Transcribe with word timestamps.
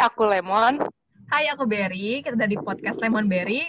aku 0.00 0.24
Lemon. 0.24 0.80
Hai, 1.28 1.52
aku 1.52 1.68
Berry. 1.68 2.24
Kita 2.24 2.32
dari 2.32 2.56
podcast 2.56 2.96
Lemon 3.04 3.28
Berry. 3.28 3.68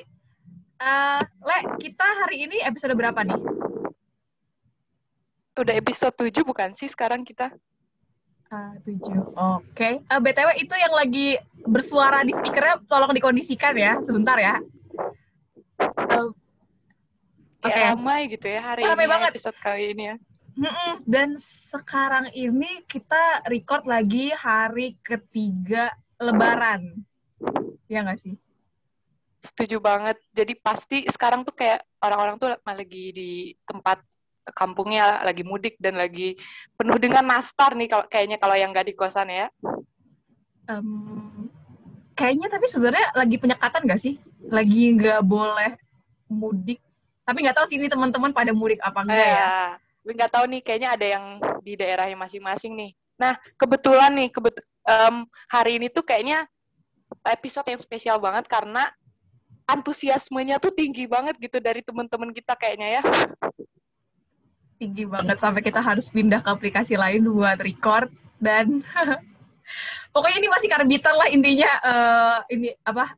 Uh, 0.80 1.22
Le, 1.44 1.60
kita 1.78 2.08
hari 2.24 2.48
ini 2.48 2.64
episode 2.64 2.96
berapa 2.96 3.20
nih? 3.22 3.38
Udah 5.60 5.76
episode 5.76 6.16
7 6.16 6.48
bukan 6.48 6.72
sih 6.72 6.88
sekarang 6.88 7.28
kita? 7.28 7.52
Uh, 8.48 8.74
7. 8.88 8.96
Oke. 8.96 9.28
Okay. 9.76 9.94
Uh, 10.08 10.24
BTW 10.24 10.50
itu 10.64 10.74
yang 10.80 10.96
lagi 10.96 11.36
bersuara 11.68 12.24
di 12.24 12.32
speakernya 12.32 12.80
tolong 12.88 13.12
dikondisikan 13.12 13.76
ya, 13.76 14.00
sebentar 14.00 14.40
ya. 14.40 14.56
Uh, 16.16 16.32
Oke. 17.62 17.76
Okay. 17.76 17.92
ramai 17.92 18.32
gitu 18.32 18.48
ya 18.48 18.74
hari 18.74 18.82
ramai 18.88 19.06
ini 19.06 19.12
banget. 19.12 19.30
episode 19.36 19.58
kali 19.60 19.94
ini 19.94 20.04
ya. 20.10 20.18
Mm-mm. 20.52 20.92
Dan 21.04 21.38
sekarang 21.70 22.32
ini 22.34 22.84
kita 22.88 23.46
record 23.52 23.86
lagi 23.86 24.34
hari 24.34 24.98
ketiga 25.06 25.92
Lebaran. 26.22 26.82
Ya 27.90 28.06
nggak 28.06 28.22
sih? 28.22 28.38
Setuju 29.42 29.82
banget. 29.82 30.22
Jadi 30.32 30.54
pasti 30.62 30.98
sekarang 31.10 31.42
tuh 31.42 31.58
kayak 31.58 31.82
orang-orang 31.98 32.38
tuh 32.38 32.54
lagi 32.62 33.06
di 33.10 33.32
tempat 33.66 34.00
kampungnya 34.54 35.22
lagi 35.26 35.42
mudik 35.46 35.78
dan 35.82 35.98
lagi 35.98 36.38
penuh 36.78 36.98
dengan 36.98 37.26
nastar 37.26 37.74
nih 37.78 37.90
kalau 37.90 38.06
kayaknya 38.10 38.38
kalau 38.38 38.54
yang 38.54 38.70
nggak 38.70 38.88
di 38.90 38.94
kosan 38.94 39.34
ya. 39.34 39.50
Um, 40.70 41.50
kayaknya 42.14 42.48
tapi 42.54 42.70
sebenarnya 42.70 43.18
lagi 43.18 43.36
penyekatan 43.42 43.82
nggak 43.90 44.02
sih? 44.02 44.22
Lagi 44.46 44.94
nggak 44.94 45.22
boleh 45.26 45.74
mudik. 46.30 46.78
Tapi 47.26 47.38
nggak 47.42 47.58
tahu 47.58 47.66
sih 47.66 47.78
ini 47.82 47.90
teman-teman 47.90 48.30
pada 48.30 48.54
mudik 48.54 48.78
apa 48.82 49.02
enggak 49.02 49.18
eh, 49.18 49.34
ya. 49.34 49.58
Tapi 50.02 50.12
nggak 50.18 50.32
tahu 50.34 50.46
nih, 50.50 50.62
kayaknya 50.66 50.90
ada 50.98 51.06
yang 51.06 51.26
di 51.62 51.74
daerahnya 51.78 52.18
masing-masing 52.18 52.74
nih. 52.74 52.92
Nah, 53.22 53.38
kebetulan 53.54 54.10
nih, 54.18 54.34
kebet 54.34 54.58
um, 54.86 55.26
hari 55.50 55.82
ini 55.82 55.88
tuh 55.92 56.06
kayaknya 56.06 56.46
episode 57.28 57.68
yang 57.68 57.82
spesial 57.82 58.18
banget 58.18 58.48
karena 58.48 58.90
antusiasmenya 59.70 60.60
tuh 60.60 60.74
tinggi 60.74 61.08
banget 61.08 61.38
gitu 61.40 61.62
dari 61.64 61.80
teman-teman 61.86 62.34
kita 62.36 62.58
kayaknya 62.58 63.00
ya. 63.00 63.04
Tinggi 64.82 65.06
banget 65.06 65.38
sampai 65.38 65.62
kita 65.62 65.80
harus 65.80 66.10
pindah 66.10 66.42
ke 66.42 66.50
aplikasi 66.50 66.98
lain 66.98 67.30
buat 67.30 67.62
record 67.62 68.10
dan 68.42 68.82
pokoknya 70.14 70.38
ini 70.42 70.50
masih 70.50 70.68
karbitan 70.68 71.16
lah 71.16 71.30
intinya 71.30 71.72
uh, 71.86 72.38
ini 72.50 72.74
apa 72.82 73.14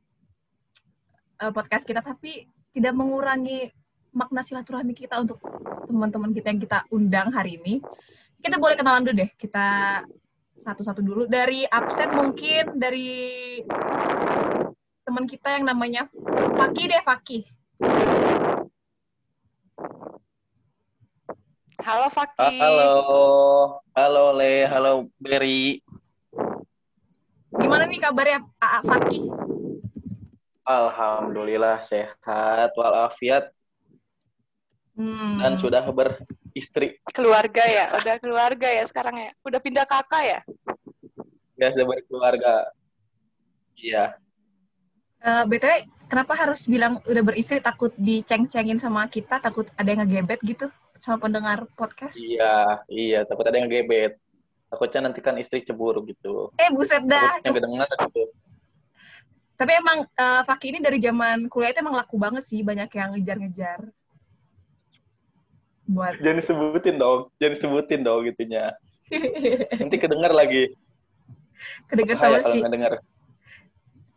uh, 1.40 1.52
podcast 1.56 1.88
kita 1.88 2.04
tapi 2.04 2.46
tidak 2.76 2.94
mengurangi 2.94 3.72
makna 4.14 4.46
silaturahmi 4.46 4.94
kita 4.94 5.18
untuk 5.22 5.42
teman-teman 5.90 6.30
kita 6.34 6.54
yang 6.54 6.62
kita 6.62 6.80
undang 6.94 7.34
hari 7.34 7.58
ini. 7.58 7.82
Kita 8.38 8.60
boleh 8.60 8.76
kenalan 8.78 9.08
dulu 9.08 9.24
deh. 9.24 9.32
Kita 9.40 10.02
satu-satu 10.64 11.04
dulu 11.04 11.24
dari 11.28 11.68
absen 11.68 12.08
mungkin 12.16 12.80
dari 12.80 13.60
teman 15.04 15.28
kita 15.28 15.60
yang 15.60 15.68
namanya 15.68 16.08
Faki 16.56 16.84
deh 16.88 17.04
Faki. 17.04 17.40
Halo 21.84 22.08
Faki. 22.08 22.56
Halo, 22.64 22.92
halo 23.92 24.26
Le, 24.40 24.64
halo 24.72 24.92
Berry. 25.20 25.84
Gimana 27.52 27.84
nih 27.84 28.00
kabarnya 28.00 28.48
Faki? 28.88 29.28
Alhamdulillah 30.64 31.84
sehat 31.84 32.72
walafiat 32.80 33.52
hmm. 34.96 35.44
dan 35.44 35.60
sudah 35.60 35.84
beristri. 36.54 37.02
Keluarga 37.10 37.66
ya, 37.66 37.86
udah 37.98 38.16
keluarga 38.22 38.70
ya 38.70 38.86
sekarang 38.86 39.18
ya. 39.18 39.32
Udah 39.42 39.58
pindah 39.58 39.90
kakak 39.90 40.22
ya? 40.22 40.40
Ya 41.58 41.68
sudah 41.74 41.90
berkeluarga. 41.90 42.70
Iya. 43.74 44.14
Uh, 45.26 45.44
btw, 45.50 45.90
kenapa 46.06 46.38
harus 46.38 46.70
bilang 46.70 47.02
udah 47.10 47.24
beristri 47.26 47.58
takut 47.58 47.90
diceng-cengin 47.98 48.78
sama 48.78 49.10
kita, 49.10 49.42
takut 49.42 49.66
ada 49.74 49.90
yang 49.90 50.06
ngegebet 50.06 50.46
gitu 50.46 50.70
sama 51.02 51.26
pendengar 51.26 51.66
podcast? 51.74 52.14
Iya, 52.22 52.86
iya, 52.86 53.20
takut 53.26 53.50
ada 53.50 53.58
yang 53.58 53.66
ngegebet. 53.66 54.22
Takutnya 54.70 55.10
nanti 55.10 55.20
kan 55.26 55.34
istri 55.42 55.66
cemburu 55.66 56.06
gitu. 56.06 56.54
Eh, 56.62 56.70
buset 56.70 57.02
dah. 57.02 57.42
Takutnya 57.42 57.58
kedengar 57.58 57.90
gitu. 57.90 58.24
Tapi 59.54 59.72
emang 59.74 60.06
uh, 60.06 60.42
Faki 60.46 60.76
ini 60.76 60.80
dari 60.82 60.98
zaman 60.98 61.46
kuliah 61.50 61.74
itu 61.74 61.82
emang 61.82 61.98
laku 61.98 62.18
banget 62.18 62.44
sih, 62.46 62.66
banyak 62.66 62.90
yang 62.94 63.10
ngejar-ngejar 63.18 63.90
buat 65.84 66.16
jangan 66.24 66.38
disebutin 66.40 66.96
dong 66.96 67.20
jangan 67.38 67.54
disebutin 67.60 68.02
dong 68.02 68.20
gitunya. 68.28 68.72
Nanti 69.82 69.98
kedengar 70.00 70.32
lagi. 70.32 70.72
Kedengar 71.88 72.16
sama 72.18 72.40
si 72.44 72.60
kedenger. 72.60 72.94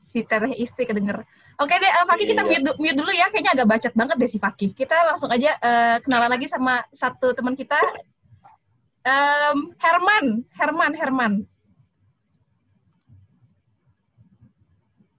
si 0.06 0.18
tereh 0.22 0.54
istri 0.56 0.86
kedenger. 0.86 1.26
Oke 1.56 1.74
deh 1.76 1.88
uh, 1.88 2.04
Fakih 2.04 2.26
iya. 2.28 2.32
kita 2.36 2.42
mute, 2.44 2.72
mute 2.76 2.96
dulu 2.96 3.12
ya 3.12 3.26
kayaknya 3.32 3.52
agak 3.56 3.68
bacot 3.68 3.94
banget 3.96 4.16
deh 4.20 4.30
si 4.30 4.38
Fakih 4.38 4.70
kita 4.76 4.96
langsung 5.08 5.32
aja 5.32 5.56
uh, 5.56 5.96
kenalan 6.04 6.30
lagi 6.30 6.46
sama 6.46 6.84
satu 6.92 7.32
teman 7.32 7.56
kita. 7.56 7.80
Um, 9.06 9.72
Herman 9.78 10.26
Herman 10.54 10.92
Herman. 10.94 11.32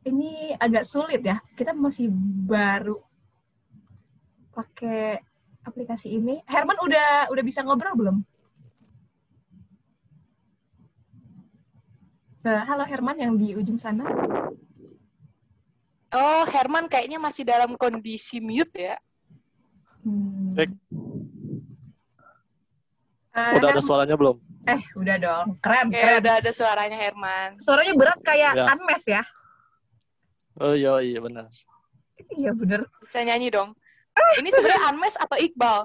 Ini 0.07 0.55
agak 0.55 0.87
sulit 0.87 1.19
ya 1.19 1.43
kita 1.59 1.75
masih 1.75 2.07
baru 2.47 3.01
pakai 4.55 5.19
aplikasi 5.67 6.15
ini. 6.15 6.39
Herman 6.47 6.79
udah 6.79 7.27
udah 7.27 7.43
bisa 7.43 7.59
ngobrol 7.61 7.93
belum? 7.93 8.17
Halo 12.47 12.87
Herman 12.87 13.19
yang 13.19 13.35
di 13.35 13.59
ujung 13.59 13.75
sana. 13.75 14.07
Oh, 16.15 16.43
Herman 16.47 16.87
kayaknya 16.87 17.19
masih 17.19 17.43
dalam 17.43 17.75
kondisi 17.75 18.39
mute 18.39 18.71
ya. 18.71 18.95
Hmm. 20.07 20.55
Uh, 23.35 23.53
udah 23.59 23.69
ada 23.75 23.83
suaranya 23.83 24.15
belum? 24.15 24.39
Eh, 24.63 24.81
udah 24.95 25.15
dong. 25.19 25.47
Keren, 25.59 25.91
keren. 25.91 26.23
udah 26.23 26.33
ada 26.39 26.51
suaranya 26.55 26.95
Herman. 26.95 27.59
Suaranya 27.59 27.93
berat 27.99 28.19
kayak 28.23 28.55
ya. 28.55 28.65
Anmes 28.71 29.03
ya? 29.03 29.23
Oh 30.57 30.71
iya, 30.71 31.03
iya 31.03 31.19
benar. 31.19 31.51
Iya 32.31 32.55
benar. 32.55 32.87
Bisa 33.03 33.27
nyanyi 33.27 33.51
dong. 33.51 33.75
Ini 34.37 34.49
sebenarnya 34.53 34.83
Anmes 34.89 35.15
atau 35.17 35.37
Iqbal? 35.37 35.79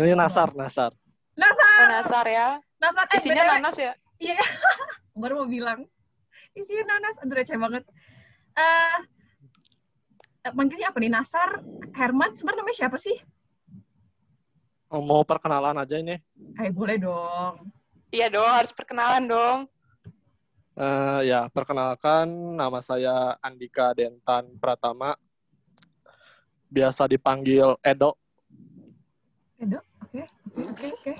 Ini 0.00 0.16
Nasar, 0.16 0.48
Nasar. 0.56 0.92
Nasar. 1.36 1.76
Oh, 1.80 1.88
Nasar 1.88 2.26
ya. 2.28 2.48
Nasar. 2.80 3.04
Eh, 3.12 3.18
Isinya 3.20 3.42
BTW. 3.44 3.52
nanas 3.56 3.76
ya? 3.76 3.92
Iya. 4.20 4.38
Baru 5.20 5.44
mau 5.44 5.48
bilang. 5.48 5.84
Isinya 6.56 6.96
nanas. 6.96 7.16
Aduh, 7.20 7.36
receh 7.36 7.56
banget. 7.56 7.84
Eh, 8.52 8.96
uh, 10.48 10.52
manggilnya 10.52 10.92
apa 10.92 10.98
nih? 11.00 11.12
Nasar, 11.12 11.60
Herman, 11.96 12.36
sebenarnya 12.36 12.60
namanya 12.64 12.78
siapa 12.84 12.98
sih? 13.00 13.16
Oh, 14.92 15.00
mau 15.00 15.24
perkenalan 15.24 15.80
aja 15.80 15.96
ini. 15.96 16.20
Eh, 16.60 16.68
boleh 16.68 17.00
dong. 17.00 17.72
Iya 18.12 18.28
dong, 18.28 18.44
harus 18.44 18.76
perkenalan 18.76 19.24
dong. 19.24 19.58
Uh, 20.76 21.20
ya, 21.24 21.48
perkenalkan 21.48 22.28
nama 22.56 22.80
saya 22.84 23.36
Andika 23.40 23.96
Dentan 23.96 24.52
Pratama 24.60 25.16
biasa 26.72 27.04
dipanggil 27.04 27.76
Edo. 27.84 28.16
Edo, 29.60 29.78
oke, 30.00 30.24
oke, 30.56 30.86
oke. 30.96 31.12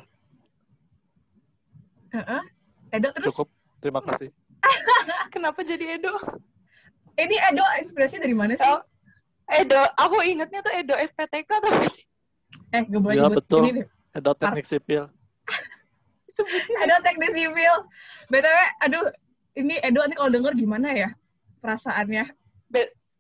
Edo 2.93 3.09
terus. 3.13 3.27
Cukup, 3.29 3.49
terima 3.85 4.01
kasih. 4.01 4.33
Kenapa 5.35 5.61
jadi 5.61 6.01
Edo? 6.01 6.17
Ini 7.21 7.37
Edo 7.53 7.65
inspirasinya 7.85 8.25
dari 8.25 8.37
mana 8.37 8.57
sih? 8.57 8.65
Oh, 8.65 8.81
Edo, 9.53 9.81
aku 10.01 10.25
ingetnya 10.25 10.65
tuh 10.65 10.73
Edo 10.73 10.97
SPTK 10.97 11.51
tuh. 11.61 11.73
Eh, 12.73 12.83
gue 12.89 13.01
boleh 13.01 13.21
ya, 13.21 13.29
betul. 13.29 13.69
ini 13.69 13.85
deh. 13.85 13.87
Edo 14.17 14.33
Teknik 14.33 14.65
Sipil. 14.65 15.05
Edo 16.81 16.97
Teknik 17.05 17.31
Sipil. 17.37 17.77
BTW, 18.33 18.59
aduh, 18.81 19.13
ini 19.61 19.77
Edo 19.85 20.01
ini 20.09 20.17
kalau 20.17 20.33
denger 20.33 20.53
gimana 20.57 20.89
ya 20.97 21.11
perasaannya? 21.61 22.33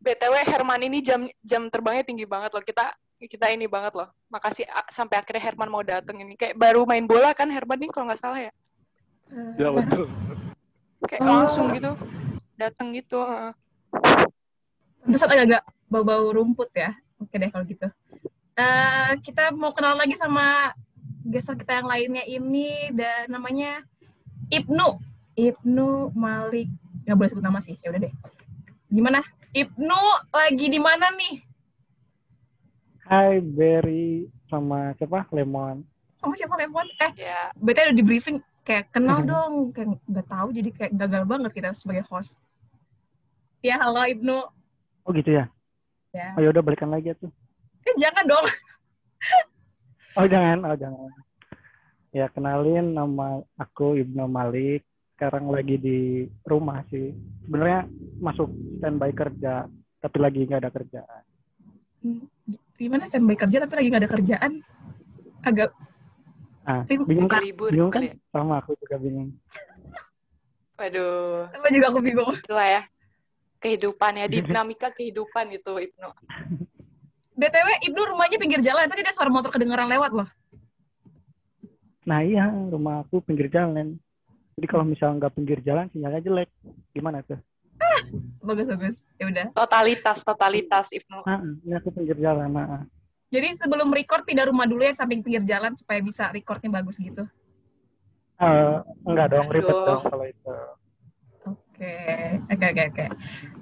BTW 0.02 0.34
Herman 0.43 0.82
ini 0.82 0.99
jam 0.99 1.31
jam 1.46 1.70
terbangnya 1.70 2.02
tinggi 2.02 2.26
banget 2.26 2.50
loh. 2.50 2.64
Kita 2.66 2.90
kita 3.22 3.46
ini 3.54 3.70
banget 3.70 3.94
loh. 3.94 4.10
Makasih 4.34 4.66
sampai 4.90 5.22
akhirnya 5.22 5.43
Herman 5.46 5.70
mau 5.70 5.87
datang 5.87 6.19
ini. 6.19 6.34
Kayak 6.34 6.58
baru 6.58 6.82
main 6.82 7.06
bola 7.06 7.31
kan 7.31 7.46
Herman 7.46 7.78
ini 7.78 7.88
kalau 7.94 8.10
nggak 8.10 8.19
salah 8.19 8.43
ya. 8.43 8.52
Ya 9.56 9.70
betul. 9.70 10.10
Kayak 11.06 11.22
oh. 11.22 11.26
langsung 11.31 11.70
gitu. 11.70 11.94
Datang 12.58 12.90
gitu. 12.99 13.22
Terus 15.06 15.22
agak-agak 15.22 15.62
bau-bau 15.87 16.34
rumput 16.34 16.70
ya. 16.75 16.90
Oke 17.22 17.38
deh 17.38 17.48
kalau 17.55 17.62
gitu. 17.64 17.87
Uh, 18.58 19.16
kita 19.22 19.55
mau 19.55 19.70
kenal 19.70 19.96
lagi 19.96 20.19
sama 20.19 20.75
geser 21.22 21.55
kita 21.55 21.78
yang 21.78 21.88
lainnya 21.88 22.26
ini 22.26 22.90
dan 22.90 23.31
namanya 23.31 23.87
Ibnu. 24.50 24.98
Ibnu 25.38 26.10
Malik. 26.12 26.69
Nggak 27.06 27.16
boleh 27.16 27.31
sebut 27.31 27.44
nama 27.46 27.62
sih. 27.62 27.78
Ya 27.81 27.94
udah 27.94 28.02
deh. 28.02 28.12
Gimana? 28.90 29.22
Ibnu 29.52 30.00
lagi 30.32 30.66
di 30.66 30.81
mana 30.81 31.12
nih? 31.12 31.34
Hai 33.04 33.44
Berry 33.44 34.25
sama 34.49 34.96
siapa? 34.96 35.28
Lemon. 35.28 35.84
Sama 36.16 36.32
siapa 36.32 36.56
Lemon? 36.56 36.88
Eh, 36.96 37.12
ya. 37.20 37.52
BT 37.60 37.93
udah 37.93 37.96
di 37.96 38.04
briefing 38.04 38.38
kayak 38.62 38.94
kenal 38.94 39.20
dong 39.26 39.75
kayak 39.75 39.99
nggak 40.06 40.28
tahu 40.31 40.49
jadi 40.54 40.70
kayak 40.70 40.93
gagal 40.94 41.22
banget 41.26 41.50
kita 41.50 41.75
sebagai 41.75 42.06
host 42.06 42.38
ya 43.58 43.75
halo 43.75 44.06
Ibnu 44.06 44.38
Oh 45.02 45.10
gitu 45.10 45.34
ya? 45.34 45.50
ya 46.14 46.31
Oh 46.38 46.46
yaudah 46.46 46.62
balikan 46.62 46.94
lagi 46.94 47.10
tuh. 47.19 47.26
eh 47.82 47.94
jangan 47.98 48.22
dong 48.22 48.46
Oh 50.14 50.26
jangan, 50.31 50.62
oh 50.62 50.76
jangan. 50.78 51.10
Ya 52.14 52.31
kenalin 52.31 52.93
nama 52.93 53.40
aku 53.56 53.96
Ibnu 53.98 54.28
Malik. 54.28 54.84
Sekarang 55.14 55.48
lagi 55.48 55.76
di 55.76 55.98
rumah 56.42 56.82
sih. 56.88 57.12
Sebenarnya 57.44 57.86
masuk 58.18 58.48
standby 58.78 59.12
kerja, 59.12 59.66
tapi 59.98 60.16
lagi 60.18 60.40
nggak 60.44 60.60
ada 60.60 60.72
kerjaan. 60.72 61.22
Hmm, 62.02 62.26
gimana 62.74 63.06
standby 63.06 63.38
kerja 63.38 63.62
tapi 63.62 63.74
lagi 63.76 63.88
nggak 63.88 64.02
ada 64.02 64.10
kerjaan 64.10 64.52
agak 65.42 65.70
Ah, 66.62 66.86
Bingung. 66.86 67.06
bingung 67.10 67.26
kan? 67.26 67.42
libur 67.42 67.70
Bingung 67.70 67.90
kan? 67.90 68.02
kali 68.02 68.14
ya. 68.14 68.16
Sama 68.30 68.58
aku 68.58 68.78
juga 68.78 68.94
bingung. 68.96 69.34
Waduh, 70.74 71.50
sama 71.50 71.66
juga 71.70 71.86
aku 71.90 71.98
bingung 72.00 72.30
itulah 72.32 72.66
ya 72.68 72.82
kehidupan 73.58 74.12
ya 74.18 74.26
dinamika 74.32 74.90
kehidupan 74.90 75.50
itu 75.50 75.72
Ibnu. 75.78 76.10
btw 77.32 77.68
Ibnu 77.82 78.00
rumahnya 78.10 78.38
pinggir 78.38 78.62
jalan 78.62 78.86
tadi 78.86 79.02
ada 79.02 79.10
suara 79.10 79.26
motor 79.26 79.50
kedengeran 79.50 79.86
lewat 79.86 80.10
loh 80.12 80.28
Nah 82.02 82.18
iya, 82.18 82.50
rumah 82.50 83.06
aku 83.06 83.22
pinggir 83.22 83.46
jalan. 83.46 83.94
Jadi 84.62 84.70
kalau 84.70 84.86
misalnya 84.86 85.26
nggak 85.26 85.34
pinggir 85.34 85.58
jalan, 85.66 85.90
sinyalnya 85.90 86.22
jelek. 86.22 86.46
Gimana 86.94 87.18
tuh? 87.26 87.42
bagus 88.42 88.70
bagus 88.70 88.96
ya 89.18 89.26
udah 89.26 89.46
Totalitas, 89.50 90.22
totalitas 90.22 90.86
Ibnu. 90.94 91.18
Ah, 91.26 91.42
ini 91.42 91.74
aku 91.74 91.90
pinggir 91.90 92.14
jalan. 92.14 92.46
Nah, 92.46 92.86
jadi 93.26 93.58
sebelum 93.58 93.90
record 93.90 94.22
pindah 94.22 94.46
rumah 94.46 94.70
dulu 94.70 94.86
yang 94.86 94.94
samping 94.94 95.18
pinggir 95.18 95.42
jalan 95.42 95.74
supaya 95.74 95.98
bisa 95.98 96.30
recordnya 96.30 96.70
bagus 96.78 96.94
gitu 97.02 97.26
Eh, 98.38 98.76
enggak 99.02 99.34
dong, 99.34 99.50
ribet 99.50 99.74
Aduh. 99.74 99.86
dong 99.86 100.02
kalau 100.06 100.26
itu. 100.30 100.54
Oke, 101.42 101.94
oke, 102.46 102.66
oke, 102.70 102.82
oke. 102.86 103.04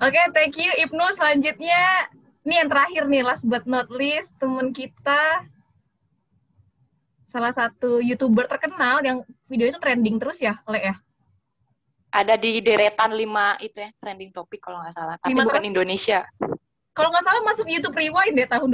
Oke, 0.05 0.21
thank 0.37 0.57
you 0.61 0.73
Ibnu. 0.85 1.05
Selanjutnya, 1.17 2.13
ini 2.45 2.55
yang 2.61 2.69
terakhir 2.69 3.09
nih, 3.09 3.25
last 3.25 3.49
but 3.49 3.65
not 3.65 3.89
least, 3.89 4.37
temen 4.37 4.77
kita, 4.77 5.49
salah 7.31 7.55
satu 7.55 8.03
youtuber 8.03 8.51
terkenal 8.51 8.99
yang 9.07 9.23
videonya 9.47 9.79
itu 9.79 9.81
trending 9.81 10.17
terus 10.19 10.43
ya, 10.43 10.59
Le 10.67 10.83
ya. 10.83 10.95
Ada 12.11 12.35
di 12.35 12.59
deretan 12.59 13.15
lima 13.15 13.55
itu 13.63 13.79
ya 13.79 13.95
trending 14.03 14.35
topik 14.35 14.59
kalau 14.59 14.83
nggak 14.83 14.95
salah. 14.99 15.15
Tapi 15.23 15.31
Lima 15.31 15.47
bukan 15.47 15.63
terus? 15.63 15.71
Indonesia. 15.71 16.21
Kalau 16.91 17.09
nggak 17.15 17.23
salah 17.23 17.43
masuk 17.47 17.71
YouTube 17.71 17.95
Rewind 17.95 18.35
deh 18.35 18.51
tahun 18.51 18.67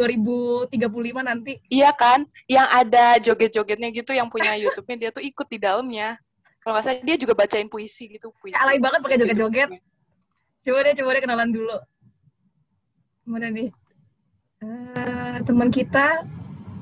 2035 0.73 0.73
nanti. 1.21 1.61
Iya 1.69 1.93
kan? 1.93 2.25
Yang 2.49 2.69
ada 2.73 3.07
joget-jogetnya 3.21 3.89
gitu 3.93 4.17
yang 4.17 4.33
punya 4.33 4.57
YouTube-nya 4.65 4.97
dia 4.97 5.11
tuh 5.13 5.21
ikut 5.21 5.47
di 5.53 5.61
dalamnya. 5.61 6.17
Kalau 6.65 6.81
nggak 6.81 6.85
salah 6.89 7.05
dia 7.05 7.17
juga 7.21 7.37
bacain 7.37 7.69
puisi 7.69 8.09
gitu, 8.09 8.33
puisi. 8.41 8.57
Alay 8.57 8.81
banget 8.81 9.05
pakai 9.05 9.21
joget-joget. 9.21 9.69
Coba 10.65 10.79
deh, 10.83 10.95
coba 10.97 11.09
deh 11.13 11.23
kenalan 11.23 11.51
dulu. 11.53 11.77
Mana 13.29 13.53
nih? 13.53 13.69
Eh, 14.65 15.37
teman 15.45 15.69
kita, 15.69 16.25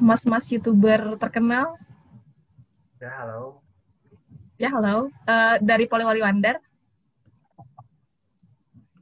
mas-mas 0.03 0.51
youtuber 0.51 1.19
terkenal. 1.19 1.79
Ya, 2.99 3.11
halo. 3.21 3.63
Ya, 4.57 4.69
halo. 4.71 5.11
Eh, 5.27 5.57
dari 5.61 5.85
Poliwali 5.91 6.23
Wandar. 6.23 6.63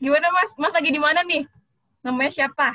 Gimana, 0.02 0.34
Mas? 0.34 0.50
Mas 0.58 0.74
lagi 0.74 0.90
di 0.90 0.98
mana 0.98 1.22
nih? 1.22 1.46
Namanya 2.02 2.32
siapa? 2.34 2.74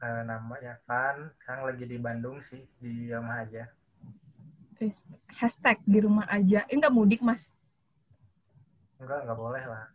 Eh, 0.00 0.22
namanya 0.26 0.80
kan, 0.88 1.30
sekarang 1.38 1.70
lagi 1.70 1.84
di 1.86 1.96
Bandung 2.00 2.42
sih, 2.42 2.66
di 2.82 3.12
rumah 3.12 3.46
aja. 3.46 3.70
Hashtag 5.38 5.78
di 5.86 6.00
rumah 6.02 6.26
aja. 6.26 6.66
Ini 6.66 6.80
nggak 6.80 6.96
mudik, 6.96 7.20
Mas? 7.22 7.46
Enggak, 8.98 9.22
enggak 9.22 9.38
boleh 9.38 9.64
lah. 9.68 9.86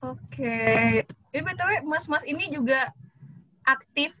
Oke. 0.00 1.02
Ini 1.34 1.42
BTW, 1.42 1.84
Mas-mas 1.84 2.24
ini 2.24 2.48
juga 2.48 2.94
aktif 3.66 4.14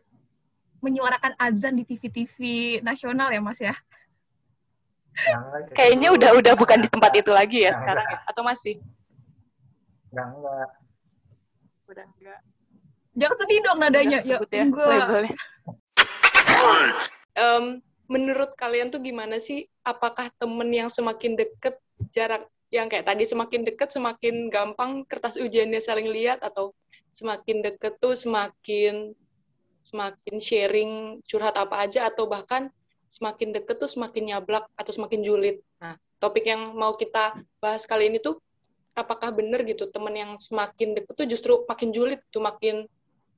menyuarakan 0.80 1.34
azan 1.40 1.76
di 1.76 1.84
TV-TV 1.84 2.36
nasional 2.84 3.32
ya, 3.32 3.40
Mas 3.40 3.60
ya? 3.60 3.74
Enggak, 5.16 5.72
Kayaknya 5.72 6.08
udah 6.12 6.30
udah 6.36 6.52
bukan 6.54 6.78
di 6.84 6.88
tempat 6.92 7.12
itu 7.16 7.32
lagi 7.32 7.64
ya 7.64 7.72
Enggak. 7.72 7.80
sekarang 7.80 8.06
ya? 8.06 8.18
Atau 8.28 8.42
masih? 8.44 8.74
Enggak, 10.12 10.26
enggak. 10.36 10.68
Udah 11.88 12.04
enggak. 12.20 12.40
Jangan 13.16 13.36
sedih 13.40 13.58
dong 13.64 13.78
nadanya. 13.80 14.18
Ya, 14.20 14.38
enggak. 14.60 14.86
labelnya. 14.92 15.36
Em, 17.36 17.64
menurut 18.12 18.52
kalian 18.60 18.92
tuh 18.92 19.00
gimana 19.00 19.40
sih? 19.40 19.64
Apakah 19.80 20.28
temen 20.36 20.68
yang 20.68 20.92
semakin 20.92 21.32
deket 21.36 21.80
jarak 22.12 22.44
yang 22.68 22.90
kayak 22.90 23.06
tadi 23.06 23.24
semakin 23.24 23.62
deket 23.62 23.94
semakin 23.94 24.50
gampang 24.50 25.06
kertas 25.06 25.38
ujiannya 25.38 25.78
saling 25.78 26.10
lihat 26.10 26.42
atau 26.42 26.74
semakin 27.14 27.62
deket 27.62 27.96
tuh 28.02 28.18
semakin 28.18 29.14
semakin 29.86 30.36
sharing 30.42 30.92
curhat 31.22 31.54
apa 31.54 31.86
aja 31.86 32.10
atau 32.10 32.26
bahkan 32.26 32.66
semakin 33.06 33.54
deket 33.54 33.78
tuh 33.78 33.86
semakin 33.86 34.34
nyablak 34.34 34.66
atau 34.74 34.90
semakin 34.90 35.22
julid. 35.22 35.62
Nah, 35.78 35.94
topik 36.18 36.42
yang 36.42 36.74
mau 36.74 36.98
kita 36.98 37.38
bahas 37.62 37.86
kali 37.86 38.10
ini 38.10 38.18
tuh 38.18 38.42
apakah 38.98 39.30
bener 39.30 39.62
gitu 39.62 39.86
temen 39.86 40.10
yang 40.10 40.34
semakin 40.34 40.98
deket 40.98 41.14
tuh 41.14 41.28
justru 41.30 41.52
makin 41.70 41.94
julid 41.94 42.18
tuh 42.34 42.42
makin 42.42 42.90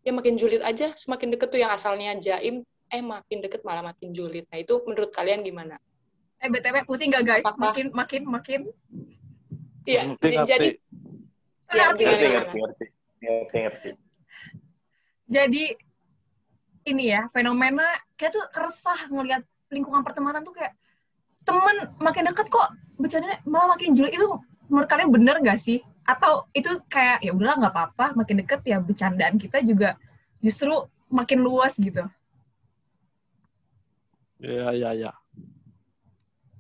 ya 0.06 0.14
makin 0.14 0.40
julid 0.40 0.64
aja 0.64 0.96
semakin 0.96 1.36
deket 1.36 1.52
tuh 1.52 1.60
yang 1.60 1.68
asalnya 1.68 2.16
jaim 2.16 2.64
eh 2.88 3.04
makin 3.04 3.44
deket 3.44 3.60
malah 3.60 3.84
makin 3.84 4.16
julid. 4.16 4.48
Nah, 4.48 4.56
itu 4.56 4.80
menurut 4.88 5.12
kalian 5.12 5.44
gimana? 5.44 5.76
Eh, 6.40 6.48
BTW 6.48 6.88
pusing 6.88 7.12
gak 7.12 7.26
guys? 7.28 7.44
Apakah- 7.44 7.76
Makin, 7.76 7.86
makin, 7.92 8.22
makin. 8.24 8.60
Iya, 9.84 10.16
jadi 10.46 10.78
ya, 11.68 11.92
ngerti, 11.92 12.04
ngerti. 12.30 12.58
Ngerti, 13.18 13.56
ngerti. 13.58 13.90
Jadi, 15.28 15.64
ini 16.90 17.12
ya, 17.12 17.28
fenomena 17.32 17.84
kayak 18.16 18.32
tuh 18.34 18.44
keresah 18.50 19.08
ngelihat 19.12 19.42
lingkungan 19.68 20.00
pertemanan 20.00 20.40
tuh 20.42 20.56
kayak 20.56 20.72
temen 21.44 21.92
makin 22.00 22.28
deket 22.28 22.48
kok 22.48 22.68
bercandanya 22.96 23.38
malah 23.48 23.76
makin 23.76 23.92
julid. 23.96 24.12
Itu 24.12 24.40
menurut 24.68 24.88
kalian 24.88 25.10
bener 25.12 25.36
gak 25.40 25.60
sih? 25.60 25.80
Atau 26.08 26.48
itu 26.56 26.80
kayak, 26.88 27.20
ya 27.20 27.36
udahlah 27.36 27.56
nggak 27.60 27.74
apa-apa, 27.76 28.06
makin 28.16 28.40
deket 28.40 28.64
ya 28.64 28.80
bercandaan 28.80 29.36
kita 29.36 29.60
juga 29.60 30.00
justru 30.40 30.72
makin 31.12 31.44
luas 31.44 31.76
gitu. 31.76 32.04
Iya, 34.40 34.72
iya, 34.72 34.90
iya. 34.96 35.12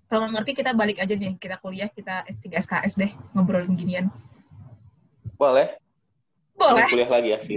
Kalau 0.08 0.24
nggak 0.24 0.40
ngerti 0.40 0.52
kita 0.52 0.72
balik 0.76 1.00
aja 1.00 1.14
nih, 1.16 1.36
kita 1.36 1.56
kuliah, 1.60 1.88
kita 1.88 2.28
S3 2.28 2.44
SKS 2.64 2.94
deh, 2.96 3.12
ngobrolin 3.32 3.76
ginian. 3.76 4.12
Boleh? 5.36 5.80
Boleh. 6.56 6.88
Kuliah 6.90 7.08
lagi 7.12 7.30
asli. 7.36 7.56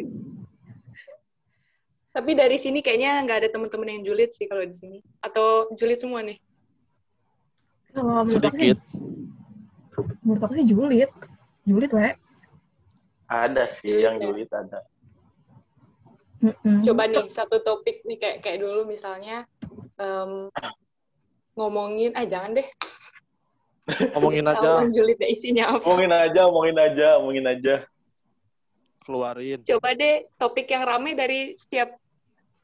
Tapi 2.11 2.31
dari 2.35 2.59
sini 2.59 2.83
kayaknya 2.83 3.23
nggak 3.23 3.37
ada 3.39 3.49
teman-teman 3.55 3.87
yang 3.87 4.03
julid 4.03 4.35
sih 4.35 4.43
kalau 4.51 4.67
di 4.67 4.75
sini. 4.75 4.99
Atau 5.23 5.71
julid 5.79 5.95
semua 5.95 6.19
nih? 6.19 6.35
Kalau 7.95 8.27
menurut 8.27 8.43
aku 8.43 8.55
sih, 8.59 8.71
Sedikit. 8.71 8.79
menurut 10.23 10.41
aku 10.43 10.53
sih 10.59 10.67
julid. 10.67 11.11
Julid, 11.63 11.91
we. 11.95 12.09
Ada 13.31 13.63
sih 13.71 14.03
yang 14.03 14.19
julid 14.19 14.51
ada. 14.51 14.83
Mm-mm. 16.41 16.81
Coba 16.83 17.05
nih 17.05 17.29
satu 17.29 17.61
topik 17.61 18.01
nih 18.03 18.17
kayak 18.17 18.37
kayak 18.41 18.59
dulu 18.65 18.83
misalnya 18.83 19.45
em, 20.01 20.49
ngomongin, 21.53 22.11
ah 22.17 22.25
jangan 22.25 22.57
deh. 22.57 22.67
Ngomongin 24.17 24.49
aja, 24.49 24.83
julid 24.89 25.21
deh 25.21 25.29
isinya 25.29 25.77
apa. 25.77 25.85
Omongin 25.85 26.11
aja, 26.11 26.41
omongin 26.49 26.77
aja, 26.81 27.07
omongin 27.21 27.45
aja. 27.47 27.75
keluarin. 29.01 29.61
Coba 29.65 29.97
deh 29.97 30.29
topik 30.37 30.69
yang 30.69 30.85
rame 30.85 31.17
dari 31.17 31.57
setiap 31.57 32.00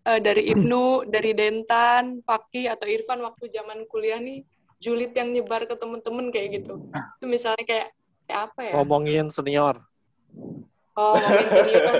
eh, 0.08 0.20
dari 0.24 0.48
Ibnu, 0.48 1.12
dari 1.12 1.36
Dentan, 1.36 2.24
Paki 2.24 2.72
atau 2.72 2.88
Irfan 2.88 3.20
waktu 3.20 3.52
zaman 3.52 3.84
kuliah 3.92 4.18
nih 4.24 4.48
julid 4.80 5.12
yang 5.14 5.34
nyebar 5.34 5.66
ke 5.68 5.76
temen-temen 5.76 6.32
kayak 6.32 6.64
gitu. 6.64 6.80
Itu 7.20 7.26
misalnya 7.26 7.66
kayak 7.66 7.88
kayak 8.30 8.42
apa 8.52 8.60
ya? 8.62 8.74
Ngomongin 8.78 9.28
senior. 9.34 9.76
Oh, 10.96 11.18
ngomongin 11.18 11.50
senior. 11.50 11.96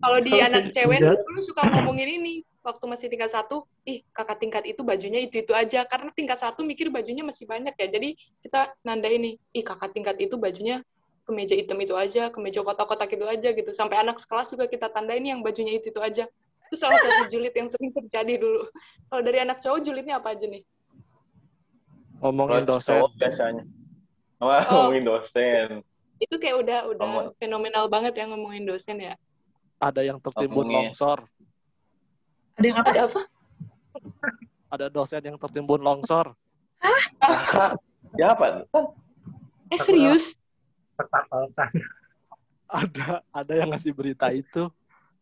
Kalau 0.00 0.18
di 0.24 0.32
anak 0.40 0.72
cewek 0.72 0.98
tuh 1.00 1.20
dulu 1.26 1.40
suka 1.44 1.62
ngomongin 1.68 2.20
ini. 2.22 2.34
Waktu 2.60 2.84
masih 2.92 3.08
tingkat 3.08 3.32
satu, 3.32 3.64
ih 3.88 4.04
kakak 4.12 4.36
tingkat 4.36 4.68
itu 4.68 4.84
bajunya 4.84 5.16
itu-itu 5.24 5.56
aja. 5.56 5.80
Karena 5.88 6.12
tingkat 6.12 6.44
satu 6.44 6.60
mikir 6.60 6.92
bajunya 6.92 7.24
masih 7.24 7.48
banyak 7.48 7.72
ya. 7.72 7.88
Jadi 7.88 8.20
kita 8.44 8.76
nanda 8.84 9.08
ini, 9.08 9.40
ih 9.56 9.64
kakak 9.64 9.96
tingkat 9.96 10.20
itu 10.20 10.36
bajunya 10.36 10.84
kemeja 11.24 11.56
hitam 11.56 11.80
itu 11.80 11.96
aja, 11.96 12.28
kemeja 12.28 12.60
kotak-kotak 12.60 13.16
itu 13.16 13.24
aja 13.24 13.48
gitu. 13.56 13.72
Sampai 13.72 13.96
anak 14.04 14.20
sekelas 14.20 14.52
juga 14.52 14.68
kita 14.68 14.92
tandain 14.92 15.24
yang 15.24 15.40
bajunya 15.40 15.80
itu-itu 15.80 16.04
aja. 16.04 16.28
Itu 16.70 16.78
salah 16.78 17.02
satu 17.02 17.26
julid 17.26 17.50
yang 17.50 17.66
sering 17.66 17.90
terjadi 17.90 18.38
dulu. 18.38 18.62
Kalau 19.10 19.22
dari 19.26 19.42
anak 19.42 19.58
cowok 19.58 19.82
julidnya 19.82 20.22
apa 20.22 20.38
aja 20.38 20.46
nih? 20.46 20.62
Ngomongin 22.22 22.62
dosen. 22.62 22.94
cowok 22.94 23.10
biasanya. 23.18 23.64
Wah, 24.38 24.62
Oh. 24.62 24.86
ngomongin 24.86 25.04
dosen. 25.04 25.68
Itu 26.22 26.38
kayak 26.38 26.56
udah 26.62 26.78
udah 26.86 27.02
Ngomong. 27.02 27.26
fenomenal 27.42 27.84
banget 27.90 28.12
ya 28.14 28.30
ngomongin 28.30 28.62
dosen 28.62 29.02
ya. 29.02 29.18
Ada 29.82 30.06
yang 30.06 30.22
tertimbun 30.22 30.62
Ngomongin. 30.62 30.94
longsor. 30.94 31.18
Ada 32.54 32.66
yang 32.68 32.78
apa? 32.78 32.86
Ada 32.86 33.00
apa? 33.02 33.20
Ada 34.70 34.86
dosen 34.86 35.22
yang 35.26 35.36
tertimbun 35.36 35.82
longsor. 35.82 36.38
Ya 38.18 38.34
apa? 38.34 38.66
Tan? 38.70 38.90
Eh 39.70 39.78
serius? 39.78 40.34
Terpapalkan. 40.94 41.70
Ada 42.66 43.22
ada 43.30 43.52
yang 43.54 43.70
ngasih 43.70 43.90
berita 43.90 44.30
itu. 44.30 44.66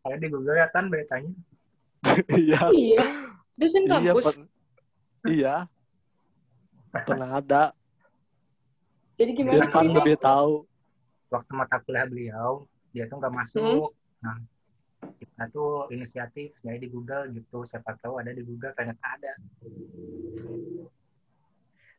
Saya 0.09 0.17
di 0.17 0.29
Google 0.33 0.57
ya 0.57 0.67
Tan 0.73 0.89
beritanya. 0.89 1.33
Iya. 2.33 2.61
Iya. 2.73 3.05
Dosen 3.59 3.85
Iya, 3.85 3.93
kampus. 3.93 4.25
pen- 4.25 4.49
iya. 5.29 5.55
Pernah 6.89 7.31
ada. 7.37 7.63
Jadi 9.19 9.31
gimana 9.37 9.61
Irfan 9.61 9.69
ceritanya? 9.85 9.97
lebih 10.01 10.17
tahu. 10.17 10.53
Waktu 11.29 11.53
mata 11.53 11.77
kuliah 11.85 12.07
beliau, 12.09 12.65
dia 12.95 13.05
tuh 13.05 13.21
nggak 13.21 13.35
masuk. 13.35 13.93
Nah, 14.25 14.41
kita 15.21 15.45
tuh 15.53 15.91
inisiatif 15.93 16.57
jadi 16.65 16.79
di 16.81 16.89
Google 16.89 17.29
gitu. 17.35 17.67
Siapa 17.69 17.99
tahu 18.01 18.17
ada 18.17 18.33
di 18.33 18.41
Google 18.41 18.73
ternyata 18.73 19.05
ada. 19.05 19.33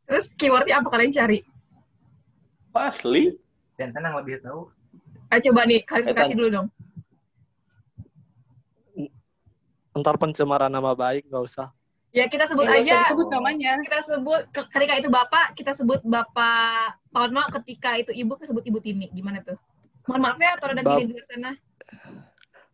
Terus 0.10 0.26
keywordnya 0.34 0.82
apa 0.82 0.90
kalian 0.90 1.14
cari? 1.14 1.46
Asli? 2.74 3.36
Dan 3.78 3.92
Tan 3.92 4.08
yang 4.08 4.18
lebih 4.18 4.40
tahu. 4.42 4.72
Ayo 5.30 5.52
coba 5.52 5.68
nih, 5.70 5.84
klarifikasi 5.86 6.32
Etan. 6.34 6.40
dulu 6.40 6.50
dong. 6.50 6.68
Ntar 10.00 10.16
pencemaran 10.16 10.72
nama 10.72 10.96
baik 10.96 11.28
nggak 11.28 11.44
usah. 11.44 11.68
Ya 12.10 12.26
kita 12.26 12.50
sebut 12.50 12.66
Ya, 12.66 12.82
aja. 12.82 13.06
disebut 13.06 13.30
namanya. 13.30 13.78
Kita 13.86 14.00
sebut 14.02 14.42
ke- 14.50 14.68
ketika 14.74 14.94
itu 14.98 15.08
bapak, 15.08 15.54
kita 15.54 15.72
sebut 15.78 16.02
bapak 16.02 16.98
Tono. 17.14 17.44
Ketika 17.62 17.96
itu 17.96 18.12
ibu, 18.16 18.34
kita 18.34 18.50
sebut 18.50 18.66
ibu 18.66 18.82
Tini. 18.82 19.08
Gimana 19.14 19.46
tuh? 19.46 19.56
Mohon 20.10 20.22
maaf 20.26 20.38
ya, 20.42 20.52
atau 20.58 20.68
ada 20.74 20.82
gini 20.82 21.14
di 21.14 21.22
sana. 21.22 21.54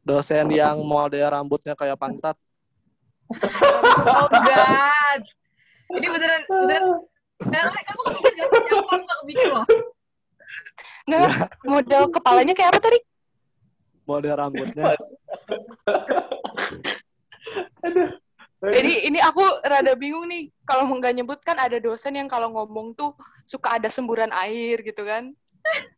Dosen 0.05 0.47
yang 0.53 0.79
model 0.79 1.27
rambutnya 1.27 1.75
kayak 1.75 1.99
pantat. 1.99 2.37
Oh 4.07 4.27
God. 4.31 5.21
Ini 5.99 6.07
beneran, 6.07 6.41
beneran. 6.47 7.03
Eh, 7.45 7.63
Le, 7.67 7.81
kamu 7.83 8.01
kepikir 8.07 8.31
gak 8.39 8.47
sih? 8.47 8.61
Gak 9.35 9.47
loh. 9.51 9.65
Enggak, 11.05 11.51
model 11.61 12.03
kepalanya 12.09 12.53
kayak 12.55 12.71
apa 12.71 12.79
tadi? 12.79 12.99
Model 14.07 14.33
rambutnya. 14.39 14.95
Jadi 18.65 18.93
ini 19.05 19.19
aku 19.21 19.43
rada 19.61 19.93
bingung 19.93 20.25
nih. 20.31 20.49
Kalau 20.65 20.89
nggak 20.89 21.13
nyebut 21.15 21.39
kan 21.45 21.59
ada 21.59 21.77
dosen 21.77 22.17
yang 22.17 22.29
kalau 22.31 22.49
ngomong 22.49 22.95
tuh 22.97 23.13
suka 23.45 23.77
ada 23.77 23.91
semburan 23.91 24.33
air 24.33 24.81
gitu 24.81 25.05
kan. 25.05 25.35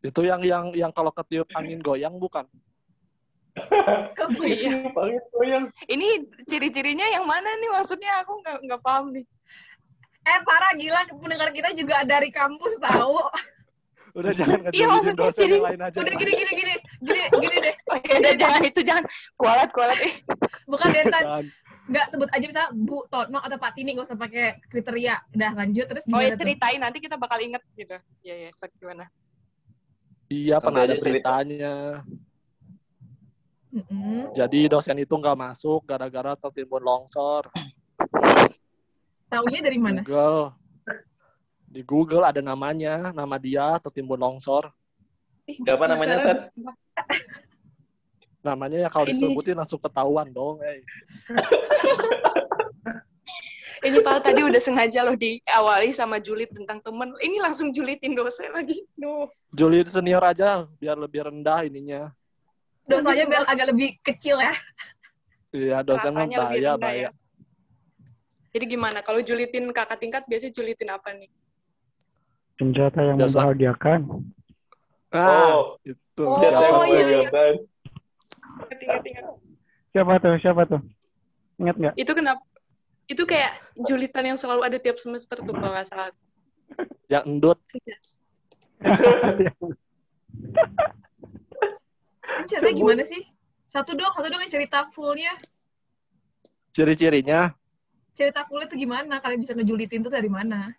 Itu 0.04 0.24
yang 0.24 0.44
yang 0.44 0.72
yang 0.76 0.92
kalau 0.92 1.12
ketiup 1.12 1.48
angin 1.56 1.80
goyang 1.80 2.18
bukan? 2.18 2.48
Iya. 4.38 4.94
Goyang. 5.34 5.74
Ini 5.90 6.30
ciri-cirinya 6.46 7.10
yang 7.10 7.26
mana 7.26 7.58
nih 7.58 7.70
maksudnya 7.74 8.22
aku 8.22 8.38
nggak 8.46 8.58
nggak 8.70 8.82
paham 8.86 9.10
nih. 9.18 9.26
Eh, 10.28 10.40
parah 10.46 10.72
gila. 10.78 11.02
Pendengar 11.10 11.50
kita 11.56 11.74
juga 11.74 12.06
dari 12.06 12.30
kampus 12.30 12.78
tahu. 12.78 13.18
Udah 14.18 14.34
jangan 14.34 14.60
Iya, 14.74 14.86
dosen 15.14 15.46
jadi- 15.46 15.54
yang 15.62 15.66
lain 15.70 15.82
aja. 15.86 15.98
Udah 16.02 16.14
gini, 16.18 16.32
gini, 16.34 16.52
gini. 16.58 16.74
Gini, 17.06 17.22
gini 17.30 17.56
deh. 17.62 17.74
Oh 17.94 17.98
ya 18.02 18.16
udah 18.18 18.34
jangan 18.34 18.62
itu 18.66 18.82
jangan 18.82 19.04
kualat 19.38 19.70
kualat 19.70 19.98
eh. 20.02 20.14
Bukan 20.66 20.88
Dentan. 20.90 21.24
Nggak 21.88 22.06
sebut 22.12 22.28
aja 22.34 22.44
misalnya 22.44 22.70
Bu 22.74 23.06
Tono 23.08 23.40
atau 23.40 23.58
Pak 23.62 23.72
Tini. 23.78 23.94
Nggak 23.94 24.10
usah 24.10 24.18
pakai 24.18 24.58
kriteria. 24.74 25.16
Udah 25.38 25.52
lanjut. 25.54 25.86
Terus 25.86 26.04
Oh 26.10 26.18
ya 26.18 26.34
tuh? 26.34 26.42
ceritain 26.42 26.82
nanti 26.82 26.98
kita 26.98 27.16
bakal 27.16 27.38
inget 27.38 27.62
gitu. 27.78 27.96
Iya 28.26 28.50
iya 28.50 28.70
gimana. 28.82 29.06
Iya 30.28 30.56
pernah 30.60 30.82
ada 30.84 30.92
aja 30.92 31.00
cerita. 31.00 31.30
beritanya. 31.38 31.74
Mm-mm. 33.68 34.34
Jadi 34.34 34.60
dosen 34.66 34.98
itu 34.98 35.14
nggak 35.14 35.38
masuk 35.38 35.86
gara-gara 35.86 36.34
tertimbun 36.34 36.82
longsor. 36.82 37.54
Taunya 39.30 39.60
dari 39.62 39.78
mana? 39.78 40.02
Google. 40.02 40.56
Di 41.68 41.84
Google 41.84 42.24
ada 42.24 42.40
namanya, 42.40 43.12
nama 43.12 43.36
dia 43.36 43.76
tertimbun 43.84 44.18
longsor. 44.18 44.72
Ih, 45.48 45.60
Siapa 45.64 45.84
namanya, 45.88 46.16
penasaran. 46.24 46.38
Namanya 48.44 48.78
ya 48.88 48.90
kalau 48.92 49.06
Ini- 49.08 49.12
disebutin 49.16 49.60
langsung 49.60 49.80
ketahuan 49.84 50.32
dong. 50.32 50.64
Eh. 50.64 50.80
Ini 53.78 54.02
Pak 54.02 54.26
tadi 54.26 54.42
udah 54.42 54.58
sengaja 54.58 55.06
loh 55.06 55.14
diawali 55.14 55.94
sama 55.94 56.18
julid 56.18 56.50
tentang 56.50 56.82
temen. 56.82 57.14
Ini 57.22 57.38
langsung 57.38 57.70
julitin 57.70 58.18
dosen 58.18 58.50
lagi. 58.50 58.82
Duh. 58.98 59.30
Juli 59.54 59.86
senior 59.86 60.24
aja 60.26 60.66
biar 60.82 60.98
lebih 60.98 61.30
rendah 61.30 61.62
ininya. 61.62 62.10
Dosanya 62.90 63.30
biar 63.30 63.44
agak 63.46 63.70
lebih 63.70 64.00
kecil 64.02 64.42
ya. 64.42 64.56
Iya, 65.54 65.78
dosen 65.86 66.10
mah 66.10 66.26
bahaya, 66.26 66.74
rendah 66.74 66.76
bahaya. 66.82 67.02
ya. 67.06 67.10
Jadi 68.58 68.66
gimana? 68.66 69.06
Kalau 69.06 69.22
julitin 69.22 69.70
kakak 69.70 70.02
tingkat 70.02 70.26
biasanya 70.26 70.54
julitin 70.58 70.90
apa 70.90 71.14
nih? 71.14 71.30
Senjata 72.58 73.00
yang 73.06 73.18
Biasa. 73.22 73.38
membahagiakan. 73.38 74.00
Ah, 75.14 75.54
Oh, 75.56 75.62
itu. 75.86 76.24
Oh, 76.26 76.42
Siapa 76.42 76.58
yang 76.58 76.66
iya, 76.68 76.74
iya. 76.74 76.78
membahagiakan? 77.30 77.54
Ingat, 78.58 78.78
ingat, 78.82 79.04
ingat. 79.06 79.26
Siapa 79.94 80.12
tuh? 80.20 80.34
Siapa 80.42 80.62
tuh? 80.66 80.82
Ingat 81.58 81.76
nggak? 81.78 81.94
Itu 81.96 82.12
kenapa? 82.14 82.42
Itu 83.08 83.24
kayak 83.24 83.54
julitan 83.88 84.26
yang 84.28 84.38
selalu 84.38 84.62
ada 84.68 84.78
tiap 84.78 85.00
semester 85.00 85.40
tuh 85.40 85.54
kalau 85.56 85.72
nggak 85.72 85.88
salah. 85.88 86.12
Yang 87.14 87.24
endut. 87.24 87.60
Ceritanya 92.48 92.76
gimana 92.76 93.04
sih? 93.08 93.24
Satu 93.68 93.96
dong, 93.96 94.12
satu 94.12 94.28
dong 94.28 94.42
yang 94.44 94.52
cerita 94.52 94.88
fullnya. 94.92 95.36
Ciri-cirinya 96.72 97.52
Cerita 98.14 98.44
fullnya 98.46 98.68
itu 98.70 98.78
gimana? 98.84 99.24
Kalian 99.24 99.40
bisa 99.42 99.54
ngejulitin 99.56 100.04
tuh 100.04 100.12
dari 100.12 100.28
mana? 100.28 100.76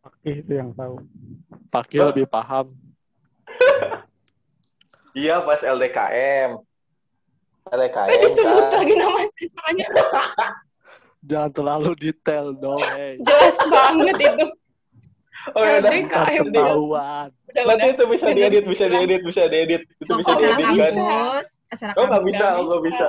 Oke, 0.00 0.30
itu 0.40 0.52
yang 0.52 0.72
tahu. 0.72 0.96
pakai 1.68 1.98
lebih 2.02 2.26
paham. 2.26 2.66
Iya 5.10 5.42
pas 5.42 5.58
LDKM. 5.58 6.54
LDKM 7.66 8.08
Eh, 8.08 8.18
disebut 8.22 8.64
kan. 8.64 8.78
lagi 8.78 8.94
namanya 8.94 9.26
caranya. 9.50 9.86
Jangan 11.28 11.50
terlalu 11.50 11.90
detail 11.98 12.54
dong, 12.54 12.78
eh. 12.94 13.18
Jelas 13.18 13.58
banget 13.66 14.16
itu. 14.16 14.46
Oh 15.56 15.64
ya 15.64 15.80
udah. 15.80 15.88
Dia. 15.88 16.36
ketahuan. 16.44 17.28
Nanti 17.64 17.86
itu 17.96 18.04
bisa 18.06 18.26
Udah 18.28 18.36
diedit, 18.36 18.64
bisa 18.68 18.84
diedit, 18.86 19.20
bisa 19.24 19.42
diedit. 19.48 19.82
Itu 19.96 20.12
bisa 20.20 20.36
acara 20.36 20.52
diedit 20.52 20.76
kan. 20.76 20.92
acara 21.72 21.92
Oh 21.96 22.04
nggak 22.06 22.24
bisa, 22.28 22.46
oh 22.54 22.62
nggak 22.68 22.82
bisa. 22.84 23.06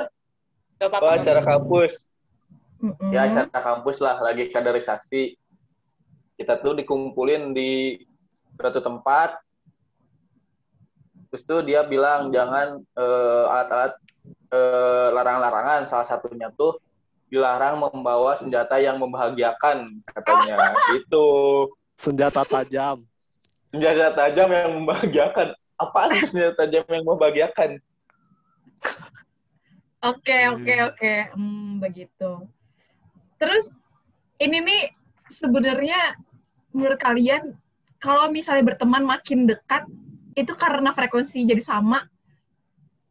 Oh 0.96 1.12
acara 1.12 1.42
kampus. 1.44 1.94
Ya 3.12 3.28
acara 3.28 3.52
kampus 3.52 3.98
lah, 4.00 4.16
lagi 4.24 4.48
kaderisasi. 4.48 5.36
Kita 6.42 6.58
tuh 6.58 6.74
dikumpulin 6.74 7.54
di 7.54 8.02
suatu 8.58 8.82
tempat. 8.82 9.38
Terus 11.30 11.44
tuh 11.46 11.62
dia 11.62 11.86
bilang 11.86 12.34
jangan 12.34 12.82
eh, 12.82 13.46
alat-alat 13.46 13.94
eh, 14.50 15.08
larangan-larangan. 15.14 15.82
Salah 15.86 16.08
satunya 16.10 16.50
tuh 16.58 16.82
dilarang 17.30 17.78
membawa 17.80 18.34
senjata 18.36 18.82
yang 18.82 18.98
membahagiakan 18.98 20.02
katanya. 20.10 20.74
Itu 20.98 21.26
Senjata 21.96 22.42
tajam. 22.42 23.06
senjata 23.70 24.18
tajam 24.18 24.50
yang 24.50 24.70
membahagiakan. 24.82 25.54
Apaan 25.78 26.10
tuh 26.18 26.28
senjata 26.28 26.66
tajam 26.66 26.84
yang 26.90 27.06
membahagiakan? 27.06 27.78
Oke, 30.02 30.50
oke, 30.50 30.76
oke. 30.90 31.14
Hmm, 31.38 31.78
begitu. 31.78 32.50
Terus 33.38 33.70
ini 34.42 34.58
nih 34.58 34.82
sebenarnya 35.30 36.18
menurut 36.72 37.00
kalian 37.00 37.56
kalau 38.02 38.28
misalnya 38.34 38.74
berteman 38.74 39.06
makin 39.06 39.46
dekat 39.46 39.86
itu 40.34 40.56
karena 40.56 40.96
frekuensi 40.96 41.44
jadi 41.44 41.62
sama 41.62 42.08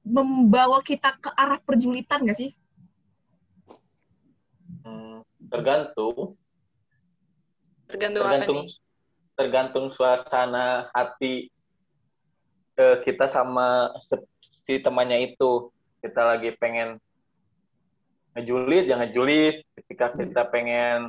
membawa 0.02 0.80
kita 0.80 1.14
ke 1.20 1.30
arah 1.36 1.60
perjulitan 1.60 2.24
gak 2.24 2.38
sih? 2.40 2.50
Hmm, 4.82 5.20
tergantung. 5.52 6.34
Tergantung, 7.86 8.24
tergantung 8.24 8.58
apa 8.60 8.66
nih? 8.66 8.80
tergantung 9.40 9.86
suasana 9.88 10.92
hati 10.92 11.48
eh, 12.76 12.96
kita 13.08 13.24
sama 13.24 13.88
si 14.44 14.76
temannya 14.76 15.32
itu 15.32 15.72
kita 16.04 16.36
lagi 16.36 16.52
pengen 16.60 17.00
ngejulit 18.36 18.84
ya 18.84 19.00
ngejulit 19.00 19.64
ketika 19.80 20.12
kita 20.12 20.44
pengen 20.52 21.08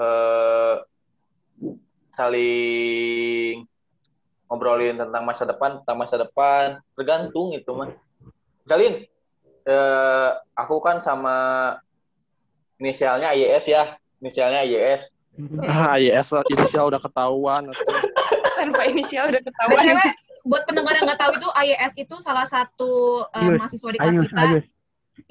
eh, 0.00 0.74
saling 2.12 3.64
ngobrolin 4.50 5.00
tentang 5.00 5.24
masa 5.24 5.48
depan 5.48 5.80
tentang 5.80 5.96
masa 5.96 6.16
depan 6.20 6.82
tergantung 6.92 7.56
itu 7.56 7.70
mah 7.72 7.88
Jalin 8.68 9.02
eh, 9.66 10.30
aku 10.54 10.76
kan 10.84 11.00
sama 11.00 11.36
inisialnya 12.76 13.32
IES 13.32 13.64
ya 13.70 13.96
inisialnya 14.20 14.66
IES 14.68 15.08
Ah, 15.64 15.96
yes, 15.96 16.28
inisial 16.52 16.92
udah 16.92 17.00
ketahuan. 17.00 17.64
Tanpa 18.60 18.84
inisial 18.84 19.32
udah 19.32 19.40
ketahuan. 19.40 19.80
BTW, 19.80 19.98
buat 20.44 20.62
pendengar 20.68 20.92
yang 20.98 21.08
nggak 21.08 21.20
tahu 21.24 21.32
itu 21.40 21.48
IES 21.48 21.92
itu 21.96 22.16
salah 22.20 22.44
satu 22.44 23.24
uh, 23.32 23.50
mahasiswa 23.56 23.90
di 23.96 23.98
kelas 23.98 24.16
kita. 24.28 24.36
Ayus. 24.36 24.64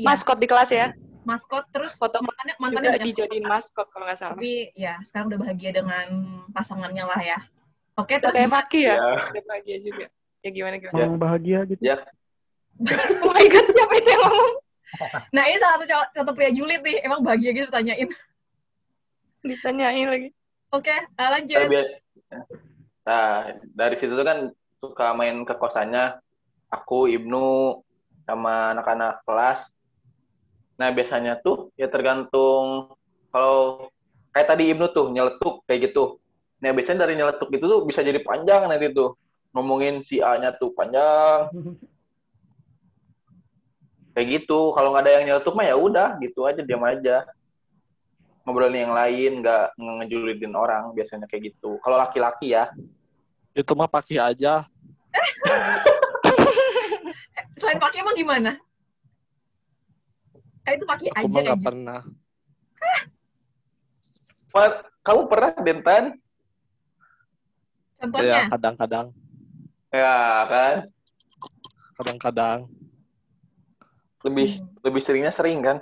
Iya. 0.01 0.05
Maskot 0.09 0.37
di 0.41 0.47
kelas 0.49 0.69
ya. 0.73 0.87
Maskot 1.21 1.63
terus 1.69 1.93
Foto 1.95 2.17
mantannya 2.19 2.55
mantannya 2.57 2.91
juga 2.97 3.05
dijadiin 3.05 3.45
maskot 3.45 3.87
kalau 3.89 4.09
nggak 4.09 4.17
salah. 4.17 4.33
tapi 4.33 4.73
ya 4.73 4.97
sekarang 5.05 5.27
udah 5.29 5.39
bahagia 5.39 5.71
dengan 5.71 6.07
pasangannya 6.49 7.03
lah 7.05 7.21
ya 7.21 7.39
oke 7.93 8.13
terus 8.17 8.33
Kayak 8.33 8.51
Faki 8.51 8.81
ya, 8.83 8.95
Ya. 8.95 9.13
udah 9.29 9.43
bahagia 9.45 9.77
juga. 9.79 10.05
Ya 10.41 10.49
gimana 10.49 10.75
gimana? 10.75 11.05
Mau 11.05 11.17
bahagia 11.17 11.59
gitu. 11.65 11.81
Ya. 11.81 12.01
Oh 13.21 13.29
my 13.29 13.45
god, 13.45 13.67
siapa 13.69 13.93
itu 13.93 14.09
yang 14.09 14.23
ngomong? 14.23 14.53
nah 15.35 15.43
ini 15.45 15.57
salah 15.57 15.77
satu 15.79 15.93
satu 16.11 16.31
pria 16.33 16.49
julid 16.49 16.81
nih 16.81 16.99
emang 17.01 17.21
bahagia 17.21 17.53
gitu 17.53 17.69
tanyain 17.69 18.09
Ditanyain 19.47 20.07
lagi. 20.07 20.29
oke 20.69 20.89
eh, 20.89 21.29
lanjut 21.29 21.57
Tapi 21.57 21.69
biar- 21.69 21.93
Nah, 23.01 23.49
dari 23.73 23.97
situ 23.97 24.13
tuh 24.13 24.21
kan 24.21 24.53
suka 24.77 25.11
main 25.11 25.41
ke 25.41 25.57
kosannya. 25.57 26.21
Aku, 26.69 27.09
Ibnu, 27.09 27.81
sama 28.23 28.71
anak-anak 28.71 29.25
kelas. 29.25 29.73
Nah, 30.81 30.89
biasanya 30.89 31.37
tuh 31.45 31.69
ya 31.77 31.85
tergantung 31.85 32.89
kalau 33.29 33.85
kayak 34.33 34.49
tadi 34.49 34.73
Ibnu 34.73 34.89
tuh 34.89 35.13
nyeletuk 35.13 35.61
kayak 35.69 35.93
gitu. 35.93 36.17
Nah, 36.57 36.73
biasanya 36.73 37.05
dari 37.05 37.13
nyeletuk 37.21 37.53
itu 37.53 37.65
tuh 37.69 37.85
bisa 37.85 38.01
jadi 38.01 38.17
panjang 38.25 38.65
nanti 38.65 38.89
tuh. 38.89 39.13
Ngomongin 39.53 40.01
si 40.01 40.17
A-nya 40.17 40.57
tuh 40.57 40.73
panjang. 40.73 41.51
Kayak 44.11 44.43
gitu. 44.43 44.75
Kalau 44.75 44.91
nggak 44.91 45.07
ada 45.07 45.11
yang 45.15 45.23
nyeletuk 45.23 45.55
mah 45.55 45.63
ya 45.63 45.79
udah 45.79 46.19
gitu 46.19 46.43
aja 46.43 46.59
diam 46.59 46.83
aja. 46.83 47.23
Ngobrolin 48.43 48.83
yang 48.83 48.91
lain, 48.91 49.39
nggak 49.39 49.71
ngejulidin 49.79 50.51
orang 50.51 50.91
biasanya 50.91 51.31
kayak 51.31 51.55
gitu. 51.55 51.79
Kalau 51.79 51.95
laki-laki 51.95 52.51
ya, 52.51 52.67
Itu 53.55 53.71
mah 53.71 53.87
pakai 53.87 54.19
aja. 54.19 54.67
selain 57.59 57.77
pakai 57.77 58.01
emang 58.01 58.17
gimana 58.17 58.57
eh, 60.67 60.73
itu 60.77 60.85
pakai 60.85 61.07
Aku 61.13 61.27
aja 61.27 61.39
mah 61.41 61.43
aja. 61.55 61.63
pernah. 61.63 62.01
Pak, 64.51 64.71
kamu 65.01 65.21
pernah 65.31 65.51
Dentan? 65.63 66.03
contohnya 68.01 68.25
Ya 68.25 68.39
kadang-kadang, 68.49 69.07
Ya 69.93 70.17
kan, 70.49 70.75
kadang-kadang. 71.95 72.59
lebih 74.25 74.61
lebih 74.85 75.01
seringnya 75.01 75.33
sering 75.33 75.61
kan? 75.61 75.77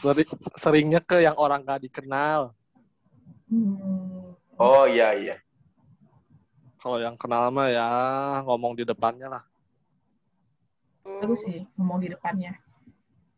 Seri- 0.00 0.28
seringnya 0.58 1.00
ke 1.00 1.20
yang 1.22 1.36
orang 1.36 1.62
gak 1.62 1.84
dikenal. 1.84 2.52
Hmm. 3.46 4.32
Oh 4.56 4.84
iya 4.88 5.12
iya. 5.16 5.36
Kalau 6.82 6.98
yang 6.98 7.14
kenal 7.14 7.46
mah 7.54 7.70
ya 7.70 7.88
ngomong 8.42 8.74
di 8.74 8.82
depannya 8.82 9.28
lah. 9.30 9.44
bagus 11.02 11.42
sih 11.46 11.62
ngomong 11.78 11.98
di 12.02 12.08
depannya 12.10 12.54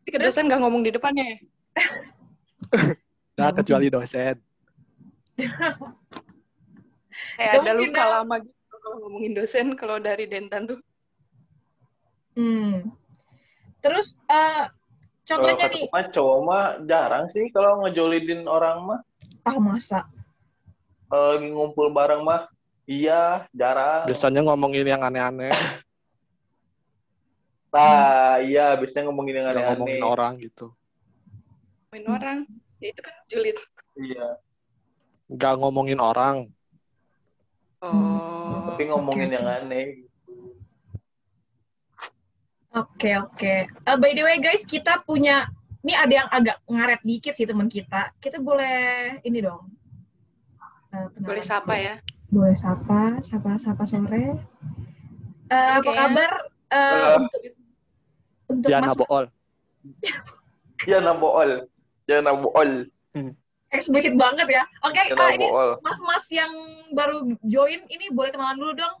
Tapi 0.05 0.13
ke 0.13 0.19
dosen 0.21 0.45
nggak 0.45 0.61
ngomong 0.61 0.85
di 0.85 0.93
depannya 0.93 1.25
ya? 1.25 1.37
Nah, 3.35 3.51
kecuali 3.51 3.89
dosen. 3.89 4.37
Kayak 7.35 7.51
Nggak 7.59 7.65
ada 7.65 7.71
luka 7.73 8.01
dong. 8.01 8.11
lama 8.13 8.35
gitu 8.39 8.75
kalau 8.79 8.97
ngomongin 9.01 9.33
dosen 9.33 9.65
kalau 9.75 9.97
dari 9.97 10.29
Dentan 10.29 10.69
tuh. 10.69 10.79
hmm. 12.35 12.91
terus 13.81 14.07
eh 14.27 14.67
Kalau 15.33 15.53
contohnya 15.53 15.65
nih 15.73 15.85
mah 15.89 16.05
cowok 16.13 16.39
mah 16.45 16.65
jarang 16.85 17.25
sih 17.27 17.45
kalau 17.49 17.81
ngejolidin 17.83 18.45
orang 18.47 18.77
mah. 18.85 18.99
ah 19.43 19.57
masa 19.57 20.05
Kalau 21.05 21.37
lagi 21.37 21.47
ngumpul 21.49 21.87
bareng 21.89 22.21
mah, 22.21 22.49
iya 22.85 23.45
jarang. 23.53 24.09
Biasanya 24.09 24.41
ngomongin 24.41 24.85
yang 24.85 25.01
aneh-aneh, 25.01 25.53
Nah, 27.75 28.39
iya 28.39 28.71
biasanya 28.79 29.11
ngomongin 29.11 29.35
yang 29.35 29.47
aneh-aneh. 29.51 29.75
ngomongin 29.75 30.03
orang 30.03 30.33
gitu. 30.39 30.71
Main 31.91 32.07
orang. 32.07 32.37
Ya 32.79 32.87
itu 32.95 33.01
kan 33.03 33.15
julid. 33.27 33.57
Iya. 33.95 34.39
Nggak 35.27 35.53
ngomongin 35.59 35.99
orang. 35.99 36.47
Oh. 37.83 38.71
Tapi 38.71 38.83
ngomongin 38.87 39.27
oke, 39.27 39.35
yang 39.35 39.45
oke. 39.45 39.57
aneh. 39.59 39.85
Oke 42.75 43.09
oke. 43.15 43.55
Eh, 43.71 43.95
by 43.99 44.11
the 44.11 44.23
way 44.23 44.37
guys, 44.39 44.63
kita 44.63 44.99
punya 45.01 45.47
ini 45.79 45.93
ada 45.95 46.13
yang 46.23 46.29
agak 46.31 46.57
ngaret 46.67 47.01
dikit 47.03 47.31
sih 47.31 47.47
teman 47.47 47.71
kita. 47.71 48.11
Kita 48.19 48.39
boleh 48.39 49.19
ini 49.23 49.39
dong. 49.39 49.71
Eh, 50.91 51.07
kenalan 51.11 51.23
Boleh 51.23 51.43
sapa 51.43 51.73
ya. 51.75 51.95
Boleh 52.27 52.57
sapa, 52.57 53.19
sapa 53.23 53.55
sapa 53.55 53.83
sore. 53.87 54.35
Eh, 55.47 55.69
apa 55.79 55.87
Oke. 55.87 55.95
kabar 55.95 56.31
eh, 56.67 56.75
Eh. 56.75 57.15
untuk 57.21 57.39
untuk 58.45 58.69
Diana 58.69 58.87
Mas 58.87 58.95
Bool. 58.95 59.25
Ya 60.85 60.99
nabool. 60.99 61.65
Ya 62.05 62.19
nabool. 62.19 62.91
eksplisit 63.71 64.13
banget 64.13 64.47
ya. 64.49 64.63
Oke, 64.81 65.01
Ya 65.01 65.15
ah, 65.15 65.31
ini. 65.31 65.47
Mas-mas 65.79 66.25
yang 66.29 66.51
baru 66.91 67.33
join 67.41 67.81
ini 67.87 68.07
boleh 68.09 68.29
kenalan 68.29 68.55
dulu 68.55 68.73
dong. 68.73 68.95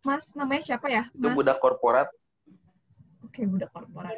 Mas 0.00 0.30
namanya 0.32 0.62
siapa 0.64 0.86
ya? 0.88 1.06
Itu 1.10 1.22
Mas. 1.24 1.36
budak 1.36 1.58
korporat. 1.58 2.08
Oke, 3.22 3.44
budak 3.44 3.70
korporat. 3.70 4.14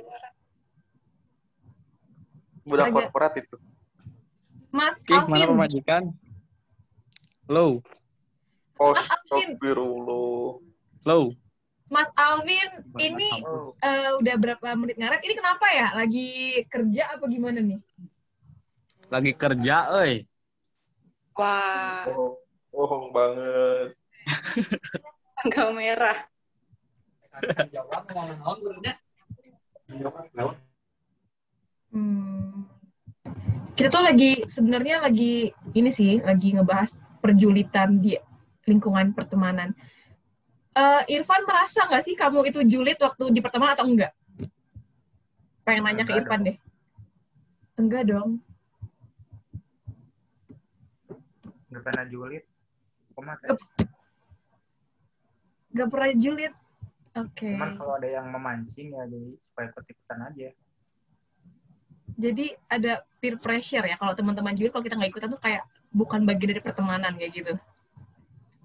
Budak 2.63 2.87
Agak- 2.87 2.97
korporat 3.09 3.33
itu. 3.37 3.57
Mas 4.71 5.01
Oke, 5.01 5.11
mana 5.13 5.27
Alvin. 5.43 5.49
pemajikan? 5.51 6.03
Halo, 7.45 7.83
Oh, 8.77 8.95
Mas 8.95 9.05
Alvin. 9.05 9.59
astagfirullah. 9.59 11.35
Mas 11.91 12.07
Alvin 12.15 12.71
ini 13.03 13.43
eh, 13.83 14.11
udah 14.15 14.35
berapa 14.39 14.67
menit 14.79 14.95
ngaret? 14.95 15.21
Ini 15.27 15.35
kenapa 15.35 15.67
ya? 15.75 15.89
Lagi 15.99 16.63
kerja 16.71 17.19
apa 17.19 17.27
gimana 17.27 17.59
nih? 17.59 17.83
Lagi 19.11 19.33
kerja, 19.35 19.91
oi. 19.99 20.23
Wah, 21.35 22.07
Oh, 22.15 22.39
bohong 22.71 23.11
banget. 23.11 23.97
tanggal 25.41 25.69
merah. 25.73 26.19
Hmm. 31.91 32.69
Kita 33.75 33.89
tuh 33.89 34.05
lagi 34.05 34.45
sebenarnya 34.47 35.01
lagi 35.01 35.51
ini 35.73 35.91
sih 35.91 36.21
lagi 36.21 36.53
ngebahas 36.53 36.95
perjulitan 37.25 37.99
di 37.99 38.15
lingkungan 38.69 39.17
pertemanan. 39.17 39.73
Eh, 40.81 41.03
Irfan 41.21 41.45
merasa 41.45 41.85
nggak 41.85 42.05
sih 42.05 42.15
kamu 42.17 42.49
itu 42.49 42.61
julid 42.65 42.97
waktu 42.97 43.25
di 43.37 43.41
pertemanan 43.45 43.77
atau 43.77 43.85
enggak? 43.85 44.13
Pengen 45.61 45.85
nanya 45.85 46.05
ke 46.09 46.17
Enggak 46.17 46.21
Irfan 46.25 46.41
deh. 46.49 46.57
Enggak 47.77 48.05
dong. 48.09 48.31
nggak 51.71 51.87
pernah 51.87 52.05
julid 52.11 52.45
Gak 55.71 55.87
pernah 55.87 56.11
julid. 56.19 56.53
Oke. 57.15 57.51
cuman 57.55 57.75
kalau 57.79 57.95
ada 57.99 58.09
yang 58.11 58.27
memancing 58.31 58.95
ya 58.95 59.03
jadi 59.07 59.31
supaya 59.51 59.67
ikut 59.75 59.85
ikutan 59.87 60.21
aja 60.31 60.49
Jadi 62.21 62.47
ada 62.71 62.93
peer 63.19 63.35
pressure 63.39 63.83
ya 63.83 63.99
kalau 63.99 64.15
teman-teman 64.15 64.55
julid 64.55 64.71
kalau 64.71 64.83
kita 64.87 64.95
nggak 64.99 65.11
ikutan 65.11 65.31
tuh 65.35 65.43
kayak 65.43 65.63
bukan 65.91 66.23
bagian 66.23 66.55
dari 66.55 66.63
pertemanan 66.63 67.13
kayak 67.19 67.33
gitu. 67.35 67.55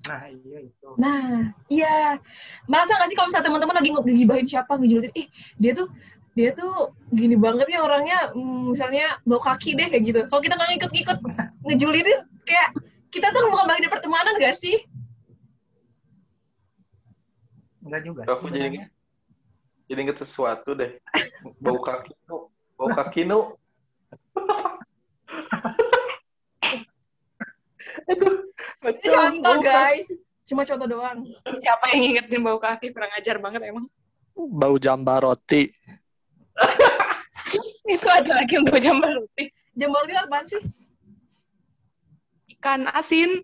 Nah 0.06 0.30
iya 0.30 0.58
itu 0.62 0.86
Nah, 0.96 1.52
iya. 1.68 2.16
Merasa 2.70 2.96
nggak 2.96 3.10
sih 3.12 3.16
kalau 3.18 3.28
misalnya 3.28 3.48
teman-teman 3.52 3.76
lagi 3.76 3.90
ngegibahin 3.92 4.48
siapa 4.48 4.80
ngejulitin, 4.80 5.12
ih 5.18 5.28
dia 5.60 5.72
tuh 5.76 5.88
dia 6.36 6.52
tuh 6.52 6.92
gini 7.12 7.36
banget 7.40 7.68
ya 7.72 7.80
orangnya, 7.84 8.32
hmm, 8.32 8.76
misalnya 8.76 9.20
bau 9.24 9.40
kaki 9.40 9.76
deh 9.76 9.88
kayak 9.92 10.04
gitu. 10.04 10.20
Kalau 10.28 10.42
kita 10.44 10.56
nggak 10.56 10.70
ngikut-ngikut 10.76 11.18
ngejulitin, 11.68 12.20
kayak 12.48 12.70
kita 13.12 13.28
tuh 13.32 13.48
bukan 13.48 13.66
bagian 13.68 13.84
dari 13.88 13.92
pertemanan 13.92 14.36
gak 14.40 14.58
sih? 14.60 14.78
enggak 17.86 18.02
juga 18.02 18.26
Aku 18.34 18.50
jadi 18.50 18.90
jadi 19.86 20.00
inget 20.02 20.18
sesuatu 20.18 20.74
deh. 20.74 20.98
Bau 21.62 21.78
kaki 21.78 22.18
nu, 22.26 22.50
bau 22.74 22.90
kaki 22.90 23.22
nu. 23.30 23.54
Aduh, 28.10 28.50
betul. 28.86 29.14
contoh 29.18 29.58
Bau 29.58 29.66
guys, 29.66 30.08
cuma 30.46 30.62
contoh 30.62 30.88
doang. 30.88 31.18
Siapa 31.42 31.84
yang 31.94 32.00
ngingetin 32.06 32.42
bau 32.46 32.62
kaki? 32.62 32.94
Kurang 32.94 33.12
ajar 33.18 33.42
banget 33.42 33.62
emang. 33.66 33.90
Bau 34.36 34.76
jamba 34.78 35.26
roti. 35.26 35.74
Itu 37.94 38.08
ada 38.10 38.42
lagi 38.42 38.54
yang 38.58 38.66
bau 38.70 38.82
jambar 38.82 39.12
roti. 39.18 39.50
Jamur 39.76 40.08
itu 40.08 40.16
apaan 40.16 40.46
sih? 40.48 40.64
Ikan 42.56 42.88
asin. 42.96 43.44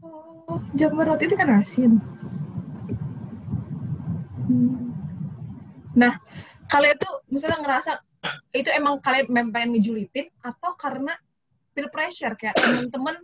Oh, 0.00 0.64
jamur 0.72 1.04
roti 1.04 1.28
itu 1.28 1.36
kan 1.36 1.60
asin. 1.60 2.00
Hmm. 4.48 4.96
Nah, 5.92 6.16
kalian 6.72 6.96
tuh 6.96 7.20
misalnya 7.28 7.60
ngerasa 7.60 8.00
itu 8.56 8.72
emang 8.72 8.96
kalian 9.04 9.28
memang 9.28 9.52
pengen 9.52 9.76
ngejulitin 9.76 10.32
atau 10.40 10.72
karena 10.80 11.12
peer 11.76 11.92
pressure 11.92 12.32
kayak 12.40 12.56
temen-temen 12.56 13.20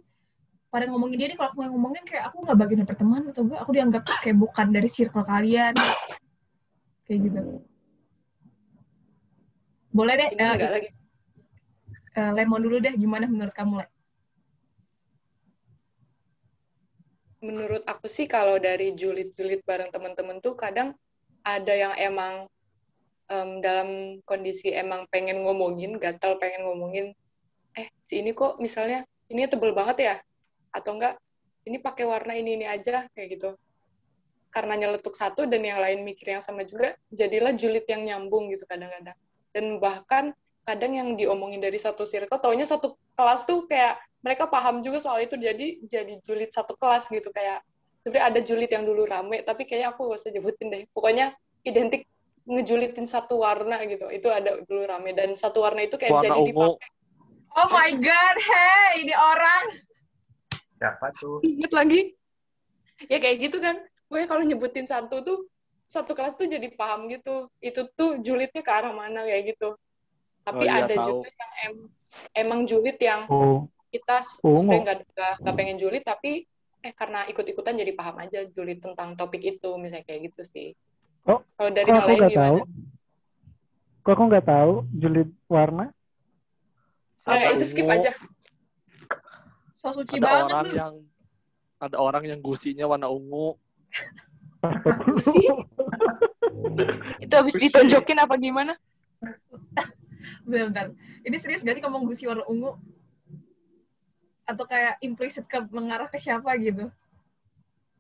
pada 0.73 0.89
ngomongin 0.89 1.17
dia 1.21 1.29
nih 1.29 1.37
kalau 1.37 1.51
aku 1.53 1.61
yang 1.69 1.75
ngomongin 1.77 2.05
kayak 2.09 2.25
aku 2.33 2.37
nggak 2.49 2.59
bagian 2.59 2.79
dari 2.81 2.89
pertemanan 2.89 3.25
atau 3.29 3.45
gue 3.45 3.59
aku 3.61 3.71
dianggap 3.77 4.03
kayak 4.25 4.37
bukan 4.41 4.67
dari 4.73 4.89
circle 4.89 5.25
kalian 5.29 5.75
kayak 7.05 7.19
gitu 7.29 7.41
boleh 9.93 10.15
deh 10.17 10.29
eh, 10.33 10.33
enggak 10.33 10.73
lagi. 10.73 10.89
eh, 12.17 12.31
lemon 12.33 12.61
dulu 12.65 12.77
deh 12.81 12.95
gimana 12.97 13.29
menurut 13.29 13.53
kamu 13.53 13.85
Le? 13.85 13.87
menurut 17.43 17.83
aku 17.85 18.07
sih 18.07 18.31
kalau 18.31 18.57
dari 18.57 18.95
julid-julid 18.95 19.67
bareng 19.67 19.91
temen-temen 19.91 20.39
tuh 20.39 20.55
kadang 20.55 20.95
ada 21.43 21.75
yang 21.75 21.93
emang 21.99 22.47
em, 23.27 23.59
dalam 23.59 23.89
kondisi 24.23 24.71
emang 24.71 25.11
pengen 25.11 25.43
ngomongin, 25.43 25.99
gatal 25.99 26.39
pengen 26.39 26.63
ngomongin, 26.71 27.07
eh 27.75 27.91
si 28.07 28.23
ini 28.23 28.31
kok 28.31 28.63
misalnya 28.63 29.03
ini 29.27 29.51
tebel 29.51 29.75
banget 29.75 29.97
ya, 29.99 30.15
atau 30.73 30.99
enggak 30.99 31.15
ini 31.69 31.79
pakai 31.79 32.05
warna 32.09 32.35
ini 32.35 32.59
ini 32.59 32.67
aja 32.67 33.07
kayak 33.15 33.29
gitu. 33.39 33.55
Karena 34.53 34.77
nyeletuk 34.77 35.17
satu 35.17 35.49
dan 35.49 35.65
yang 35.65 35.81
lain 35.81 36.05
mikir 36.05 36.37
yang 36.37 36.45
sama 36.45 36.67
juga, 36.69 36.93
jadilah 37.09 37.57
julid 37.57 37.89
yang 37.89 38.05
nyambung 38.05 38.53
gitu 38.53 38.69
kadang-kadang. 38.69 39.17
Dan 39.55 39.81
bahkan 39.81 40.37
kadang 40.69 40.93
yang 40.93 41.09
diomongin 41.17 41.63
dari 41.63 41.81
satu 41.81 42.05
circle, 42.05 42.37
taunya 42.37 42.69
satu 42.69 43.01
kelas 43.17 43.49
tuh 43.49 43.65
kayak 43.65 43.97
mereka 44.23 44.47
paham 44.47 44.81
juga 44.81 45.03
soal 45.03 45.27
itu 45.27 45.35
jadi 45.35 45.83
jadi 45.85 46.15
julid 46.23 46.51
satu 46.55 46.79
kelas 46.79 47.11
gitu 47.11 47.29
kayak 47.35 47.61
sebenarnya 48.07 48.27
ada 48.31 48.41
julid 48.43 48.71
yang 48.71 48.87
dulu 48.87 49.03
rame 49.07 49.43
tapi 49.43 49.67
kayaknya 49.67 49.95
aku 49.95 50.11
gak 50.11 50.23
usah 50.23 50.31
nyebutin 50.31 50.71
deh 50.71 50.83
pokoknya 50.95 51.35
identik 51.67 52.07
ngejulitin 52.47 53.07
satu 53.07 53.43
warna 53.43 53.83
gitu 53.87 54.11
itu 54.11 54.27
ada 54.31 54.59
dulu 54.67 54.83
rame 54.87 55.15
dan 55.15 55.35
satu 55.39 55.63
warna 55.63 55.87
itu 55.87 55.95
kayak 55.95 56.19
Warna 56.19 56.27
jadi 56.27 56.41
ungu. 56.43 56.51
dipakai 56.51 56.91
oh 57.55 57.69
my 57.71 57.91
god 57.99 58.37
hey 58.39 59.07
ini 59.07 59.15
orang 59.15 59.65
Siapa 60.83 61.07
tuh? 61.15 61.39
inget 61.47 61.71
lagi 61.71 62.01
ya 63.07 63.23
kayak 63.23 63.39
gitu 63.39 63.63
kan 63.63 63.79
gue 64.11 64.21
kalau 64.27 64.43
nyebutin 64.43 64.83
satu 64.83 65.23
tuh 65.23 65.47
satu 65.87 66.11
kelas 66.19 66.35
tuh 66.35 66.51
jadi 66.51 66.75
paham 66.75 67.07
gitu 67.07 67.47
itu 67.63 67.87
tuh 67.95 68.19
julidnya 68.19 68.63
ke 68.67 68.71
arah 68.71 68.91
mana 68.91 69.23
kayak 69.23 69.55
gitu 69.55 69.79
tapi 70.43 70.67
Oh 70.67 70.71
iya, 70.71 70.83
ada 70.83 70.95
tahu. 70.99 71.07
juga 71.23 71.29
yang 71.31 71.53
em- 71.71 71.91
emang 72.35 72.61
julid 72.67 72.99
yang 72.99 73.31
Oh, 73.31 73.71
kita 73.95 74.27
Ungu. 74.43 74.59
sebenarnya 74.59 74.83
nggak 74.83 74.99
nggak- 75.39 75.57
pengen 75.57 75.77
julid 75.79 76.03
tapi 76.03 76.51
eh 76.83 76.93
karena 76.99 77.31
ikut-ikutan 77.31 77.79
jadi 77.79 77.95
paham 77.95 78.19
aja 78.19 78.43
julid 78.51 78.83
tentang 78.83 79.15
topik 79.15 79.39
itu 79.39 79.71
misalnya 79.79 80.03
kayak 80.03 80.35
gitu 80.35 80.43
sih. 80.43 80.69
Oh, 81.31 81.47
kalau 81.55 81.71
dari 81.71 81.87
kok 81.87 82.03
aku 82.03 82.15
nggak 82.19 82.35
tahu? 82.35 82.59
Kok 84.03 84.13
aku 84.19 84.25
nggak 84.27 84.47
tahu 84.51 84.73
julid 84.99 85.31
warna? 85.47 85.95
Nah, 87.23 87.39
Ada 87.39 87.55
itu 87.55 87.65
skip 87.71 87.87
aja. 87.87 88.11
So 89.83 89.91
suci 89.99 90.17
Ada 90.23 90.25
banget 90.25 90.47
orang 90.47 90.65
tuh 90.65 90.75
yang 90.79 90.95
ada 91.83 91.97
orang 91.99 92.25
yang 92.31 92.39
gusinya 92.39 92.87
warna 92.87 93.11
ungu. 93.11 93.59
Gusi? 95.11 95.43
itu 97.27 97.35
habis 97.35 97.59
ditonjokin 97.59 98.23
apa 98.23 98.39
gimana? 98.39 98.79
bentar, 100.47 100.67
bentar. 100.71 100.87
ini 101.27 101.37
serius 101.39 101.67
gak 101.67 101.75
sih 101.79 101.83
ngomong 101.83 102.07
gusi 102.07 102.27
warna 102.31 102.47
ungu 102.47 102.79
atau 104.47 104.65
kayak 104.67 104.99
implisit 105.03 105.47
ke 105.47 105.59
mengarah 105.71 106.11
ke 106.11 106.19
siapa 106.19 106.51
gitu 106.59 106.91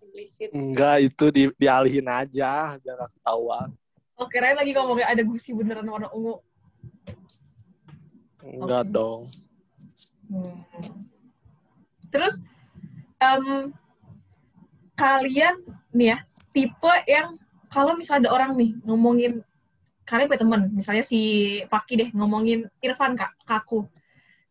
Implisit. 0.02 0.50
Enggak, 0.50 1.06
itu 1.06 1.24
di, 1.30 1.42
dialihin 1.54 2.04
aja 2.10 2.76
biar 2.82 2.94
nggak 2.98 3.10
ketahuan. 3.18 3.70
oh 4.18 4.26
kirain 4.26 4.58
lagi 4.58 4.74
ngomongnya 4.74 5.06
ada 5.08 5.22
gusi 5.22 5.54
beneran 5.54 5.86
warna 5.86 6.10
ungu 6.10 6.42
Enggak 8.42 8.90
Oke. 8.90 8.92
dong. 8.92 9.20
Hmm. 10.26 11.06
Terus 12.12 12.44
em, 13.16 13.72
kalian 14.92 15.56
nih 15.96 16.08
ya 16.14 16.18
tipe 16.52 16.94
yang 17.08 17.40
kalau 17.72 17.96
misalnya 17.96 18.28
ada 18.28 18.30
orang 18.36 18.52
nih 18.54 18.76
ngomongin 18.84 19.40
kalian 20.04 20.28
punya 20.28 20.42
temen 20.44 20.60
misalnya 20.76 21.04
si 21.06 21.20
Faki 21.72 21.94
deh 21.96 22.08
ngomongin 22.12 22.68
Irfan 22.84 23.16
kak 23.16 23.32
kaku 23.48 23.88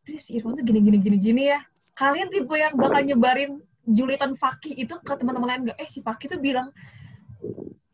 terus 0.01 0.25
si 0.25 0.41
Irfan 0.41 0.57
tuh 0.57 0.65
gini 0.65 0.81
gini 0.81 0.97
gini 0.97 1.17
gini 1.21 1.43
ya. 1.53 1.61
Kalian 1.93 2.33
tipe 2.33 2.55
yang 2.57 2.73
bakal 2.73 3.05
nyebarin 3.05 3.61
julitan 3.85 4.33
Faki 4.33 4.73
itu 4.73 4.97
ke 4.97 5.13
teman-teman 5.13 5.47
lain 5.53 5.61
gak 5.69 5.77
eh 5.77 5.89
si 5.91 6.01
Faki 6.01 6.25
tuh 6.31 6.41
bilang 6.41 6.73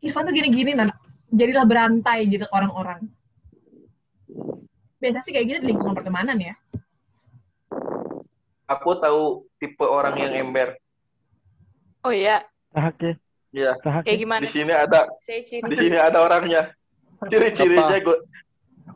Irfan 0.00 0.24
tuh 0.24 0.32
gini 0.32 0.48
gini 0.48 0.72
nah 0.72 0.88
jadilah 1.28 1.68
berantai 1.68 2.24
gitu 2.24 2.48
orang-orang. 2.48 3.04
Biasa 4.98 5.20
sih 5.22 5.36
kayak 5.36 5.46
gitu 5.46 5.58
di 5.62 5.68
lingkungan 5.76 5.94
pertemanan 5.94 6.40
ya 6.40 6.56
Aku 8.68 9.00
tahu 9.00 9.22
tipe 9.56 9.80
orang 9.80 10.12
yang 10.14 10.32
ember. 10.38 10.76
Oh 12.04 12.12
iya, 12.12 12.44
Sahake, 12.70 13.16
Ya, 13.48 13.72
kayak 13.80 14.18
gimana? 14.20 14.44
di 14.44 14.48
sini 14.48 14.70
ada 14.70 15.08
di 15.40 15.74
sini 15.74 15.96
ada 15.96 16.20
orangnya. 16.20 16.68
Ciri-cirinya 17.26 17.96
gue 17.98 18.18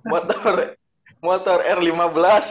motor 0.05 0.77
motor 1.19 1.59
R15, 1.65 2.45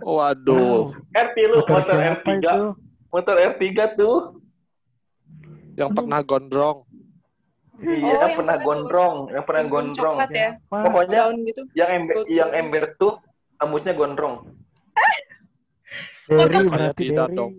Waduh, 0.00 0.96
R3 1.12 1.36
lu, 1.44 1.60
Motor 1.60 1.76
motor 1.76 1.96
siapa 2.00 2.24
R3, 2.24 2.30
itu? 2.32 2.64
motor 3.12 3.36
R3 3.36 3.64
tuh. 3.94 4.16
yang 5.72 5.90
pernah 5.92 6.20
gondrong. 6.20 6.78
Iya, 7.82 7.92
Oh, 7.98 8.20
yang 8.24 8.32
pernah 8.32 8.56
pernah 8.56 8.56
gondrong, 8.58 9.16
yang 9.32 9.44
pernah 9.44 9.64
gondrong. 9.66 10.16
Ya, 10.30 10.50
Pokoknya 10.68 11.20
gitu. 11.44 11.62
yang 11.74 11.90
ember 11.92 12.14
yang 12.26 12.50
ember 12.52 12.96
tuh 12.96 13.20
rambutnya 13.56 13.92
gondrong. 13.92 14.48
Berarti 16.28 17.02
tidak 17.10 17.28
Derry. 17.30 17.38
dong. 17.38 17.52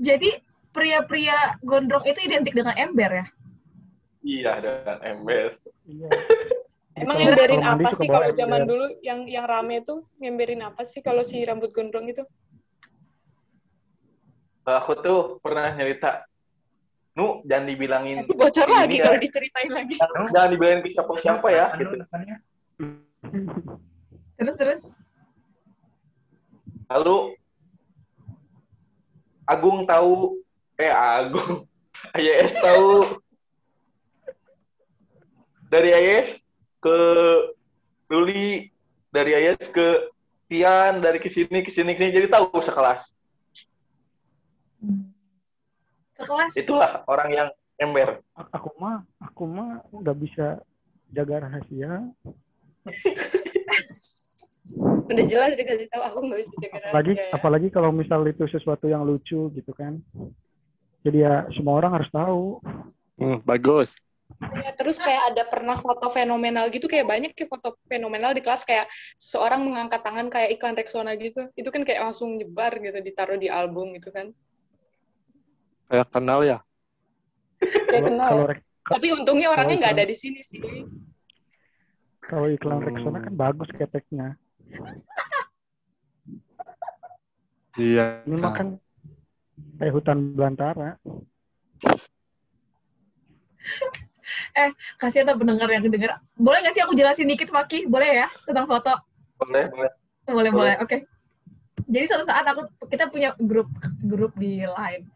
Jadi 0.00 0.30
pria-pria 0.72 1.56
gondrong 1.60 2.04
itu 2.08 2.20
identik 2.24 2.56
dengan 2.56 2.74
ember 2.76 3.10
ya? 3.12 3.26
Iya, 4.22 4.52
dengan 4.60 4.98
ember. 5.04 5.48
Iya. 5.84 6.08
Emang 7.02 7.16
mandi 7.18 7.56
apa 7.64 7.90
sih 7.96 8.04
kalau 8.06 8.28
zaman 8.36 8.62
ember. 8.62 8.68
dulu 8.68 8.86
yang 9.00 9.24
yang 9.24 9.48
rame 9.48 9.80
tuh 9.80 10.04
ngemberin 10.20 10.60
apa 10.60 10.84
sih 10.84 11.00
kalau 11.00 11.24
si 11.24 11.40
rambut 11.42 11.72
gondrong 11.72 12.04
itu? 12.06 12.22
Aku 14.62 14.94
tuh 15.02 15.42
pernah 15.42 15.74
nyerita, 15.74 16.22
Nu, 17.12 17.44
jangan 17.44 17.68
dibilangin 17.68 18.24
Nanti 18.24 18.32
bocor 18.32 18.64
ini 18.64 18.72
lagi 18.72 18.96
ya. 18.96 19.04
kalau 19.04 19.18
diceritain 19.20 19.70
lagi. 19.74 19.94
jangan 20.32 20.48
dibilangin 20.48 20.80
ke 20.80 20.90
siapa-siapa 20.96 21.46
ya 21.52 21.64
Anu, 21.68 21.80
gitu. 21.84 21.94
depannya. 22.00 22.36
Terus 24.40 24.54
terus 24.56 24.80
Lalu 26.92 27.32
Agung 29.48 29.88
tahu 29.88 30.38
eh 30.76 30.92
Agung 30.92 31.64
IAS 32.20 32.52
tahu. 32.56 33.16
Dari 35.72 35.88
IAS 35.88 36.36
ke 36.84 36.98
Ruli 38.12 38.68
dari 39.08 39.32
IAS 39.32 39.72
ke 39.72 40.12
Tian 40.52 41.00
dari 41.00 41.16
ke 41.16 41.32
sini 41.32 41.64
ke 41.64 41.72
sini 41.72 41.96
ke 41.96 42.00
sini 42.04 42.12
jadi 42.12 42.28
tahu 42.28 42.52
sekelas. 42.60 43.08
Sekelas? 46.20 46.52
Itulah 46.60 46.92
orang 47.08 47.30
yang 47.32 47.48
ember. 47.80 48.20
Aku 48.36 48.68
mah, 48.76 49.00
aku 49.16 49.48
mah 49.48 49.80
nggak 49.90 50.16
bisa 50.20 50.60
jaga 51.08 51.48
rahasia. 51.48 52.04
Udah 55.12 55.24
jelas 55.28 55.52
dikasih 55.54 55.86
tahu 55.92 56.02
aku 56.02 56.18
nggak 56.24 56.40
bisa 56.40 56.54
jaga 56.56 56.76
Apalagi, 56.80 57.12
rahasia 57.12 57.28
ya. 57.28 57.36
apalagi 57.36 57.68
kalau 57.68 57.90
misal 57.92 58.20
itu 58.24 58.44
sesuatu 58.48 58.88
yang 58.88 59.04
lucu 59.04 59.52
gitu 59.52 59.72
kan. 59.76 60.00
Jadi 61.04 61.18
ya 61.20 61.44
semua 61.52 61.76
orang 61.76 62.00
harus 62.00 62.08
tahu. 62.08 62.62
Hmm, 63.20 63.38
bagus. 63.44 64.00
Iya, 64.40 64.72
terus 64.72 64.96
kayak 64.96 65.36
ada 65.36 65.44
pernah 65.44 65.76
foto 65.76 66.08
fenomenal 66.08 66.72
gitu 66.72 66.88
kayak 66.88 67.04
banyak 67.04 67.32
ya 67.36 67.46
foto 67.52 67.76
fenomenal 67.84 68.32
di 68.32 68.40
kelas 68.40 68.64
kayak 68.64 68.88
seorang 69.20 69.60
mengangkat 69.60 70.00
tangan 70.00 70.32
kayak 70.32 70.56
iklan 70.56 70.72
Rexona 70.72 71.12
gitu. 71.20 71.52
Itu 71.52 71.68
kan 71.68 71.84
kayak 71.84 72.00
langsung 72.10 72.40
nyebar 72.40 72.72
gitu 72.80 72.96
ditaruh 73.04 73.36
di 73.36 73.52
album 73.52 73.92
gitu 73.92 74.08
kan. 74.08 74.32
Kayak 75.92 76.08
kenal 76.08 76.40
ya. 76.40 76.58
Kayak 77.60 78.08
kenal. 78.08 78.30
Kalau 78.32 78.46
ya. 78.48 78.56
Tapi 78.82 79.06
untungnya 79.14 79.48
orangnya 79.52 79.76
nggak 79.78 79.94
ada 80.00 80.06
di 80.08 80.16
sini 80.16 80.40
sih. 80.42 80.58
kalau 82.22 82.46
iklan 82.48 82.78
Hmm. 82.80 82.86
Rexona 82.88 83.18
kan 83.20 83.34
bagus 83.34 83.68
keteknya. 83.74 84.38
Iya. 87.80 88.20
Ini 88.28 88.36
mah 88.36 88.52
kan 88.52 88.68
kayak 89.80 89.92
hutan 89.96 90.36
belantara. 90.36 91.00
kasihan 95.00 95.32
tuh 95.32 95.40
pendengar 95.40 95.68
yang 95.72 95.88
denger. 95.88 96.20
Boleh 96.36 96.60
nggak 96.60 96.74
sih 96.76 96.82
aku 96.84 96.92
jelasin 96.92 97.28
dikit 97.28 97.48
Faki? 97.48 97.88
Boleh 97.88 98.24
ya 98.24 98.28
tentang 98.44 98.68
foto? 98.68 98.92
boleh 99.42 99.66
boleh 99.74 99.92
Boleh 100.28 100.50
boleh. 100.54 100.74
Oke. 100.78 101.02
Jadi 101.88 102.04
suatu 102.06 102.28
saat 102.28 102.46
aku 102.46 102.68
kita 102.86 103.10
punya 103.10 103.34
grup 103.40 103.66
grup 104.04 104.32
di 104.38 104.62
Line. 104.62 105.08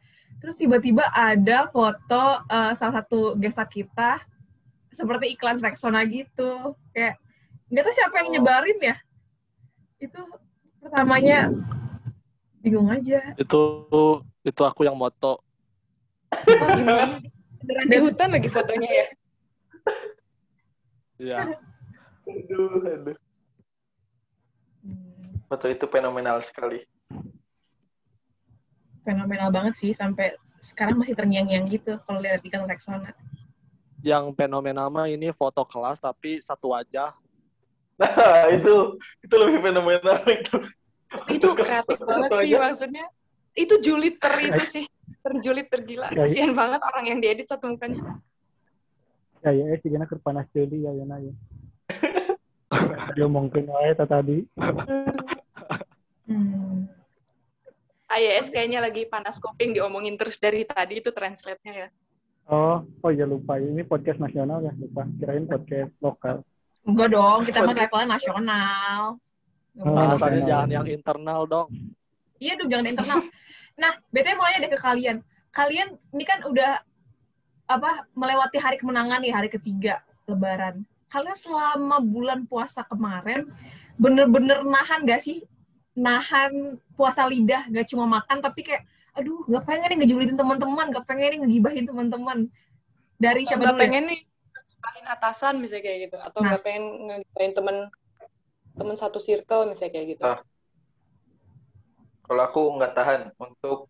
Terus 0.42 0.58
tiba-tiba 0.58 1.06
ada 1.12 1.68
foto 1.70 2.42
eh, 2.48 2.72
salah 2.74 3.04
satu 3.04 3.38
gestar 3.38 3.68
kita 3.70 4.24
seperti 4.90 5.36
iklan 5.36 5.60
Rexona 5.60 6.02
gitu. 6.08 6.74
Kayak 6.90 7.20
nggak 7.70 7.84
tahu 7.84 7.94
siapa 7.94 8.14
yang 8.24 8.28
nyebarin 8.40 8.78
ya. 8.80 8.96
Itu 9.96 10.20
pertamanya 10.80 11.50
bingung 12.60 12.88
aja. 12.92 13.34
Itu 13.38 13.86
itu 14.44 14.62
aku 14.62 14.84
yang 14.84 14.96
moto. 14.98 15.40
Oh, 16.32 16.68
gimana? 16.76 17.18
Di 17.64 17.96
hutan 17.98 18.30
lagi 18.34 18.48
fotonya 18.50 18.90
ya. 18.90 19.06
Iya. 21.16 21.38
Aduh, 22.28 22.82
aduh. 22.84 23.16
Foto 25.46 25.66
itu 25.70 25.84
fenomenal 25.88 26.42
sekali. 26.42 26.84
fenomenal 29.06 29.54
banget 29.54 29.78
sih 29.78 29.94
sampai 29.94 30.34
sekarang 30.58 30.98
masih 30.98 31.14
terngiang-ngiang 31.14 31.62
gitu 31.70 31.94
kalau 32.02 32.18
lihat 32.18 32.42
ikan 32.42 32.66
Rexona. 32.66 33.14
Yang 34.02 34.34
fenomenal 34.34 34.90
mah 34.90 35.06
ini 35.06 35.30
foto 35.30 35.62
kelas 35.62 36.02
tapi 36.02 36.42
satu 36.42 36.74
wajah. 36.74 37.14
Nah, 37.96 38.52
itu 38.52 39.00
itu 39.24 39.34
lebih 39.40 39.58
fenomenal 39.64 40.20
itu. 40.28 40.56
Itu 41.32 41.48
kreatif 41.56 41.96
banget 42.04 42.30
sih 42.32 42.52
aja. 42.52 42.58
maksudnya. 42.68 43.06
Itu 43.56 43.80
julid 43.80 44.20
ter 44.20 44.36
itu 44.52 44.62
sih. 44.68 44.84
Terjulit 45.24 45.72
tergila. 45.72 46.12
Ya, 46.12 46.28
Kasihan 46.28 46.52
banget 46.52 46.84
orang 46.84 47.04
yang 47.08 47.18
diedit 47.24 47.48
satu 47.48 47.72
mukanya. 47.72 48.20
Ya 49.40 49.50
ya 49.54 49.64
eh 49.72 49.78
sigana 49.80 50.04
keur 50.04 50.20
panas 50.20 50.44
deui 50.52 50.84
ya 50.84 50.92
ya 50.92 51.04
ya. 51.26 51.32
Diomongkeun 53.16 53.64
wae 53.70 53.96
ta 53.96 54.04
tadi. 54.04 54.44
Hmm. 56.26 56.90
IAS 58.06 58.52
kayaknya 58.54 58.80
lagi 58.84 59.08
panas 59.08 59.40
kuping 59.40 59.74
diomongin 59.74 60.14
terus 60.14 60.38
dari 60.38 60.62
tadi 60.62 61.02
itu 61.02 61.10
translate-nya 61.10 61.72
ya. 61.74 61.88
Oh, 62.46 62.86
oh 63.02 63.10
ya 63.10 63.26
lupa 63.26 63.58
ini 63.58 63.82
podcast 63.82 64.22
nasional 64.22 64.62
ya 64.62 64.72
lupa. 64.78 65.08
Kirain 65.18 65.46
podcast 65.48 65.90
lokal. 65.98 66.46
Enggak 66.86 67.08
dong, 67.10 67.40
kita 67.42 67.66
mah 67.66 67.74
levelnya 67.74 68.08
nasional. 68.14 69.18
Bahasanya 69.74 70.40
jangan 70.46 70.68
yang 70.70 70.86
internal 70.86 71.42
dong. 71.44 71.68
Iya 72.38 72.54
dong, 72.54 72.70
jangan 72.70 72.86
internal. 72.86 73.20
Nah, 73.76 73.92
BTW 74.08 74.34
mau 74.38 74.46
nanya 74.48 74.64
deh 74.64 74.72
ke 74.72 74.80
kalian. 74.80 75.16
Kalian 75.52 75.98
ini 76.14 76.24
kan 76.24 76.46
udah 76.46 76.80
apa 77.66 78.06
melewati 78.14 78.56
hari 78.62 78.78
kemenangan 78.78 79.18
nih, 79.18 79.34
hari 79.34 79.50
ketiga 79.50 80.00
Lebaran. 80.30 80.86
Kalian 81.10 81.36
selama 81.36 81.98
bulan 81.98 82.46
puasa 82.46 82.86
kemarin 82.86 83.50
bener-bener 83.98 84.62
nahan 84.62 85.02
gak 85.04 85.20
sih? 85.20 85.42
Nahan 85.96 86.78
puasa 86.94 87.26
lidah, 87.26 87.66
gak 87.68 87.90
cuma 87.90 88.06
makan 88.06 88.38
tapi 88.40 88.62
kayak, 88.62 88.86
aduh, 89.16 89.42
gak 89.50 89.64
pengen 89.66 89.90
nih 89.90 89.98
ngejulitin 90.06 90.38
teman-teman, 90.38 90.86
gak 90.94 91.04
pengen 91.04 91.28
nih 91.34 91.38
ngegibahin 91.42 91.84
teman-teman. 91.84 92.38
Dari 93.16 93.42
siapa 93.42 93.74
dulu? 93.74 93.76
ya? 93.76 93.80
pengen 93.80 94.04
nih 94.12 94.20
atasan 95.06 95.62
misalnya 95.62 95.84
kayak 95.86 95.98
gitu 96.10 96.16
atau 96.18 96.38
Nah. 96.42 96.48
nggak 96.52 96.62
pengen 96.66 96.84
ngegibahin 97.06 97.52
temen 97.54 97.76
temen 98.76 98.96
satu 98.98 99.18
circle 99.22 99.70
misalnya 99.70 99.92
kayak 99.94 100.06
gitu. 100.18 100.22
Ah. 100.26 100.40
Kalau 102.26 102.42
aku 102.42 102.62
nggak 102.76 102.92
tahan 102.92 103.20
untuk 103.38 103.86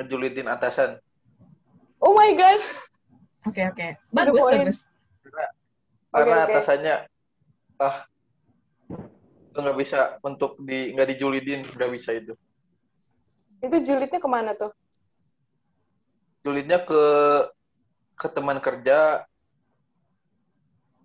ngejulitin 0.00 0.48
atasan. 0.48 0.96
Oh 2.00 2.16
my 2.16 2.32
god. 2.32 2.58
Oke, 3.44 3.60
oke. 3.68 3.86
Bagus, 4.10 4.40
poin. 4.40 4.60
bagus. 4.64 4.78
Karena 6.10 6.36
Oke, 6.40 6.44
oke. 6.48 6.52
atasannya 6.56 6.94
ah 7.80 7.96
nggak 9.50 9.76
bisa 9.76 10.16
untuk 10.24 10.56
di 10.64 10.90
nggak 10.96 11.08
dijulidin 11.16 11.60
nggak 11.68 11.90
bisa 11.92 12.16
itu. 12.16 12.32
Itu 13.60 13.76
julidnya 13.84 14.16
ke 14.18 14.28
mana 14.28 14.56
tuh? 14.56 14.72
Julidnya 16.40 16.80
ke 16.80 17.02
ke 18.16 18.28
teman 18.32 18.56
kerja, 18.60 19.28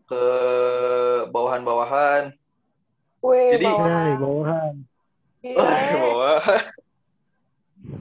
ke 0.06 0.24
bawahan-bawahan. 1.30 2.24
Wih, 3.22 3.58
Jadi- 3.58 3.66
bawahan. 3.66 3.94
Hai, 4.06 4.14
bawahan. 4.18 4.74
Gila. 5.42 5.60
Oh, 5.62 5.98
bawahan. 6.02 6.64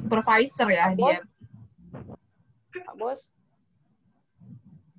Supervisor 0.05 0.69
ya 0.71 0.85
dia. 0.93 1.01
Bos. 1.01 1.23
Pak 2.75 2.95
Bos. 2.97 3.21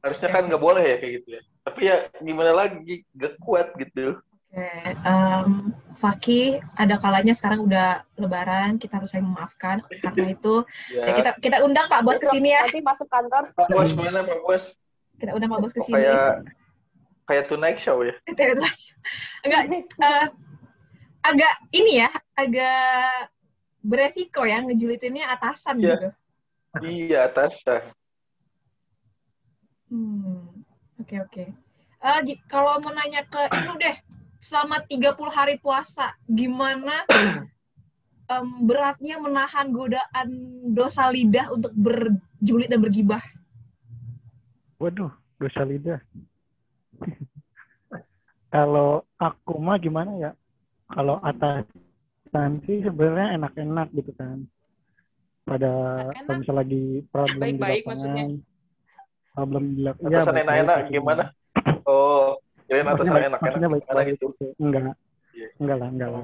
Harusnya 0.01 0.29
kan 0.29 0.43
nggak 0.45 0.61
boleh 0.61 0.83
ya 0.85 0.95
kayak 1.01 1.13
gitu 1.21 1.29
ya. 1.33 1.41
Tapi 1.65 1.81
ya 1.89 1.95
gimana 2.21 2.51
lagi, 2.53 3.01
gak 3.17 3.41
kuat 3.41 3.73
gitu. 3.73 4.21
Oke, 4.53 4.69
em, 4.93 5.73
Faki, 5.97 6.61
ada 6.77 7.01
kalanya 7.01 7.33
sekarang 7.33 7.65
udah 7.65 8.05
Lebaran, 8.13 8.77
kita 8.77 9.01
harus 9.01 9.09
saling 9.09 9.25
memaafkan. 9.25 9.81
Karena 9.89 10.29
itu, 10.37 10.61
ya 10.93 11.09
Ya, 11.09 11.13
kita 11.17 11.29
kita 11.41 11.57
undang 11.65 11.89
Pak 11.89 12.05
Bos 12.05 12.21
ke 12.21 12.29
sini 12.29 12.53
ya. 12.53 12.69
Nanti 12.69 12.85
masuk 12.85 13.09
kantor. 13.09 13.49
Pak 13.49 13.67
Bos 13.73 13.91
mana 13.97 14.21
Pak 14.21 14.39
Bos? 14.45 14.63
Kita 15.17 15.33
undang 15.33 15.49
Pak 15.49 15.59
Bos 15.65 15.73
ke 15.73 15.81
sini. 15.81 15.97
kayak 15.97 16.45
kayak 17.25 17.49
Tonight 17.49 17.79
Show 17.81 18.05
ya? 18.05 18.15
Enggak, 19.41 19.61
eh, 19.69 20.25
agak 21.25 21.53
ini 21.73 22.05
ya, 22.05 22.09
agak 22.37 23.29
beresiko 23.81 24.45
ya 24.45 24.61
ngejulitinnya 24.61 25.29
atasan 25.29 25.81
Iya. 25.81 25.89
gitu. 25.93 26.09
Iya, 26.81 27.19
atasan. 27.29 27.81
Hmm, 29.89 30.65
oke 30.97 31.15
oke. 31.21 31.45
Eh, 32.05 32.19
gi- 32.25 32.41
kalau 32.45 32.77
mau 32.81 32.93
nanya 32.93 33.25
ke 33.25 33.41
Ibnu 33.49 33.73
deh, 33.77 33.95
selama 34.37 34.81
30 34.85 35.33
hari 35.33 35.57
puasa, 35.57 36.13
gimana 36.27 37.05
em, 38.33 38.47
beratnya 38.61 39.17
menahan 39.17 39.69
godaan 39.69 40.29
dosa 40.73 41.09
lidah 41.09 41.53
untuk 41.53 41.73
berjulit 41.73 42.69
dan 42.69 42.81
bergibah? 42.81 43.21
Waduh, 44.77 45.09
dosa 45.39 45.61
lidah. 45.63 46.01
Kalau 48.55 49.03
aku 49.19 49.59
mah 49.59 49.75
gimana 49.75 50.15
ya? 50.15 50.31
Kalau 50.87 51.19
atasan 51.19 52.51
sih 52.63 52.79
sebenarnya 52.87 53.35
enak-enak 53.35 53.87
gitu 53.91 54.15
kan. 54.15 54.47
Pada 55.45 55.71
kalau 56.09 56.39
misalnya 56.41 56.61
lagi 56.63 57.03
problem 57.11 57.37
di 57.37 57.41
Baik-baik 57.43 57.83
lapangan. 57.83 57.89
maksudnya? 57.91 58.25
Problem 59.35 59.63
di 59.75 59.81
lapangan. 59.83 60.13
Atasan 60.15 60.37
enak-enak 60.39 60.77
gimana? 60.87 61.23
Oh, 61.83 62.39
kirain 62.69 62.87
atasan 62.87 63.13
enak-enak 63.27 63.41
gimana 63.43 63.73
baik-baik 63.75 64.07
gitu. 64.15 64.25
gitu. 64.31 64.45
Enggak. 64.55 64.95
Iya. 65.35 65.47
Enggak 65.59 65.77
lah, 65.83 65.89
enggak 65.91 66.09
lah. 66.15 66.21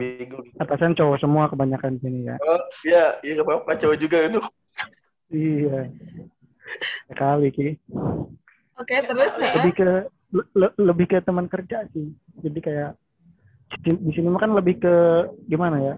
Atasan 0.64 0.96
cowok 0.96 1.18
semua 1.20 1.44
kebanyakan 1.52 2.00
sini 2.00 2.32
ya. 2.32 2.36
Oh, 2.48 2.62
iya, 2.88 3.04
iya 3.28 3.32
gak 3.36 3.44
apa-apa, 3.44 3.72
cowok 3.76 3.98
juga 4.00 4.18
itu. 4.24 4.40
Iya. 5.36 5.80
Sekali 7.12 7.48
Ki. 7.52 7.68
Oke, 8.80 8.96
terus 9.04 9.36
ya. 9.36 9.54
lebih 9.60 9.74
ke 9.76 9.92
le- 10.32 10.52
le- 10.56 10.78
lebih 10.80 11.06
ke 11.12 11.17
teman 11.24 11.48
kerja 11.52 11.86
sih. 11.91 12.12
Jadi 12.39 12.60
kayak 12.63 12.91
di, 13.84 13.91
sini 14.12 14.28
mah 14.28 14.41
kan 14.41 14.52
lebih 14.56 14.80
ke 14.80 14.96
gimana 15.48 15.78
ya? 15.80 15.96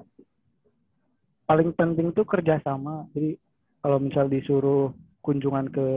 Paling 1.49 1.73
penting 1.73 2.13
tuh 2.13 2.25
kerjasama. 2.25 3.09
Jadi 3.13 3.37
kalau 3.81 3.97
misal 4.01 4.29
disuruh 4.29 4.93
kunjungan 5.23 5.69
ke 5.69 5.87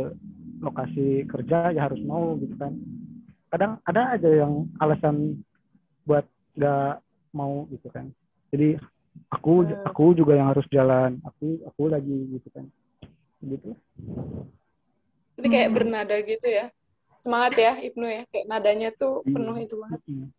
lokasi 0.62 1.26
kerja 1.28 1.72
ya 1.72 1.88
harus 1.88 2.00
mau 2.04 2.36
gitu 2.40 2.54
kan. 2.56 2.72
Kadang 3.52 3.72
ada 3.86 4.16
aja 4.18 4.30
yang 4.30 4.68
alasan 4.82 5.40
buat 6.04 6.26
nggak 6.56 6.94
mau 7.36 7.68
gitu 7.72 7.88
kan. 7.92 8.10
Jadi 8.52 8.76
aku 9.32 9.64
aku 9.84 10.16
juga 10.16 10.36
yang 10.36 10.50
harus 10.52 10.66
jalan. 10.68 11.20
Aku 11.24 11.62
aku 11.68 11.82
lagi 11.88 12.16
gitu 12.36 12.48
kan. 12.52 12.66
Gitu. 13.44 13.70
Jadi 15.36 15.46
kayak 15.52 15.68
Hmm. 15.68 15.76
bernada 15.76 16.16
gitu 16.24 16.48
ya. 16.48 16.72
Semangat 17.26 17.52
ya 17.58 17.72
Ibnu 17.76 18.06
ya. 18.06 18.22
Kayak 18.30 18.46
nadanya 18.46 18.88
tuh 18.94 19.20
Iya. 19.20 19.34
penuh 19.34 19.56
itu 19.58 19.74
banget. 19.76 20.00
Mm-mm. 20.06 20.30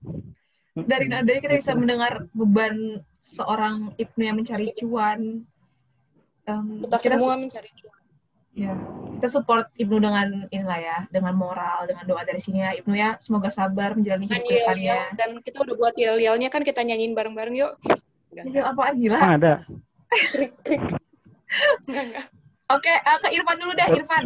dari 0.77 1.05
nadanya 1.05 1.41
kita 1.41 1.55
bisa 1.57 1.73
mendengar 1.73 2.13
beban 2.31 3.01
seorang 3.19 3.91
Ibnu 3.93 4.21
yang 4.23 4.37
mencari 4.37 4.71
cuan. 4.71 5.43
Em, 6.45 6.65
Kita, 6.79 6.95
su- 6.95 7.11
semua 7.11 7.35
mencari 7.35 7.67
cuan. 7.75 7.99
ya, 8.53 8.71
kita 9.13 9.27
support 9.27 9.67
Ibnu 9.73 9.97
dengan 9.97 10.47
inilah 10.47 10.79
ya, 10.79 10.97
dengan 11.09 11.33
moral, 11.33 11.85
dengan 11.85 12.05
doa 12.05 12.21
dari 12.21 12.37
sini 12.37 12.61
ya. 12.61 12.71
Ibnu 12.73 12.93
ya, 12.93 13.17
semoga 13.17 13.49
sabar 13.49 13.93
menjalani 13.93 14.25
hidup 14.25 14.47
depannya. 14.47 15.11
dan 15.13 15.29
kita 15.41 15.59
udah 15.59 15.75
buat 15.75 15.93
yel-yelnya 15.93 16.47
kan 16.47 16.61
kita 16.61 16.81
nyanyiin 16.81 17.11
bareng-bareng 17.11 17.57
yuk. 17.57 17.73
Ini 18.31 18.61
apaan 18.63 18.95
gila? 18.95 19.17
Emang 19.17 19.35
ada 19.35 19.53
Krik, 20.07 20.53
krik. 20.61 20.81
Enggak, 21.83 22.03
enggak. 22.05 22.25
Oke, 22.69 22.93
eh, 22.93 23.17
ke 23.17 23.27
Irfan 23.33 23.57
dulu 23.57 23.73
deh, 23.73 23.87
Irfan. 23.93 24.23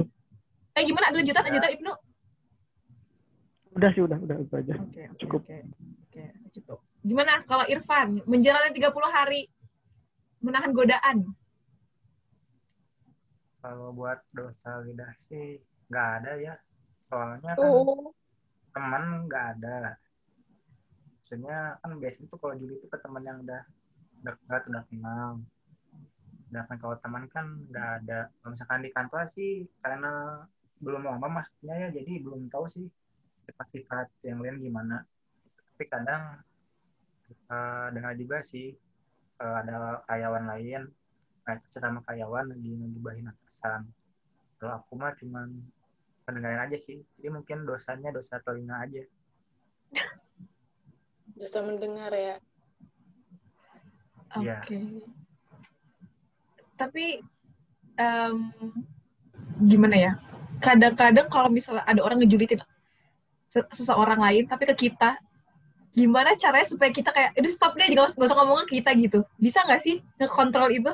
Eh 0.72 0.84
gimana? 0.84 1.10
Ada 1.10 1.18
lanjutan, 1.18 1.44
lanjutan 1.44 1.72
Ibnu? 1.74 1.92
Udah 3.72 3.90
sih 3.96 4.04
udah 4.04 4.18
udah 4.20 4.38
itu 4.44 4.54
aja 4.56 4.74
Oke, 4.84 5.02
oke, 5.08 5.18
Cukup. 5.22 5.42
Oke, 5.48 5.58
oke, 6.12 6.24
cukup. 6.60 6.80
Gimana 7.02 7.42
kalau 7.48 7.66
Irfan 7.66 8.20
menjalani 8.28 8.76
30 8.76 8.92
hari 9.08 9.48
menahan 10.44 10.72
godaan? 10.76 11.18
Kalau 13.62 13.94
buat 13.94 14.20
dosa 14.34 14.82
lidah 14.84 15.14
sih 15.22 15.62
nggak 15.88 16.08
ada 16.22 16.32
ya. 16.42 16.56
Soalnya 17.08 17.54
kan 17.56 17.62
Tuh. 17.62 18.12
teman 18.74 19.04
nggak 19.30 19.46
ada. 19.58 19.96
Maksudnya 21.16 21.80
kan 21.80 21.92
biasanya 21.96 22.28
tuh 22.28 22.40
kalau 22.42 22.54
juli 22.60 22.76
itu 22.76 22.88
ke 22.92 22.98
teman 23.00 23.24
yang 23.24 23.40
udah 23.46 23.62
dekat, 24.26 24.62
udah 24.68 24.84
kenal. 24.90 25.30
Sedangkan 26.50 26.78
kalau 26.82 26.96
teman 27.00 27.24
kan 27.32 27.46
nggak 27.70 27.90
ada. 28.04 28.20
Kalau 28.42 28.52
misalkan 28.52 28.82
di 28.84 28.90
kantor 28.92 29.24
sih 29.32 29.70
karena 29.80 30.44
belum 30.82 31.06
lama 31.06 31.40
maksudnya 31.40 31.88
ya, 31.88 31.90
jadi 31.94 32.20
belum 32.20 32.50
tahu 32.50 32.66
sih 32.66 32.90
sifat-sifat 33.46 34.08
yang 34.26 34.42
lain 34.42 34.62
gimana. 34.62 35.06
Tapi 35.74 35.84
kadang 35.90 36.42
eh, 37.30 37.88
dengar 37.94 38.14
juga 38.18 38.42
sih 38.44 38.74
eh, 39.42 39.56
ada 39.62 40.02
karyawan 40.06 40.46
lain, 40.58 40.82
nah, 41.48 41.58
sesama 41.66 42.00
karyawan 42.06 42.54
lagi 42.54 42.70
ngegibahin 42.70 43.30
atasan. 43.30 43.88
Kalau 44.62 44.78
aku 44.78 44.94
mah 44.94 45.14
cuman 45.18 45.50
ngedengerin 46.32 46.62
aja 46.64 46.78
sih 46.78 47.02
jadi 47.18 47.34
mungkin 47.34 47.66
dosanya 47.66 48.14
dosa 48.14 48.38
telinga 48.46 48.78
aja 48.78 49.04
Dosa 51.42 51.60
mendengar 51.66 52.14
ya. 52.14 52.38
Oke. 54.38 54.46
Iya. 54.46 55.02
Tapi 56.78 57.18
em, 57.98 58.36
gimana 59.66 59.96
ya? 59.98 60.12
Kadang-kadang 60.62 61.28
kalau 61.34 61.50
misalnya 61.50 61.82
ada 61.90 62.06
orang 62.06 62.22
ngejulitin 62.22 62.62
seseorang 63.52 64.20
lain, 64.24 64.48
tapi 64.48 64.64
ke 64.72 64.88
kita, 64.88 65.20
gimana 65.92 66.34
caranya 66.40 66.64
supaya 66.64 66.88
kita 66.90 67.12
kayak, 67.12 67.36
itu 67.36 67.52
stop 67.52 67.76
deh, 67.76 67.84
nggak 67.92 68.08
usah, 68.08 68.16
nggak 68.16 68.30
usah 68.32 68.38
ngomong 68.40 68.58
ke 68.64 68.80
kita 68.80 68.96
gitu. 68.96 69.20
Bisa 69.36 69.60
nggak 69.68 69.82
sih 69.84 70.00
ngekontrol 70.18 70.72
itu? 70.72 70.94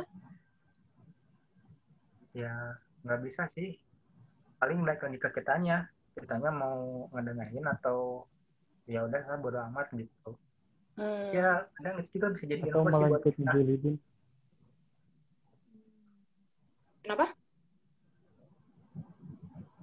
ya 2.37 2.53
nggak 3.01 3.25
bisa 3.25 3.49
sih 3.49 3.81
paling 4.61 4.85
balik 4.85 5.01
lagi 5.01 5.17
ke 5.17 5.41
kitanya 5.41 5.89
kitanya 6.13 6.53
mau 6.53 7.09
ngedengerin 7.09 7.65
atau 7.65 8.29
ya 8.85 9.01
udah 9.09 9.25
saya 9.25 9.41
bodo 9.41 9.57
amat 9.73 9.89
gitu 9.97 10.37
Hmm. 10.97 11.29
ya 11.29 11.61
kadang 11.77 12.01
itu 12.01 12.09
juga 12.17 12.33
bisa 12.33 12.45
jadi 12.49 12.61
atau 12.73 12.81
info 12.81 12.89
sih 12.89 12.93
malah 12.97 13.09
buat 13.09 13.21
ikut 13.21 13.33
kita 13.37 13.51
ngejulidin 13.53 13.95
Kenapa? 17.05 17.25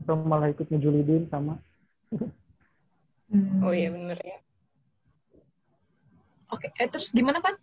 atau 0.02 0.14
malah 0.26 0.48
ikut 0.50 0.66
ngejulidin 0.70 1.22
sama 1.30 1.54
Hmm. 3.32 3.64
Oh 3.64 3.72
iya 3.72 3.88
bener 3.88 4.18
ya. 4.20 4.38
Oke, 6.52 6.70
eh, 6.76 6.88
terus 6.88 7.10
gimana 7.10 7.40
Pan? 7.40 7.56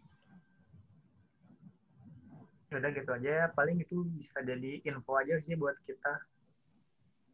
ya 2.71 2.79
udah 2.79 2.91
gitu 2.95 3.11
aja 3.11 3.29
ya 3.43 3.45
paling 3.51 3.83
itu 3.83 4.07
bisa 4.15 4.39
jadi 4.39 4.79
info 4.87 5.19
aja 5.19 5.35
sih 5.43 5.59
buat 5.59 5.75
kita 5.83 6.23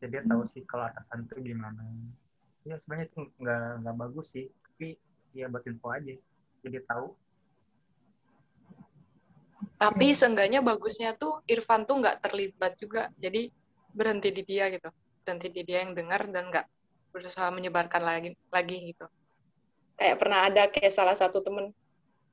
jadi 0.01 0.25
tahu 0.25 0.49
sih 0.49 0.65
kalau 0.65 0.89
atasan 0.89 1.29
tuh 1.29 1.37
gimana 1.45 1.85
ya 2.65 2.73
sebenarnya 2.81 3.13
itu 3.13 3.21
nggak 3.37 3.85
nggak 3.85 3.95
bagus 4.01 4.33
sih 4.33 4.49
tapi 4.49 4.97
ya 5.37 5.45
buat 5.45 5.61
info 5.69 5.93
aja 5.93 6.17
jadi 6.65 6.81
tahu 6.89 7.13
Tapi 9.77 10.09
seenggaknya 10.09 10.65
bagusnya 10.65 11.13
tuh 11.21 11.45
Irfan 11.45 11.85
tuh 11.85 12.01
nggak 12.01 12.25
terlibat 12.25 12.73
juga. 12.81 13.13
Jadi 13.13 13.53
berhenti 13.93 14.33
di 14.33 14.41
dia 14.41 14.73
gitu. 14.73 14.89
Berhenti 15.21 15.53
di 15.53 15.61
dia 15.61 15.85
yang 15.85 15.93
dengar 15.93 16.25
dan 16.33 16.49
nggak 16.49 16.65
berusaha 17.13 17.47
menyebarkan 17.49 18.01
lagi 18.03 18.29
lagi 18.49 18.93
gitu. 18.93 19.05
Kayak 19.97 20.17
pernah 20.21 20.39
ada 20.47 20.63
kayak 20.69 20.93
salah 20.93 21.17
satu 21.17 21.41
temen 21.41 21.73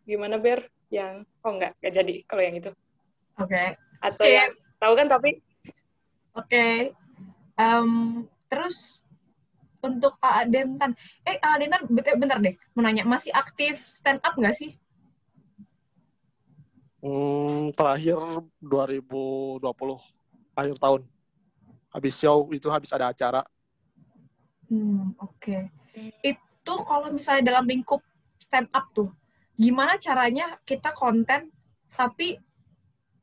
gimana 0.05 0.37
Ber 0.37 0.69
yang 0.93 1.25
oh 1.43 1.53
nggak 1.57 1.81
nggak 1.81 1.95
jadi 1.97 2.15
kalau 2.29 2.43
yang 2.45 2.57
itu 2.61 2.71
Oke, 3.35 3.75
atau 3.99 4.23
Skip. 4.23 4.31
yang 4.31 4.53
tahu 4.79 4.93
kan 4.95 5.07
tapi 5.11 5.31
oke. 6.39 6.67
Em, 7.55 7.91
terus 8.51 9.03
untuk 9.83 10.15
AA 10.23 10.47
Dentan, 10.47 10.95
eh 11.27 11.39
AA 11.39 11.67
Dentan, 11.67 11.83
bentar, 11.91 12.15
bentar 12.19 12.39
deh, 12.39 12.55
mau 12.75 12.83
nanya, 12.83 13.03
masih 13.03 13.35
aktif 13.35 13.83
stand 13.87 14.23
up 14.23 14.35
nggak 14.39 14.55
sih? 14.55 14.79
Hmm, 17.05 17.69
terakhir 17.77 18.17
2020 18.63 19.61
akhir 20.57 20.77
tahun. 20.81 21.03
Habis 21.93 22.15
show 22.17 22.49
itu 22.51 22.67
habis 22.73 22.91
ada 22.91 23.13
acara. 23.13 23.43
Hmm, 24.75 25.15
oke. 25.23 25.71
Itu 26.19 26.75
kalau 26.83 27.15
misalnya 27.15 27.55
dalam 27.55 27.71
lingkup 27.71 28.03
stand 28.43 28.67
up 28.75 28.91
tuh, 28.91 29.15
gimana 29.55 30.03
caranya 30.03 30.59
kita 30.67 30.91
konten 30.91 31.55
tapi 31.95 32.43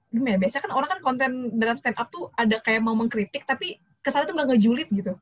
gimana 0.08 0.40
ya? 0.40 0.48
Biasanya 0.48 0.64
kan 0.64 0.74
orang 0.80 0.90
kan 0.96 1.02
konten 1.04 1.32
dalam 1.60 1.76
stand 1.76 2.00
up 2.00 2.08
tuh 2.08 2.32
ada 2.40 2.64
kayak 2.64 2.80
mau 2.80 2.96
mengkritik 2.96 3.44
tapi 3.44 3.84
kesannya 4.00 4.32
tuh 4.32 4.36
nggak 4.40 4.50
ngejulit 4.56 4.88
gitu. 4.96 5.14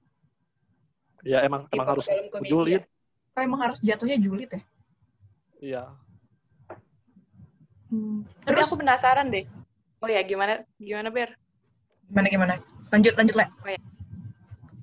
Ya 1.26 1.42
emang 1.42 1.66
emang 1.74 1.88
Tipe 1.90 1.92
harus 1.98 2.06
julid. 2.46 2.86
Kayak 3.34 3.46
emang 3.50 3.62
harus 3.66 3.80
jatuhnya 3.82 4.18
julid 4.22 4.50
ya. 4.54 4.62
Iya. 5.60 5.84
Hmm. 7.90 8.22
tapi 8.46 8.54
Terus 8.54 8.70
aku 8.70 8.78
penasaran 8.86 9.34
deh. 9.34 9.50
Oh 10.00 10.08
ya 10.08 10.22
gimana 10.22 10.62
gimana 10.78 11.10
Ber? 11.10 11.34
gimana 12.06 12.28
gimana? 12.30 12.54
Lanjut 12.94 13.14
lanjut 13.18 13.36
Le. 13.36 13.46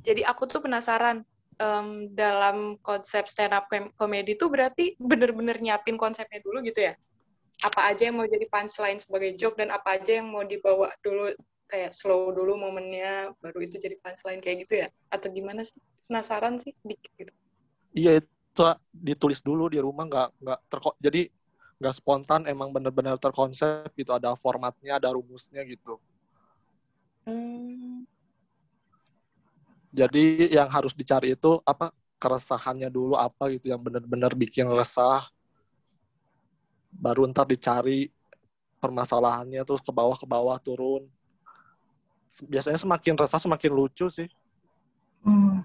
Jadi 0.02 0.22
aku 0.26 0.46
tuh 0.46 0.62
penasaran 0.62 1.22
em, 1.56 2.12
dalam 2.12 2.76
konsep 2.84 3.26
stand 3.28 3.56
up 3.56 3.66
comedy 3.96 4.36
tuh 4.36 4.52
berarti 4.52 4.96
bener-bener 5.00 5.56
nyiapin 5.60 5.96
konsepnya 5.96 6.40
dulu 6.44 6.60
gitu 6.64 6.92
ya? 6.92 6.94
Apa 7.64 7.88
aja 7.88 8.12
yang 8.12 8.20
mau 8.20 8.28
jadi 8.28 8.44
punchline 8.48 9.00
sebagai 9.00 9.32
joke 9.40 9.56
dan 9.56 9.72
apa 9.72 9.96
aja 9.96 10.20
yang 10.20 10.28
mau 10.28 10.44
dibawa 10.44 10.92
dulu 11.00 11.32
kayak 11.66 11.90
slow 11.90 12.30
dulu 12.30 12.54
momennya 12.54 13.32
baru 13.42 13.64
itu 13.64 13.80
jadi 13.80 13.96
punchline 14.00 14.44
kayak 14.44 14.56
gitu 14.68 14.74
ya? 14.84 14.88
Atau 15.08 15.32
gimana 15.32 15.64
sih? 15.64 15.80
Penasaran 16.06 16.60
sih 16.60 16.70
sedikit 16.70 17.10
gitu. 17.18 17.32
Iya 17.96 18.20
itu 18.20 18.64
ditulis 18.92 19.40
dulu 19.40 19.72
di 19.72 19.80
rumah 19.80 20.06
nggak 20.06 20.28
nggak 20.38 20.60
terko 20.70 20.94
jadi 21.00 21.28
nggak 21.76 21.94
spontan 21.96 22.48
emang 22.48 22.72
bener-bener 22.72 23.16
terkonsep 23.20 23.92
gitu 23.92 24.16
ada 24.16 24.32
formatnya 24.32 24.96
ada 24.96 25.12
rumusnya 25.12 25.60
gitu. 25.64 26.00
Jadi 29.96 30.52
yang 30.52 30.68
harus 30.68 30.92
dicari 30.92 31.32
itu 31.32 31.56
apa 31.64 31.88
keresahannya 32.20 32.92
dulu 32.92 33.16
apa 33.16 33.48
gitu 33.56 33.72
yang 33.72 33.80
bener-bener 33.80 34.28
bikin 34.36 34.68
resah. 34.68 35.24
Baru 36.92 37.24
ntar 37.32 37.48
dicari 37.48 38.12
permasalahannya 38.76 39.64
terus 39.64 39.80
ke 39.80 39.88
bawah 39.88 40.20
ke 40.20 40.28
bawah 40.28 40.60
turun. 40.60 41.08
Biasanya 42.44 42.76
semakin 42.76 43.16
resah 43.16 43.40
semakin 43.40 43.72
lucu 43.72 44.12
sih. 44.12 44.28
Hmm. 45.24 45.64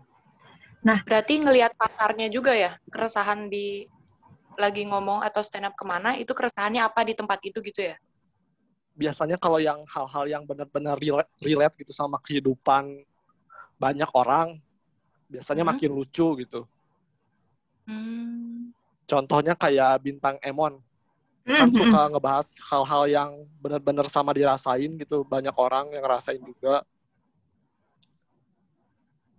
Berarti 0.82 1.44
ngelihat 1.44 1.76
pasarnya 1.76 2.32
juga 2.32 2.56
ya? 2.56 2.80
Keresahan 2.88 3.52
di 3.52 3.84
lagi 4.56 4.88
ngomong 4.88 5.28
atau 5.28 5.44
stand 5.44 5.68
up 5.68 5.76
ke 5.76 5.84
mana, 5.84 6.16
itu 6.16 6.32
keresahannya 6.32 6.80
apa 6.80 7.04
di 7.04 7.14
tempat 7.16 7.40
itu 7.44 7.60
gitu 7.60 7.92
ya? 7.92 8.00
biasanya 8.92 9.40
kalau 9.40 9.58
yang 9.58 9.82
hal-hal 9.88 10.26
yang 10.28 10.44
benar-benar 10.44 11.00
relate, 11.00 11.32
relate 11.40 11.76
gitu 11.80 11.96
sama 11.96 12.20
kehidupan 12.20 13.02
banyak 13.82 14.10
orang, 14.14 14.62
biasanya 15.26 15.66
Mhm. 15.66 15.70
makin 15.74 15.92
lucu 15.98 16.28
gitu. 16.46 16.62
Hmm. 17.90 18.70
Contohnya 19.10 19.58
kayak 19.58 20.06
bintang 20.06 20.38
Emon, 20.46 20.78
kan 21.42 21.68
Hmm, 21.68 21.74
suka 21.74 22.02
ngebahas 22.14 22.48
hal-hal 22.70 23.04
yang 23.10 23.32
benar-benar 23.58 24.06
sama 24.06 24.30
dirasain 24.38 24.94
gitu, 25.02 25.26
banyak 25.26 25.52
orang 25.58 25.90
yang 25.90 26.06
ngerasain 26.06 26.38
juga. 26.46 26.86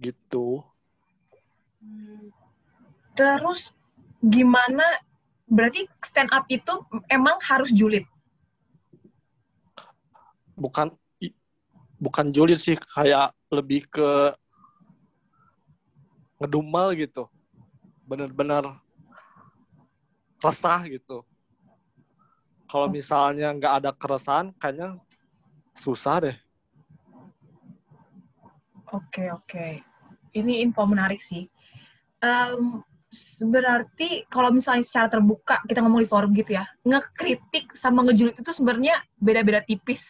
Gitu. 0.03 0.67
Hmm. 1.79 2.35
Terus 3.15 3.71
gimana? 4.19 4.83
Berarti 5.47 5.85
stand 6.03 6.33
up 6.35 6.49
itu 6.51 6.73
emang 7.07 7.39
harus 7.45 7.71
julid. 7.71 8.09
Bukan 10.59 10.91
bukan 12.03 12.27
julid 12.35 12.59
sih, 12.59 12.75
kayak 12.97 13.31
lebih 13.53 13.85
ke 13.87 14.33
ngedumel 16.41 16.97
gitu. 16.97 17.29
Bener-bener 18.09 18.65
resah 20.43 20.81
gitu. 20.89 21.23
Kalau 22.67 22.89
misalnya 22.89 23.53
nggak 23.53 23.75
ada 23.85 23.91
keresahan, 23.93 24.49
kayaknya 24.57 24.97
susah 25.77 26.25
deh. 26.25 26.37
Oke 28.93 29.29
oke. 29.29 29.67
Ini 30.33 30.65
info 30.65 30.89
menarik 30.89 31.21
sih. 31.21 31.45
Em, 32.25 32.81
berarti 33.45 34.25
kalau 34.33 34.49
misalnya 34.49 34.85
secara 34.85 35.13
terbuka 35.13 35.61
kita 35.69 35.85
ngomong 35.85 36.01
di 36.01 36.09
forum 36.09 36.33
gitu 36.33 36.57
ya, 36.57 36.65
ngekritik 36.81 37.77
sama 37.77 38.01
ngejulit 38.09 38.41
itu 38.41 38.51
sebenarnya 38.57 39.05
beda-beda 39.21 39.61
tipis. 39.61 40.05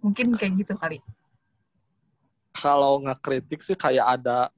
Mungkin 0.00 0.34
kayak 0.40 0.52
gitu 0.64 0.72
kali. 0.74 0.98
Kalau 2.52 3.00
ngekritik 3.02 3.64
sih 3.64 3.76
kayak 3.76 4.20
ada 4.20 4.52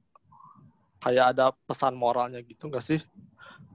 kayak 0.99 1.37
ada 1.37 1.53
pesan 1.65 1.95
moralnya 1.95 2.43
gitu 2.43 2.67
nggak 2.67 2.83
sih? 2.83 2.99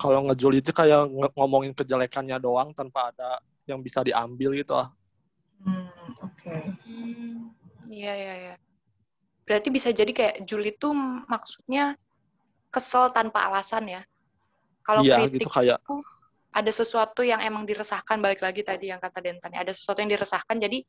Kalau 0.00 0.24
ngejulit 0.28 0.64
itu 0.64 0.72
kayak 0.72 1.08
ngomongin 1.36 1.76
kejelekannya 1.76 2.40
doang 2.40 2.72
tanpa 2.72 3.12
ada 3.12 3.40
yang 3.68 3.80
bisa 3.80 4.00
diambil 4.00 4.56
gitu 4.56 4.76
ah. 4.76 4.88
Hmm, 5.60 5.88
oke. 6.24 6.56
Hmm, 6.88 7.52
iya 7.92 8.12
iya 8.16 8.34
iya. 8.34 8.54
Berarti 9.44 9.68
bisa 9.68 9.92
jadi 9.92 10.08
kayak 10.08 10.36
julid 10.48 10.76
tuh 10.80 10.96
maksudnya 11.28 11.96
kesel 12.72 13.12
tanpa 13.12 13.50
alasan 13.50 13.88
ya. 13.88 14.02
Kalau 14.80 15.04
Iya 15.04 15.26
kritik 15.28 15.44
gitu 15.44 15.48
kayak 15.52 15.78
tuh 15.84 16.00
ada 16.50 16.72
sesuatu 16.74 17.22
yang 17.22 17.38
emang 17.44 17.62
diresahkan 17.62 18.18
balik 18.18 18.42
lagi 18.42 18.66
tadi 18.66 18.90
yang 18.90 18.98
kata 18.98 19.22
Dentan 19.22 19.54
ya. 19.54 19.62
ada 19.62 19.70
sesuatu 19.70 20.02
yang 20.02 20.10
diresahkan 20.10 20.58
jadi 20.58 20.82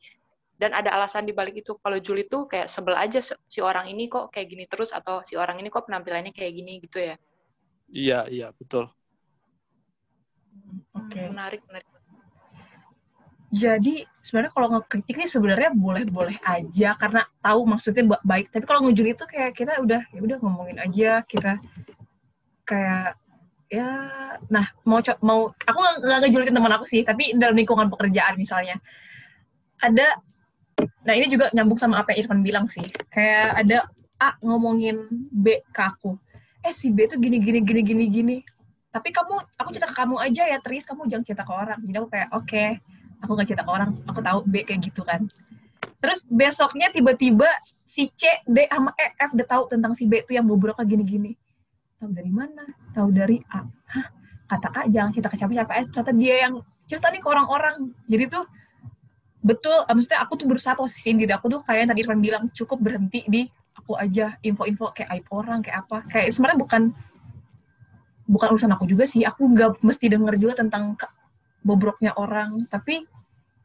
dan 0.61 0.77
ada 0.77 0.93
alasan 0.93 1.25
di 1.25 1.33
balik 1.33 1.65
itu. 1.65 1.73
Kalau 1.81 1.97
julid 1.97 2.29
tuh 2.29 2.45
kayak 2.45 2.69
sebel 2.69 2.93
aja 2.93 3.17
si 3.25 3.59
orang 3.65 3.89
ini 3.89 4.05
kok 4.05 4.29
kayak 4.29 4.45
gini 4.45 4.69
terus 4.69 4.93
atau 4.93 5.25
si 5.25 5.33
orang 5.33 5.57
ini 5.57 5.73
kok 5.73 5.89
penampilannya 5.89 6.29
kayak 6.29 6.53
gini 6.53 6.77
gitu 6.85 7.01
ya. 7.01 7.15
iya 7.89 8.19
iya 8.29 8.47
betul. 8.53 8.85
Oke. 10.93 11.17
Hmm, 11.17 11.33
Menarik 11.33 11.65
menarik. 11.65 11.89
Jadi 13.51 14.07
sebenarnya 14.23 14.53
kalau 14.55 14.67
ngekritik 14.79 15.15
sih 15.27 15.29
sebenarnya 15.35 15.75
boleh-boleh 15.75 16.39
aja 16.39 16.95
karena 16.95 17.27
tahu 17.43 17.67
maksudnya 17.67 18.03
ba- 18.07 18.23
baik. 18.23 18.47
Tapi 18.53 18.63
kalau 18.63 18.87
ngejulit 18.87 19.19
itu 19.19 19.25
kayak 19.27 19.51
kita 19.57 19.81
udah 19.83 20.07
ya 20.07 20.19
udah 20.23 20.37
ngomongin 20.39 20.77
aja 20.79 21.19
kita 21.27 21.59
kayak 22.63 23.19
ya 23.71 23.87
nah 24.51 24.67
mau 24.87 24.99
mau 25.23 25.39
aku 25.51 25.79
nggak 26.03 26.19
ngejulitin 26.27 26.55
teman 26.55 26.75
aku 26.75 26.83
sih 26.87 27.07
tapi 27.07 27.35
dalam 27.39 27.55
lingkungan 27.55 27.87
pekerjaan 27.87 28.35
misalnya 28.35 28.79
ada 29.79 30.19
nah 31.01 31.13
ini 31.13 31.27
juga 31.31 31.49
nyambung 31.51 31.79
sama 31.79 32.01
apa 32.01 32.13
yang 32.13 32.25
Irfan 32.25 32.41
bilang 32.45 32.65
sih. 32.69 32.85
Kayak 33.09 33.47
ada 33.65 33.77
A 34.21 34.37
ngomongin 34.41 35.09
B 35.33 35.65
ke 35.73 35.81
aku. 35.81 36.13
Eh 36.61 36.73
si 36.73 36.93
B 36.93 37.09
tuh 37.09 37.17
gini 37.17 37.41
gini 37.41 37.59
gini 37.61 37.81
gini 37.81 38.05
gini. 38.05 38.37
Tapi 38.91 39.09
kamu 39.09 39.33
aku 39.57 39.69
cerita 39.73 39.89
ke 39.89 39.95
kamu 39.97 40.15
aja 40.21 40.43
ya 40.45 40.59
Tris. 40.61 40.85
Kamu 40.85 41.09
jangan 41.09 41.25
cerita 41.25 41.43
ke 41.47 41.53
orang. 41.55 41.79
Jadi 41.81 41.95
aku 41.97 42.09
kayak 42.11 42.29
oke. 42.35 42.65
Aku 43.21 43.31
gak 43.37 43.47
cerita 43.49 43.63
ke 43.65 43.71
orang. 43.71 43.89
Aku 44.09 44.19
tahu 44.21 44.39
B 44.45 44.61
kayak 44.61 44.81
gitu 44.81 45.01
kan. 45.01 45.25
Terus 46.01 46.25
besoknya 46.25 46.89
tiba-tiba 46.89 47.45
si 47.85 48.09
C 48.17 48.41
D 48.45 48.65
sama 48.69 48.93
E 48.97 49.13
F 49.17 49.29
udah 49.37 49.47
tahu 49.47 49.63
tentang 49.69 49.93
si 49.93 50.05
B 50.09 50.21
itu 50.21 50.33
yang 50.33 50.45
bobroknya 50.45 50.85
gini-gini. 50.85 51.37
Tahu 52.01 52.09
dari 52.13 52.33
mana? 52.33 52.65
Tahu 52.93 53.09
dari 53.13 53.37
A. 53.53 53.61
Hah? 53.65 54.05
Kata 54.49 54.67
A 54.73 54.81
jangan 54.89 55.13
cerita 55.13 55.29
ke 55.29 55.37
siapa-siapa. 55.37 55.71
Eh 55.77 55.85
ternyata 55.89 56.11
dia 56.13 56.35
yang 56.49 56.53
cerita 56.89 57.07
nih 57.13 57.21
ke 57.21 57.27
orang-orang. 57.29 57.93
Jadi 58.09 58.23
tuh 58.27 58.43
betul 59.41 59.85
eh, 59.89 59.93
maksudnya 59.93 60.21
aku 60.21 60.33
tuh 60.37 60.45
berusaha 60.45 60.77
posisiin 60.77 61.17
diri 61.17 61.33
aku 61.33 61.49
tuh 61.49 61.61
kayak 61.65 61.89
tadi 61.89 62.05
Irfan 62.05 62.21
bilang 62.21 62.47
cukup 62.53 62.77
berhenti 62.77 63.25
di 63.25 63.41
aku 63.75 63.97
aja 63.97 64.37
info-info 64.45 64.93
kayak 64.93 65.09
aib 65.17 65.25
orang 65.33 65.59
kayak 65.63 65.87
apa. 65.87 66.05
Kayak 66.07 66.29
sebenarnya 66.35 66.59
bukan 66.61 66.81
bukan 68.29 68.47
urusan 68.55 68.71
aku 68.75 68.85
juga 68.87 69.03
sih. 69.09 69.25
Aku 69.25 69.47
nggak 69.49 69.81
mesti 69.81 70.05
denger 70.11 70.35
juga 70.37 70.53
tentang 70.61 70.95
bobroknya 71.65 72.13
orang. 72.15 72.61
Tapi 72.69 73.03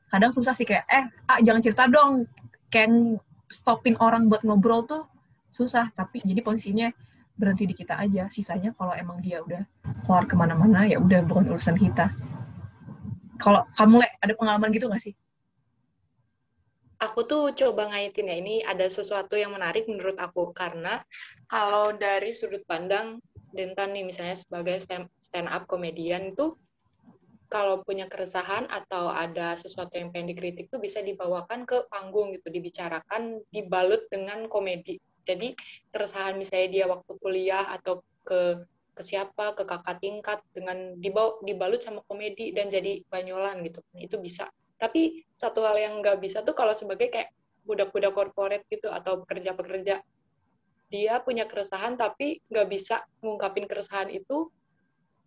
kadang 0.09 0.33
susah 0.33 0.57
sih 0.57 0.67
kayak 0.67 0.89
eh 0.89 1.05
ah 1.29 1.39
jangan 1.43 1.61
cerita 1.63 1.85
dong. 1.91 2.25
Kayak 2.73 3.21
stopin 3.53 3.95
orang 4.01 4.27
buat 4.33 4.43
ngobrol 4.47 4.87
tuh 4.89 5.05
susah. 5.53 5.93
Tapi 5.93 6.25
jadi 6.25 6.41
posisinya 6.41 6.89
berhenti 7.37 7.69
di 7.69 7.75
kita 7.77 8.01
aja. 8.01 8.33
Sisanya 8.33 8.73
kalau 8.73 8.97
emang 8.97 9.21
dia 9.21 9.45
udah 9.45 9.63
keluar 10.09 10.25
ke 10.25 10.35
mana-mana 10.35 10.89
ya 10.89 10.97
udah 10.97 11.21
bukan 11.29 11.53
urusan 11.53 11.77
kita. 11.77 12.09
Kalau 13.37 13.69
kamu 13.77 14.01
Le, 14.01 14.09
ada 14.25 14.33
pengalaman 14.33 14.73
gitu 14.73 14.89
gak 14.89 15.05
sih 15.05 15.13
aku 16.97 17.21
tuh 17.29 17.53
coba 17.53 17.93
ngaitin 17.93 18.31
ya 18.31 18.37
ini 18.37 18.55
ada 18.65 18.89
sesuatu 18.89 19.37
yang 19.37 19.53
menarik 19.53 19.85
menurut 19.89 20.17
aku. 20.17 20.51
Karena 20.57 21.01
kalau 21.49 21.93
dari 21.97 22.33
sudut 22.33 22.65
pandang 22.65 23.21
Dentan 23.57 23.97
nih 23.97 24.05
misalnya 24.05 24.37
sebagai 24.37 24.77
stand 24.85 25.49
up 25.49 25.65
komedian 25.65 26.37
itu 26.37 26.53
kalau 27.49 27.81
punya 27.81 28.05
keresahan 28.11 28.69
atau 28.69 29.09
ada 29.09 29.57
sesuatu 29.57 29.97
yang 29.97 30.13
pengen 30.13 30.37
dikritik 30.37 30.69
tuh 30.69 30.83
bisa 30.83 31.01
dibawakan 31.01 31.65
ke 31.65 31.89
panggung 31.89 32.37
gitu 32.37 32.53
dibicarakan 32.53 33.41
dibalut 33.49 34.05
dengan 34.13 34.45
komedi. 34.51 35.01
Jadi 35.25 35.57
keresahan 35.89 36.37
misalnya 36.37 36.69
dia 36.69 36.85
waktu 36.91 37.13
kuliah 37.17 37.65
atau 37.71 38.05
ke 38.27 38.61
ke 38.97 39.03
siapa 39.05 39.53
ke 39.53 39.63
kakak 39.69 40.01
tingkat 40.01 40.41
dengan 40.57 40.97
dibawa 40.99 41.39
dibalut 41.45 41.81
sama 41.81 42.03
komedi 42.05 42.53
dan 42.53 42.69
jadi 42.69 43.01
banyolan 43.09 43.63
gitu. 43.65 43.81
Itu 43.97 44.19
bisa 44.21 44.51
tapi 44.77 45.25
satu 45.37 45.65
hal 45.65 45.77
yang 45.81 45.95
nggak 46.05 46.21
bisa 46.21 46.45
tuh 46.45 46.53
kalau 46.53 46.77
sebagai 46.77 47.09
kayak 47.09 47.33
budak-budak 47.67 48.13
korporat 48.15 48.63
gitu 48.71 48.89
atau 48.93 49.25
pekerja-pekerja 49.25 50.01
dia 50.87 51.15
punya 51.19 51.51
keresahan 51.51 51.99
tapi 51.99 52.39
nggak 52.47 52.69
bisa 52.71 53.03
ngungkapin 53.19 53.67
keresahan 53.67 54.07
itu. 54.15 54.55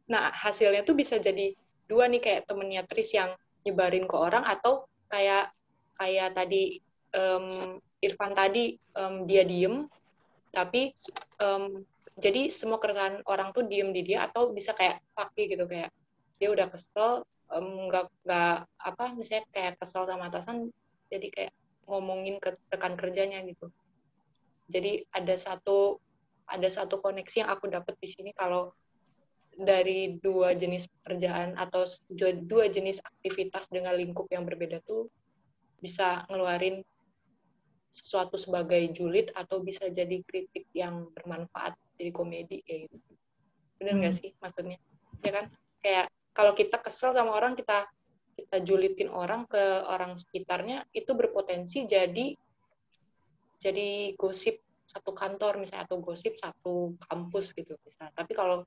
Nah 0.07 0.31
hasilnya 0.31 0.87
tuh 0.87 0.95
bisa 0.95 1.19
jadi 1.19 1.51
dua 1.89 2.07
nih 2.07 2.23
kayak 2.23 2.47
temennya 2.47 2.87
Tris 2.87 3.11
yang 3.11 3.35
nyebarin 3.67 4.07
ke 4.07 4.15
orang 4.15 4.47
atau 4.47 4.87
kayak 5.11 5.51
kayak 5.99 6.31
tadi 6.31 6.79
em, 7.11 7.75
Irfan 7.99 8.31
tadi 8.31 8.79
em, 8.95 9.27
dia 9.27 9.43
diem 9.43 9.83
tapi 10.55 10.95
em, 11.43 11.83
jadi 12.15 12.47
semua 12.49 12.79
keresahan 12.79 13.19
orang 13.27 13.51
tuh 13.51 13.67
diem 13.67 13.91
di 13.91 14.01
dia 14.07 14.31
atau 14.31 14.55
bisa 14.55 14.71
kayak 14.71 15.03
paki 15.11 15.51
gitu 15.51 15.67
kayak 15.67 15.91
dia 16.39 16.49
udah 16.55 16.71
kesel 16.71 17.27
nggak 17.49 18.05
nggak 18.25 18.55
apa 18.77 19.03
misalnya 19.17 19.45
kayak 19.49 19.81
kesel 19.81 20.05
sama 20.05 20.29
atasan 20.29 20.69
jadi 21.09 21.27
kayak 21.33 21.53
ngomongin 21.89 22.37
ke 22.37 22.53
rekan 22.69 22.93
kerjanya 22.93 23.41
gitu. 23.49 23.73
Jadi 24.69 25.01
ada 25.09 25.33
satu 25.33 25.97
ada 26.45 26.69
satu 26.69 27.01
koneksi 27.01 27.45
yang 27.45 27.49
aku 27.49 27.69
dapat 27.69 27.97
di 27.97 28.07
sini 28.09 28.31
kalau 28.37 28.69
dari 29.57 30.21
dua 30.21 30.53
jenis 30.53 30.85
pekerjaan 31.01 31.57
atau 31.57 31.83
dua 32.45 32.69
jenis 32.69 33.01
aktivitas 33.01 33.67
dengan 33.73 33.97
lingkup 33.97 34.29
yang 34.29 34.45
berbeda 34.45 34.79
tuh 34.85 35.09
bisa 35.81 36.23
ngeluarin 36.29 36.85
sesuatu 37.89 38.37
sebagai 38.37 38.93
julid 38.93 39.33
atau 39.33 39.65
bisa 39.65 39.89
jadi 39.89 40.21
kritik 40.21 40.69
yang 40.77 41.09
bermanfaat 41.17 41.73
jadi 41.97 42.13
komedi 42.13 42.61
kayak 42.61 42.93
gitu. 42.93 43.11
Bener 43.81 43.93
nggak 43.97 44.13
Hmm. 44.13 44.21
sih 44.21 44.31
maksudnya? 44.37 44.77
Ya 45.25 45.31
kan? 45.33 45.45
Kayak 45.81 46.07
kalau 46.33 46.53
kita 46.53 46.79
kesel 46.79 47.11
sama 47.11 47.35
orang 47.35 47.57
kita 47.57 47.89
kita 48.39 48.63
julitin 48.63 49.11
orang 49.11 49.43
ke 49.51 49.59
orang 49.83 50.15
sekitarnya 50.15 50.87
itu 50.95 51.11
berpotensi 51.11 51.83
jadi 51.83 52.33
jadi 53.59 54.15
gosip 54.15 54.63
satu 54.89 55.13
kantor 55.13 55.61
misalnya 55.61 55.85
atau 55.85 56.01
gosip 56.01 56.33
satu 56.39 56.97
kampus 57.05 57.53
gitu 57.53 57.77
misalnya. 57.85 58.15
Tapi 58.15 58.33
kalau 58.33 58.65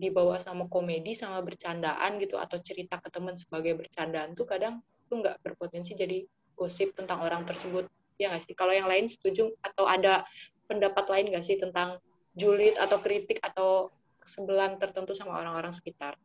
dibawa 0.00 0.40
sama 0.40 0.66
komedi 0.66 1.12
sama 1.12 1.44
bercandaan 1.44 2.16
gitu 2.18 2.40
atau 2.40 2.56
cerita 2.58 2.96
ke 2.98 3.12
teman 3.12 3.36
sebagai 3.36 3.76
bercandaan 3.76 4.32
tuh 4.32 4.48
kadang 4.48 4.80
tuh 5.06 5.20
nggak 5.20 5.38
berpotensi 5.44 5.92
jadi 5.92 6.24
gosip 6.56 6.96
tentang 6.96 7.20
orang 7.22 7.44
tersebut. 7.44 7.86
Ya 8.16 8.32
nggak 8.32 8.42
sih? 8.48 8.56
Kalau 8.56 8.72
yang 8.72 8.88
lain 8.88 9.06
setuju 9.06 9.52
atau 9.62 9.84
ada 9.86 10.24
pendapat 10.66 11.06
lain 11.06 11.30
nggak 11.30 11.44
sih 11.44 11.60
tentang 11.60 12.00
julid 12.34 12.74
atau 12.80 12.98
kritik 12.98 13.38
atau 13.44 13.92
kesebelan 14.24 14.80
tertentu 14.80 15.12
sama 15.14 15.38
orang-orang 15.38 15.70
sekitar 15.70 16.16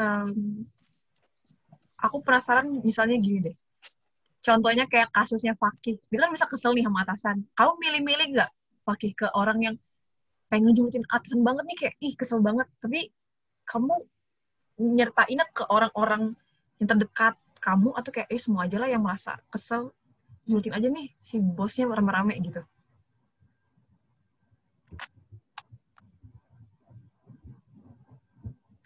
Em, 0.00 0.64
aku 2.00 2.16
penasaran 2.24 2.66
misalnya 2.80 3.16
gini 3.20 3.38
deh. 3.50 3.56
Contohnya 4.42 4.90
kayak 4.90 5.14
kasusnya 5.14 5.54
Fakih. 5.54 6.02
Dia 6.10 6.18
kan 6.26 6.30
bisa 6.34 6.50
kesel 6.50 6.74
nih 6.74 6.82
sama 6.82 7.06
atasan. 7.06 7.46
Kamu 7.54 7.72
milih-milih 7.78 8.26
nggak 8.34 8.50
Fakih 8.82 9.14
ke 9.14 9.26
orang 9.38 9.58
yang 9.62 9.74
pengen 10.50 10.74
ngejulitin 10.74 11.06
atasan 11.06 11.40
banget 11.46 11.64
nih 11.70 11.76
kayak 11.78 11.94
ih 12.02 12.12
kesel 12.18 12.42
banget. 12.42 12.66
Tapi 12.82 13.08
kamu 13.62 13.94
nyertainnya 14.82 15.46
ke 15.54 15.62
orang-orang 15.70 16.34
yang 16.82 16.88
terdekat 16.90 17.38
kamu 17.62 17.94
atau 17.94 18.10
kayak 18.10 18.26
eh 18.26 18.42
semua 18.42 18.66
aja 18.66 18.82
lah 18.82 18.90
yang 18.90 19.06
merasa 19.06 19.38
kesel 19.46 19.94
julitin 20.42 20.74
aja 20.74 20.90
nih 20.90 21.14
si 21.22 21.38
bosnya 21.38 21.86
rame-rame 21.86 22.34
gitu. 22.42 22.66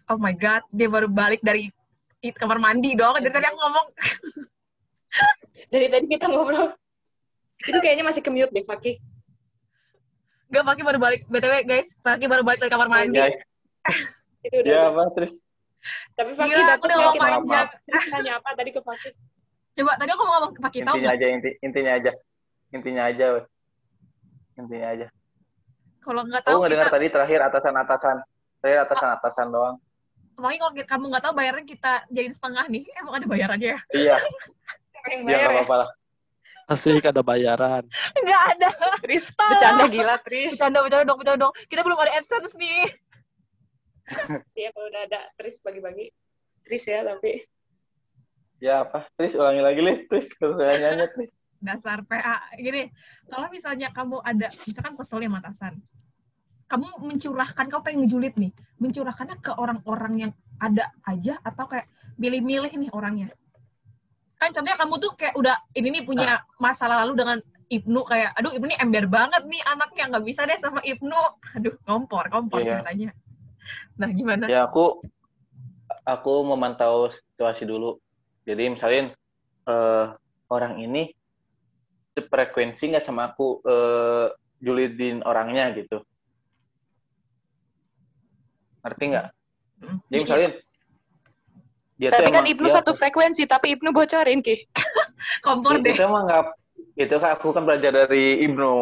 Oh 0.07 0.19
my 0.19 0.35
god, 0.39 0.63
dia 0.71 0.87
baru 0.87 1.11
balik 1.11 1.43
dari 1.43 1.71
kamar 2.39 2.63
mandi 2.63 2.95
dong. 2.95 3.19
Dari 3.19 3.33
tadi 3.33 3.47
aku 3.51 3.59
ngomong 3.59 3.87
dari 5.73 5.87
tadi 5.91 6.07
kita 6.07 6.27
ngobrol 6.31 6.75
itu 7.65 7.79
kayaknya 7.81 8.05
masih 8.05 8.21
kemute 8.21 8.53
deh 8.53 8.63
Fakih 8.63 9.01
Gak, 10.47 10.63
Faki 10.63 10.87
baru 10.87 11.03
balik. 11.03 11.27
BTW, 11.27 11.67
guys, 11.67 11.91
Faki 12.07 12.31
baru 12.31 12.47
balik 12.47 12.63
dari 12.63 12.71
kamar 12.71 12.87
mandi. 12.87 13.19
Guys, 13.19 13.35
itu 14.47 14.63
udah 14.63 14.71
ya 14.71 14.83
apa 14.87 15.03
terus? 15.19 15.35
tapi 16.15 16.31
Fakih 16.39 16.55
Gila, 16.55 16.71
aku 16.79 16.87
dapat 16.87 16.87
udah 16.87 16.97
ngomong 17.03 17.19
panjang. 17.19 17.67
Terus 17.83 18.05
nanya 18.15 18.33
apa 18.39 18.49
tadi 18.55 18.71
ke 18.71 18.81
Fakih 18.83 19.13
Coba, 19.77 19.93
tadi 19.99 20.11
aku 20.15 20.23
ngomong 20.23 20.51
ke 20.55 20.61
Faki, 20.63 20.79
tahu 20.87 20.95
Intinya 21.03 21.13
aja 21.19 21.27
inti, 21.27 21.51
intinya 21.67 21.93
aja. 21.99 22.13
Intinya 22.71 23.03
aja, 23.11 23.25
weh. 23.35 23.45
Intinya 24.55 24.89
aja. 24.95 25.07
Kalau 25.99 26.23
nggak 26.23 26.43
Aku 26.47 26.49
tahu, 26.49 26.59
nggak 26.63 26.71
dengar 26.71 26.87
kita... 26.87 26.95
tadi 26.95 27.07
terakhir 27.11 27.41
atasan-atasan. 27.51 28.17
Terakhir 28.63 28.81
atasan-atasan 28.87 29.47
doang. 29.51 29.77
Faki, 30.37 30.57
kalau 30.61 30.73
kamu 30.77 31.05
nggak 31.09 31.25
tahu, 31.25 31.35
bayaran 31.35 31.65
kita 31.65 32.05
jadiin 32.13 32.37
setengah 32.37 32.65
nih. 32.69 32.85
Emang 33.01 33.15
ada 33.17 33.27
bayarannya 33.27 33.69
ya? 33.73 33.81
Iya, 33.93 34.17
iya 35.09 35.17
nggak 35.25 35.41
ya 35.41 35.49
apa-apa 35.49 35.75
lah. 35.81 35.91
Asik 36.67 37.07
ada 37.07 37.23
bayaran. 37.23 37.85
Nggak 38.13 38.43
ada. 38.59 38.69
Tris 39.01 39.25
bercanda 39.31 39.87
gila 39.87 40.19
Tris 40.21 40.51
Bercanda, 40.59 40.79
bercanda 40.83 41.05
dong, 41.07 41.19
bercanda 41.23 41.41
dong. 41.47 41.55
Kita 41.71 41.81
belum 41.87 41.99
ada 41.99 42.13
AdSense 42.21 42.55
nih. 42.59 42.85
Iya 44.55 44.71
kalau 44.71 44.87
udah 44.87 45.03
ada 45.03 45.21
Tris 45.35 45.59
bagi-bagi 45.59 46.15
Tris 46.63 46.87
ya 46.87 47.03
tapi 47.03 47.43
Ya 48.57 48.87
apa? 48.87 49.05
Tris 49.21 49.37
ulangi 49.37 49.61
lagi, 49.61 49.81
Lis. 49.85 50.09
Tris, 50.09 50.33
pertanyaannya, 50.33 51.07
Tris. 51.13 51.31
Dasar 51.61 52.01
PA. 52.09 52.41
Gini, 52.57 52.89
kalau 53.29 53.53
misalnya 53.53 53.93
kamu 53.93 54.25
ada, 54.25 54.49
misalkan 54.65 54.97
kesel 54.97 55.21
ya 55.21 55.29
sama 55.29 55.39
atasan. 55.45 55.75
Kamu 56.67 56.99
mencurahkan, 56.99 57.71
kamu 57.71 57.83
pengen 57.83 57.99
ngejulit 58.05 58.35
nih. 58.35 58.51
Mencurahkannya 58.83 59.39
ke 59.39 59.55
orang-orang 59.55 60.15
yang 60.29 60.33
ada 60.59 60.91
aja 61.07 61.39
atau 61.47 61.71
kayak 61.71 61.87
milih-milih 62.19 62.73
nih 62.75 62.91
orangnya. 62.91 63.31
Kan 64.37 64.51
contohnya 64.53 64.77
kamu 64.77 64.95
tuh 64.99 65.13
kayak 65.15 65.35
udah, 65.39 65.57
ini 65.79 66.01
nih 66.01 66.03
punya 66.03 66.43
masalah 66.59 67.07
lalu 67.07 67.15
dengan 67.23 67.39
Ibnu 67.67 68.01
kayak, 68.07 68.31
aduh 68.39 68.55
Ibnu 68.55 68.67
nih 68.71 68.79
ember 68.79 69.07
banget 69.11 69.43
nih 69.47 69.63
anaknya, 69.63 70.05
nggak 70.11 70.25
bisa 70.27 70.47
deh 70.47 70.59
sama 70.59 70.83
Ibnu. 70.83 71.21
Aduh, 71.59 71.75
kompor, 71.87 72.27
kompor 72.31 72.63
Iya. 72.63 72.79
ceritanya. 72.79 73.11
Nah, 73.99 74.11
gimana? 74.11 74.45
Ya 74.47 74.67
aku 74.67 75.03
aku 76.07 76.33
memantau 76.47 77.11
situasi 77.11 77.67
dulu. 77.67 77.99
Jadi 78.47 78.71
misalnya 78.71 79.11
eh, 79.67 80.07
orang 80.51 80.79
ini 80.79 81.11
frekuensi 82.17 82.95
nggak 82.95 83.03
sama 83.03 83.35
aku 83.35 83.63
eh, 83.67 84.27
julidin 84.63 85.27
orangnya 85.27 85.75
gitu. 85.75 86.07
Ngerti 88.87 89.05
nggak? 89.11 89.27
Mm. 89.77 89.99
Jadi 90.07 90.21
misalnya 90.23 90.49
dia 91.97 92.09
tuh 92.09 92.15
Tapi 92.15 92.29
kan 92.29 92.39
emang- 92.39 92.53
Ibnu 92.55 92.67
dia- 92.67 92.77
satu 92.79 92.93
frekuensi, 92.93 93.43
tapi 93.45 93.67
Ibnu 93.75 93.91
bocorin, 93.91 94.41
Ki. 94.41 94.57
kompor 95.43 95.81
deh. 95.81 95.91
itu 95.91 96.01
emang 96.01 96.25
nggak 96.25 96.45
itu 96.95 97.15
kan 97.19 97.35
aku 97.35 97.51
kan 97.51 97.67
belajar 97.67 97.91
dari 97.91 98.41
Ibnu 98.41 98.73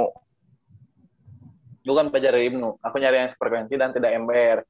bukan 1.83 2.09
belajar 2.09 2.31
dari 2.31 2.47
Ibnu 2.47 2.79
aku 2.79 2.97
nyari 2.97 3.17
yang 3.19 3.31
frekuensi 3.35 3.75
dan 3.75 3.91
tidak 3.91 4.13
ember 4.13 4.61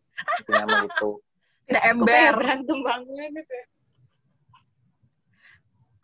intinya 0.41 0.64
mah 0.64 0.80
gitu 0.87 1.18
Tidak 1.66 1.82
ember. 1.85 2.32
berantem 2.37 2.78
banget. 2.78 3.32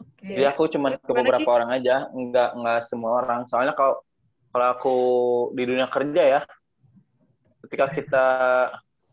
Oke. 0.00 0.26
jadi 0.26 0.44
aku 0.48 0.62
cuma 0.68 0.92
ke 0.92 1.12
beberapa 1.12 1.48
orang 1.50 1.70
aja 1.72 2.08
nggak 2.10 2.50
nggak 2.56 2.80
semua 2.84 3.10
orang 3.20 3.46
soalnya 3.46 3.72
kalau 3.72 4.00
kalau 4.50 4.66
aku 4.68 4.96
di 5.54 5.62
dunia 5.64 5.86
kerja 5.86 6.22
ya 6.28 6.40
ketika 7.62 7.86
kita 7.90 8.26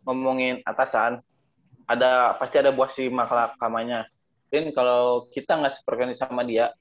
ngomongin 0.07 0.63
atasan 0.63 1.19
ada 1.83 2.39
pasti 2.39 2.55
ada 2.63 2.71
buah 2.71 2.87
si 2.87 3.11
mahkamahnya 3.11 4.07
dan 4.47 4.71
kalau 4.71 5.27
kita 5.27 5.59
nggak 5.59 5.75
sefrekuensi 5.75 6.23
sama 6.23 6.47
dia 6.47 6.71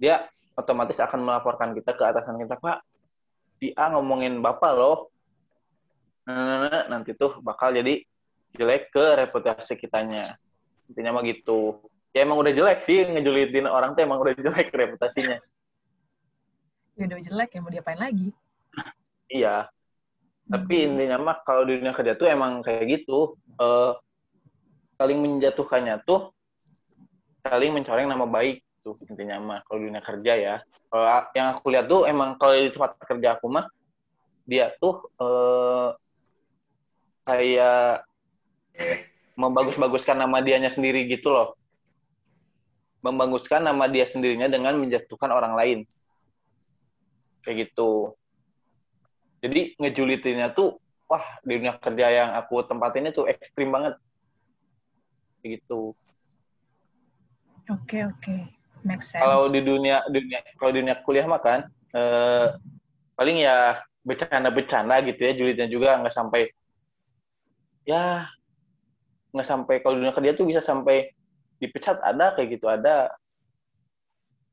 dia 0.00 0.24
otomatis 0.56 0.96
akan 0.96 1.20
melaporkan 1.20 1.76
kita 1.76 1.92
ke 1.92 2.02
atasan 2.08 2.40
kita 2.40 2.56
pak 2.56 2.80
si 3.60 3.76
A 3.76 3.92
ngomongin 3.92 4.40
bapak 4.40 4.72
loh. 4.72 5.12
Nah, 6.24 6.88
nanti 6.88 7.12
tuh 7.12 7.44
bakal 7.44 7.76
jadi 7.76 8.00
jelek 8.56 8.88
ke 8.88 9.04
reputasi 9.20 9.76
kitanya. 9.76 10.32
Intinya 10.88 11.20
mah 11.20 11.24
gitu. 11.28 11.84
Ya 12.16 12.24
emang 12.24 12.40
udah 12.40 12.50
jelek 12.56 12.82
sih 12.88 13.04
ngejulitin 13.04 13.68
orang 13.68 13.92
tuh 13.92 14.08
emang 14.08 14.24
udah 14.24 14.32
jelek 14.32 14.72
reputasinya. 14.72 15.36
Ya 16.96 17.04
udah 17.04 17.20
jelek 17.20 17.50
ya 17.52 17.60
mau 17.60 17.70
diapain 17.70 18.00
lagi? 18.00 18.32
iya 19.30 19.70
tapi 20.50 20.82
intinya 20.82 21.16
mah 21.22 21.36
kalau 21.46 21.62
di 21.62 21.78
dunia 21.78 21.94
kerja 21.94 22.18
tuh 22.18 22.26
emang 22.26 22.58
kayak 22.66 23.00
gitu. 23.00 23.38
Eh 23.54 23.94
saling 24.98 25.22
menjatuhkannya 25.22 26.02
tuh 26.04 26.34
saling 27.46 27.72
mencoreng 27.72 28.10
nama 28.10 28.28
baik 28.28 28.60
tuh 28.84 28.98
intinya 29.08 29.38
mah 29.38 29.58
kalau 29.64 29.86
dunia 29.86 30.02
kerja 30.02 30.32
ya. 30.34 30.56
Kalau 30.90 31.06
yang 31.38 31.46
aku 31.54 31.66
lihat 31.70 31.86
tuh 31.86 32.02
emang 32.10 32.34
kalau 32.34 32.58
di 32.58 32.74
tempat 32.74 32.98
kerja 32.98 33.38
aku 33.38 33.46
mah 33.46 33.70
dia 34.42 34.74
tuh 34.82 35.06
eh 35.22 35.88
kayak 37.30 38.02
membagus-baguskan 39.38 40.18
nama 40.18 40.42
dianya 40.42 40.68
sendiri 40.68 41.06
gitu 41.06 41.30
loh. 41.30 41.54
Membaguskan 43.00 43.64
nama 43.64 43.86
dia 43.86 44.04
sendirinya 44.04 44.50
dengan 44.50 44.76
menjatuhkan 44.76 45.30
orang 45.30 45.54
lain. 45.54 45.78
Kayak 47.40 47.70
gitu 47.70 48.19
jadi 49.40 49.72
ngejulitinnya 49.80 50.52
tuh 50.52 50.76
wah 51.08 51.24
di 51.42 51.58
dunia 51.58 51.74
kerja 51.80 52.06
yang 52.12 52.30
aku 52.36 52.62
tempatin 52.68 53.08
itu 53.10 53.24
ekstrim 53.26 53.72
banget. 53.72 53.96
Gitu. 55.40 55.96
Oke 57.66 58.04
oke, 58.04 58.36
make 58.84 59.00
sense. 59.00 59.24
kalau 59.24 59.48
di 59.48 59.64
dunia 59.64 60.04
dunia 60.12 60.44
kalau 60.60 60.70
di 60.70 60.78
dunia 60.84 60.96
kuliah 61.00 61.24
mah 61.24 61.40
kan 61.40 61.60
eh, 61.96 62.46
paling 63.16 63.40
ya 63.40 63.80
bercanda-bercanda 64.04 65.00
gitu 65.06 65.20
ya 65.22 65.32
julidnya 65.32 65.66
juga 65.70 65.96
nggak 66.00 66.14
sampai 66.14 66.50
ya 67.86 68.26
nggak 69.32 69.48
sampai 69.48 69.74
kalau 69.80 69.96
dunia 69.96 70.12
kerja 70.12 70.36
tuh 70.36 70.46
bisa 70.50 70.60
sampai 70.60 71.14
dipecat 71.60 71.96
ada 72.04 72.36
kayak 72.36 72.60
gitu 72.60 72.66
ada. 72.68 73.12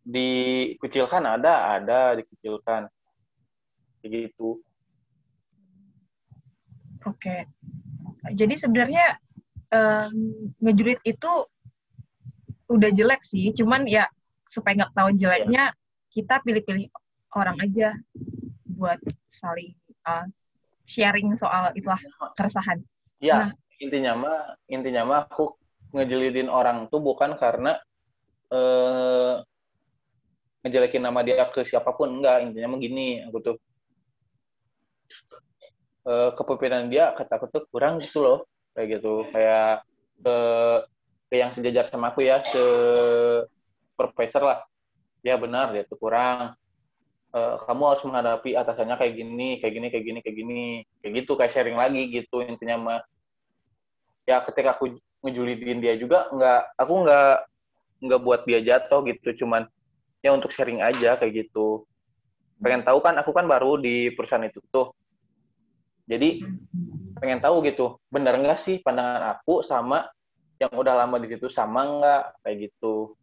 Dikucilkan 0.07 1.19
ada 1.19 1.75
ada 1.75 2.15
dikucilkan. 2.15 2.88
Kayak 3.99 4.31
gitu 4.31 4.63
Oke. 7.05 7.45
Jadi 8.33 8.55
sebenarnya 8.57 9.19
em, 9.69 10.15
ngejulit 10.63 10.99
itu 11.03 11.31
udah 12.67 12.89
jelek 12.91 13.23
sih, 13.23 13.53
cuman 13.55 13.87
ya 13.87 14.07
supaya 14.47 14.83
nggak 14.83 14.95
tahu 14.95 15.09
jeleknya 15.15 15.71
kita 16.11 16.39
pilih-pilih 16.43 16.87
orang 17.35 17.55
aja 17.63 17.95
buat 18.77 18.99
saling 19.31 19.75
uh, 20.07 20.27
sharing 20.87 21.35
soal 21.35 21.71
itulah 21.75 21.99
keresahan. 22.35 22.79
Ya, 23.19 23.49
Nah. 23.49 23.51
intinya 23.79 24.13
mah 24.17 24.39
intinya 24.67 25.01
mah 25.05 25.19
aku 25.29 25.55
ngejelitin 25.95 26.49
orang 26.49 26.89
tuh 26.91 26.99
bukan 26.99 27.37
karena 27.37 27.77
eh 28.51 29.35
ngejelekin 30.65 31.03
nama 31.03 31.23
dia 31.23 31.47
ke 31.47 31.63
siapa 31.63 31.95
pun 31.95 32.19
enggak, 32.19 32.43
intinya 32.43 32.75
mah 32.75 32.79
gini, 32.81 33.23
aku 33.23 33.37
tuh 33.39 33.55
eh 36.08 36.30
kepemimpinan 36.39 36.88
dia 36.88 37.12
kata 37.12 37.51
tuh 37.51 37.68
kurang 37.68 37.99
gitu 37.99 38.24
loh, 38.24 38.39
kayak 38.72 38.88
gitu, 38.99 39.28
kayak 39.36 39.84
ke 40.24 40.38
ke 41.28 41.36
yang 41.36 41.51
sejajar 41.51 41.84
sama 41.91 42.16
aku 42.16 42.24
ya, 42.24 42.39
se 42.47 42.64
profesor 43.99 44.43
lah. 44.47 44.60
Ya 45.26 45.36
benar, 45.36 45.76
dia 45.76 45.84
tuh 45.84 45.99
kurang. 45.99 46.55
Eh, 47.36 47.55
kamu 47.68 47.84
harus 47.91 48.03
menghadapi 48.08 48.55
atasannya 48.55 48.95
kayak 48.95 49.14
gini, 49.20 49.49
kayak 49.60 49.74
gini, 49.76 49.88
kayak 49.91 50.05
gini, 50.08 50.20
kayak 50.24 50.36
gini, 50.39 50.64
kayak 51.03 51.14
gitu, 51.22 51.32
kayak 51.36 51.51
sharing 51.51 51.76
lagi 51.76 52.08
gitu 52.08 52.39
intinya 52.39 52.78
mah 52.80 52.99
ya 54.28 54.43
ketika 54.43 54.76
aku 54.76 54.95
ngejulitin 55.24 55.80
dia 55.80 55.95
juga 55.95 56.28
nggak 56.32 56.62
aku 56.80 56.93
nggak 57.08 57.36
nggak 58.08 58.22
buat 58.24 58.41
dia 58.47 58.60
jatuh 58.64 59.03
gitu. 59.12 59.43
Cuman 59.43 59.68
ya 60.24 60.32
untuk 60.32 60.55
sharing 60.55 60.80
aja 60.80 61.20
kayak 61.20 61.45
gitu. 61.45 61.84
Pengen 62.64 62.88
tahu 62.88 63.03
kan 63.03 63.20
aku 63.20 63.36
kan 63.36 63.43
baru 63.43 63.76
di 63.76 64.16
perusahaan 64.16 64.47
itu 64.47 64.64
tuh 64.72 64.95
jadi 66.08 66.41
pengen 67.20 67.39
tahu 67.43 67.62
gitu 67.68 67.99
benar 68.08 68.39
nggak 68.39 68.58
sih 68.58 68.80
pandangan 68.80 69.38
aku 69.38 69.60
sama 69.62 70.08
yang 70.58 70.72
udah 70.74 71.05
lama 71.05 71.22
di 71.22 71.28
situ 71.30 71.51
sama 71.51 71.86
nggak 71.86 72.24
kayak 72.41 72.58
gitu 72.72 73.14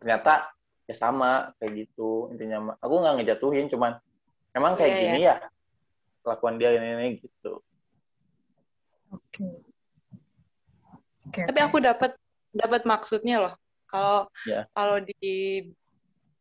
ternyata 0.00 0.48
ya 0.88 0.94
sama 0.96 1.52
kayak 1.60 1.86
gitu 1.86 2.30
intinya 2.32 2.74
aku 2.80 2.94
nggak 3.02 3.14
ngejatuhin 3.20 3.66
cuman 3.68 3.98
emang 4.56 4.78
kayak 4.78 4.92
Iya, 4.94 5.00
gini 5.02 5.20
ya 5.26 5.36
kelakuan 6.22 6.56
dia 6.56 6.70
ini, 6.78 6.88
ini 6.96 7.08
gitu 7.20 7.60
Oke. 9.12 9.44
Oke. 11.28 11.40
Tapi 11.44 11.60
aku 11.60 11.84
dapat 11.84 12.16
dapat 12.48 12.88
maksudnya 12.88 13.44
loh. 13.44 13.54
Kalau 13.84 14.24
Ya. 14.48 14.64
kalau 14.72 15.04
di 15.04 15.68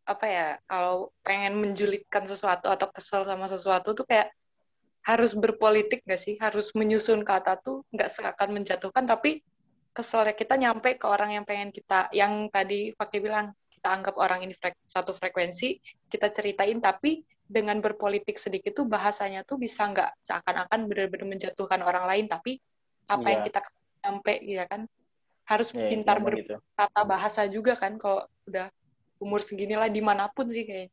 apa 0.08 0.26
ya, 0.28 0.48
kalau 0.72 1.12
pengen 1.20 1.60
menjulitkan 1.60 2.24
sesuatu 2.28 2.72
atau 2.72 2.88
kesel 2.96 3.28
sama 3.28 3.52
sesuatu 3.52 3.92
tuh 3.92 4.08
kayak 4.08 4.32
harus 5.02 5.34
berpolitik 5.34 6.06
gak 6.06 6.22
sih? 6.22 6.36
Harus 6.38 6.74
menyusun 6.78 7.26
kata 7.26 7.58
tuh 7.62 7.82
nggak 7.89 8.10
seakan 8.10 8.49
menjatuhkan, 8.54 9.06
tapi 9.10 9.41
keselnya 9.91 10.32
kita 10.38 10.56
nyampe 10.56 10.95
ke 10.95 11.06
orang 11.10 11.36
yang 11.36 11.43
pengen 11.43 11.74
kita, 11.74 12.08
yang 12.16 12.47
tadi 12.47 12.95
Fakih 12.95 13.20
bilang, 13.20 13.52
kita 13.74 13.88
anggap 13.91 14.16
orang 14.16 14.45
ini 14.45 14.54
frek- 14.54 14.80
satu 14.88 15.12
frekuensi, 15.12 15.82
kita 16.08 16.30
ceritain, 16.32 16.78
tapi 16.80 17.26
dengan 17.52 17.84
berpolitik 17.84 18.39
sedikit 18.39 18.78
tuh 18.78 18.88
bahasanya 18.88 19.43
tuh 19.43 19.60
bisa 19.60 19.84
nggak 19.91 20.24
seakan-akan 20.24 20.88
benar-benar 20.88 21.28
menjatuhkan 21.28 21.84
orang 21.84 22.08
lain, 22.08 22.26
tapi 22.32 22.62
apa 23.12 23.28
yang 23.28 23.41
Iya. 23.43 23.47
kita 23.52 23.60
sampai 24.02 24.36
ya 24.47 24.66
kan 24.72 24.88
harus 25.45 25.76
Ya, 25.76 25.91
pintar 25.91 26.18
intinya 26.24 26.32
mah 26.32 26.39
gitu. 26.39 26.56
bahasa 27.04 27.41
juga 27.52 27.76
kan 27.76 27.99
kalau 27.99 28.24
udah 28.47 28.72
umur 29.20 29.43
segini 29.43 29.76
lah 29.76 29.91
di 29.91 29.99
mana 29.99 30.32
pun 30.32 30.47
sih 30.47 30.64
kayaknya 30.64 30.89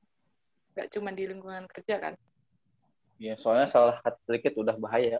nggak 0.75 0.89
cuma 0.93 1.11
di 1.15 1.25
lingkungan 1.31 1.65
kerja 1.71 1.95
kan 2.03 2.15
Ya, 3.19 3.35
soalnya 3.35 3.66
salah 3.66 3.99
kata 3.99 4.19
sedikit 4.31 4.55
udah 4.62 4.79
bahaya. 4.79 5.19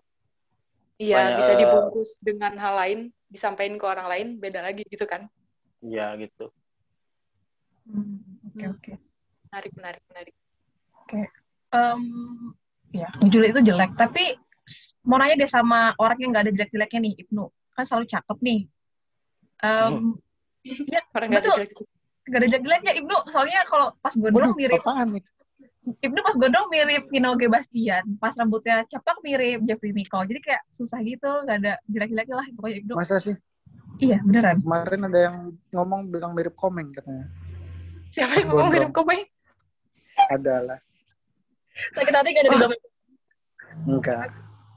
iya 1.03 1.15
Banyak, 1.19 1.39
bisa 1.43 1.53
eh, 1.55 1.59
dibungkus 1.59 2.11
dengan 2.23 2.55
hal 2.59 2.75
lain 2.79 2.99
disampaikan 3.31 3.77
ke 3.79 3.87
orang 3.87 4.07
lain 4.09 4.27
beda 4.41 4.65
lagi 4.65 4.83
gitu 4.89 5.05
kan 5.05 5.27
Iya 5.79 6.15
gitu. 6.19 6.51
Hmm, 7.87 8.19
Oke 8.51 8.65
oke. 8.67 8.93
menarik 9.49 9.73
menarik 9.79 10.03
menarik 10.11 10.35
Em, 11.69 12.03
ya, 12.93 13.09
ngejulit 13.21 13.53
itu 13.53 13.73
jelek. 13.73 13.93
Tapi 13.97 14.37
mau 15.05 15.21
nanya 15.21 15.45
deh 15.45 15.51
sama 15.51 15.93
orang 16.01 16.19
yang 16.21 16.31
nggak 16.33 16.45
ada 16.49 16.53
jelek-jeleknya 16.53 17.01
nih, 17.05 17.15
Ibnu. 17.25 17.45
Kan 17.77 17.85
selalu 17.85 18.07
cakep 18.09 18.39
nih. 18.41 18.61
Em, 19.65 20.17
ya, 20.89 21.01
orang 21.13 21.29
nggak 21.33 21.43
ada 21.45 21.49
Betul. 21.49 21.57
jelek 21.61 21.71
nggak 22.29 22.41
ada 22.41 22.49
jelek-jeleknya 22.53 22.93
Ibnu. 23.05 23.17
Soalnya 23.33 23.61
kalau 23.69 23.87
pas 24.01 24.13
gondrong 24.17 24.53
mirip, 24.57 24.81
apaan 24.85 25.17
nih? 25.17 25.25
Ibnu 25.89 26.21
pas 26.21 26.37
gondrong 26.37 26.69
mirip 26.69 27.09
Vino 27.09 27.33
G. 27.35 27.49
Bastian. 27.49 28.05
Pas 28.21 28.37
rambutnya 28.37 28.85
cepak 28.85 29.25
mirip 29.25 29.65
Jeffrey 29.65 29.97
Nicole. 29.97 30.29
Jadi 30.29 30.41
kayak 30.45 30.63
susah 30.69 31.01
gitu, 31.01 31.31
nggak 31.49 31.57
ada 31.65 31.73
jelek-jeleknya 31.89 32.37
lah 32.37 32.47
pokoknya 32.53 32.77
Ibnu. 32.85 32.93
Masa 32.93 33.17
sih? 33.17 33.35
Iya, 33.99 34.21
beneran. 34.23 34.61
Kemarin 34.63 35.01
ada 35.09 35.19
yang 35.19 35.37
ngomong 35.73 36.13
bilang 36.13 36.33
mirip 36.37 36.55
komeng 36.55 36.93
katanya. 36.93 37.27
siapa 38.09 38.41
yang 38.41 38.49
ngomong 38.49 38.73
hidup 38.73 38.93
komeng 38.93 39.21
Ada 40.33 40.55
lah. 40.65 40.79
Sakit 41.93 42.11
hati 42.11 42.29
nggak 42.33 42.45
ada 42.45 42.51
di 42.51 42.57
dalam 42.57 42.73
Enggak. 43.87 44.29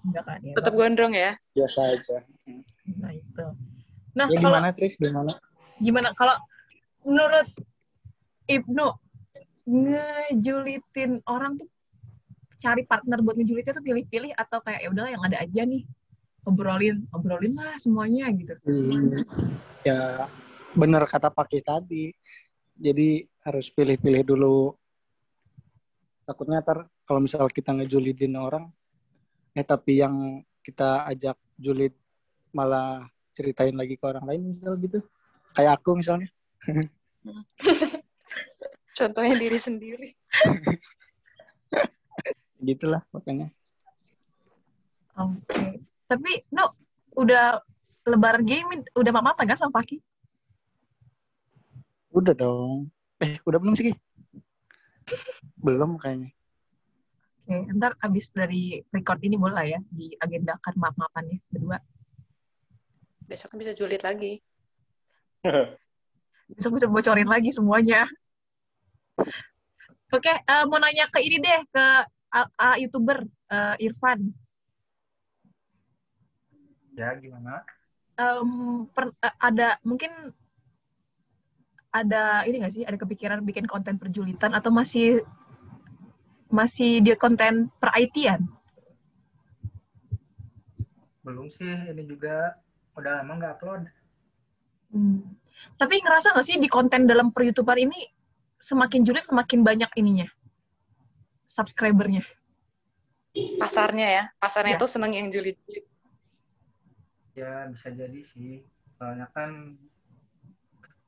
Enggak 0.03 0.23
kan 0.27 0.39
ya. 0.43 0.53
tetap 0.57 0.73
gondrong 0.75 1.13
ya 1.15 1.31
Biasa 1.55 1.79
aja. 1.85 2.17
Nah 2.99 3.11
itu. 3.13 3.45
Nah, 4.11 4.25
Ya 4.27 4.37
kalau 4.43 4.57
gimana 4.59 4.69
Tris? 4.75 4.93
Gimana? 4.99 5.31
gimana 5.79 6.09
kalau 6.13 6.35
menurut 7.01 7.47
Ibnu 8.45 8.87
ngejulitin 9.65 11.21
orang 11.29 11.61
tuh 11.61 11.69
cari 12.61 12.85
partner 12.85 13.19
buat 13.25 13.35
ngejulitnya 13.37 13.73
tuh 13.73 13.85
pilih-pilih 13.85 14.31
atau 14.37 14.61
kayak 14.61 14.85
ya 14.85 14.89
udahlah 14.93 15.11
yang 15.13 15.23
ada 15.25 15.37
aja 15.41 15.61
nih 15.65 15.81
obrolin 16.45 17.05
obrolin 17.13 17.53
lah 17.57 17.77
semuanya 17.77 18.29
gitu 18.33 18.53
Hmm, 18.65 19.13
ya 19.81 20.29
benar 20.77 21.03
kata 21.05 21.29
Paki 21.33 21.61
tadi. 21.61 22.13
Jadi 22.81 23.21
harus 23.45 23.69
pilih-pilih 23.69 24.25
dulu. 24.25 24.73
Takutnya 26.25 26.61
ntar 26.61 26.89
kalau 27.05 27.21
misal 27.21 27.45
kita 27.49 27.73
ngejulidin 27.75 28.37
orang, 28.37 28.69
eh 29.53 29.65
tapi 29.65 30.01
yang 30.01 30.41
kita 30.61 31.05
ajak 31.09 31.37
julid 31.57 31.93
malah 32.53 33.05
ceritain 33.33 33.73
lagi 33.73 33.97
ke 33.97 34.05
orang 34.05 34.25
lain 34.25 34.41
misal 34.57 34.73
gitu. 34.81 34.99
Kayak 35.53 35.81
aku 35.81 35.99
misalnya. 35.99 36.29
Contohnya 39.01 39.33
diri 39.33 39.57
sendiri. 39.57 40.09
Gitulah 42.61 43.01
makanya. 43.09 43.49
oke 45.11 45.83
tapi 46.07 46.39
no 46.55 46.71
udah 47.19 47.59
lebaran 48.07 48.47
gini 48.47 48.79
udah 48.95 49.11
mama 49.11 49.35
apa 49.35 49.43
gak 49.43 49.59
sama 49.59 49.75
Paki 49.75 49.99
Udah 52.11 52.35
dong. 52.35 52.91
Eh, 53.23 53.39
udah 53.47 53.55
belum 53.55 53.71
sih? 53.71 53.87
Ki? 53.87 53.93
belum 55.63 55.95
kayaknya. 55.95 56.35
Oke, 57.47 57.71
ntar 57.71 57.95
abis 58.03 58.35
dari 58.35 58.83
record 58.91 59.23
ini 59.23 59.39
boleh 59.39 59.55
lah 59.55 59.63
ya 59.63 59.79
diagendakan 59.91 60.75
maaf-maafannya 60.75 61.39
berdua. 61.47 61.79
Besok 63.31 63.55
bisa 63.55 63.71
julid 63.71 64.03
lagi. 64.03 64.43
Besok 66.51 66.75
bisa 66.75 66.91
bocorin 66.91 67.31
lagi 67.31 67.55
semuanya. 67.55 68.11
Oke, 70.11 70.33
eh, 70.33 70.63
mau 70.67 70.75
nanya 70.75 71.07
ke 71.07 71.23
ini 71.23 71.39
deh, 71.39 71.59
ke 71.71 71.85
uh, 72.35 72.47
uh, 72.59 72.75
youtuber 72.75 73.23
eh, 73.47 73.85
Irfan. 73.87 74.27
Ya 76.95 77.15
gimana? 77.15 77.63
Em, 78.19 78.83
per- 78.91 79.15
eh, 79.23 79.35
ada 79.39 79.79
mungkin 79.87 80.11
ada 81.91 82.43
ini 82.47 82.59
nggak 82.59 82.73
sih, 82.75 82.83
ada 82.83 82.99
kepikiran 82.99 83.43
bikin 83.43 83.67
konten 83.67 83.95
perjulitan 83.99 84.51
atau 84.51 84.71
masih 84.71 85.23
masih 86.51 86.99
dia 86.99 87.15
konten 87.15 87.71
per 87.79 87.95
IT-an? 87.95 88.43
Belum 91.23 91.47
sih, 91.47 91.71
ini 91.87 92.03
juga 92.03 92.59
udah 92.99 93.23
lama 93.23 93.39
nggak 93.39 93.53
upload. 93.59 93.81
Hmm. 94.91 95.23
Tapi 95.79 96.03
ngerasa 96.03 96.35
nggak 96.35 96.47
sih 96.47 96.59
di 96.59 96.67
konten 96.67 97.07
dalam 97.07 97.31
per 97.31 97.47
YouTuber 97.47 97.79
ini 97.79 98.03
semakin 98.61 99.01
julid 99.01 99.25
semakin 99.25 99.65
banyak 99.65 99.89
ininya 99.97 100.29
subscribernya? 101.49 102.23
Pasarnya 103.59 104.07
ya. 104.07 104.23
Pasarnya 104.37 104.75
Ya. 104.77 104.81
tuh 104.81 104.89
seneng 104.91 105.11
yang 105.15 105.27
julid-julid. 105.31 105.83
Ya 107.33 107.67
bisa 107.67 107.89
jadi 107.91 108.21
sih. 108.23 108.61
Soalnya 108.95 109.27
kan 109.31 109.79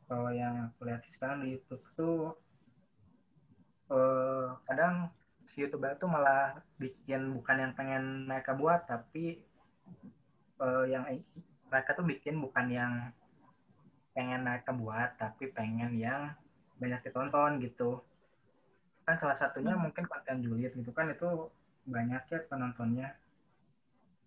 kalau 0.08 0.32
yang 0.32 0.72
aku 0.72 0.88
lihat 0.88 1.04
sekarang 1.12 1.44
di 1.44 1.56
YouTube 1.56 1.84
tuh 1.96 2.36
eh, 3.92 4.48
kadang 4.66 5.12
si 5.52 5.62
youtuber 5.62 5.94
tuh 6.00 6.10
malah 6.10 6.58
bikin 6.82 7.38
bukan 7.38 7.56
yang 7.60 7.74
pengen 7.78 8.26
mereka 8.26 8.56
buat 8.58 8.88
tapi 8.88 9.44
eh, 10.60 10.86
yang 10.90 11.06
mereka 11.70 11.94
tuh 11.94 12.06
bikin 12.08 12.40
bukan 12.40 12.72
yang 12.72 12.94
pengen 14.14 14.46
mereka 14.46 14.72
buat 14.72 15.18
tapi 15.18 15.50
pengen 15.52 15.98
yang 15.98 16.34
banyak 16.84 17.00
ditonton 17.08 17.64
gitu 17.64 18.04
kan 19.08 19.16
salah 19.20 19.36
satunya 19.40 19.76
mungkin 19.80 20.04
konten 20.04 20.44
julid 20.44 20.76
gitu 20.76 20.92
kan 20.92 21.08
itu 21.08 21.48
banyak 21.88 22.24
ya 22.28 22.40
penontonnya 22.52 23.16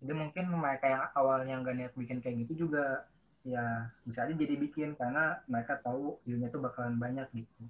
jadi 0.01 0.13
mungkin 0.13 0.49
mereka 0.53 0.85
yang 0.89 1.03
awalnya 1.13 1.57
nggak 1.61 1.75
niat 1.77 1.93
bikin 1.93 2.21
kayak 2.21 2.45
gitu 2.45 2.65
juga 2.65 3.05
ya 3.45 3.93
bisa 4.05 4.25
aja 4.25 4.33
jadi 4.33 4.57
bikin 4.57 4.97
karena 4.97 5.41
mereka 5.45 5.77
tahu 5.81 6.17
view-nya 6.25 6.49
tuh 6.49 6.61
bakalan 6.61 6.97
banyak 6.97 7.29
gitu 7.33 7.65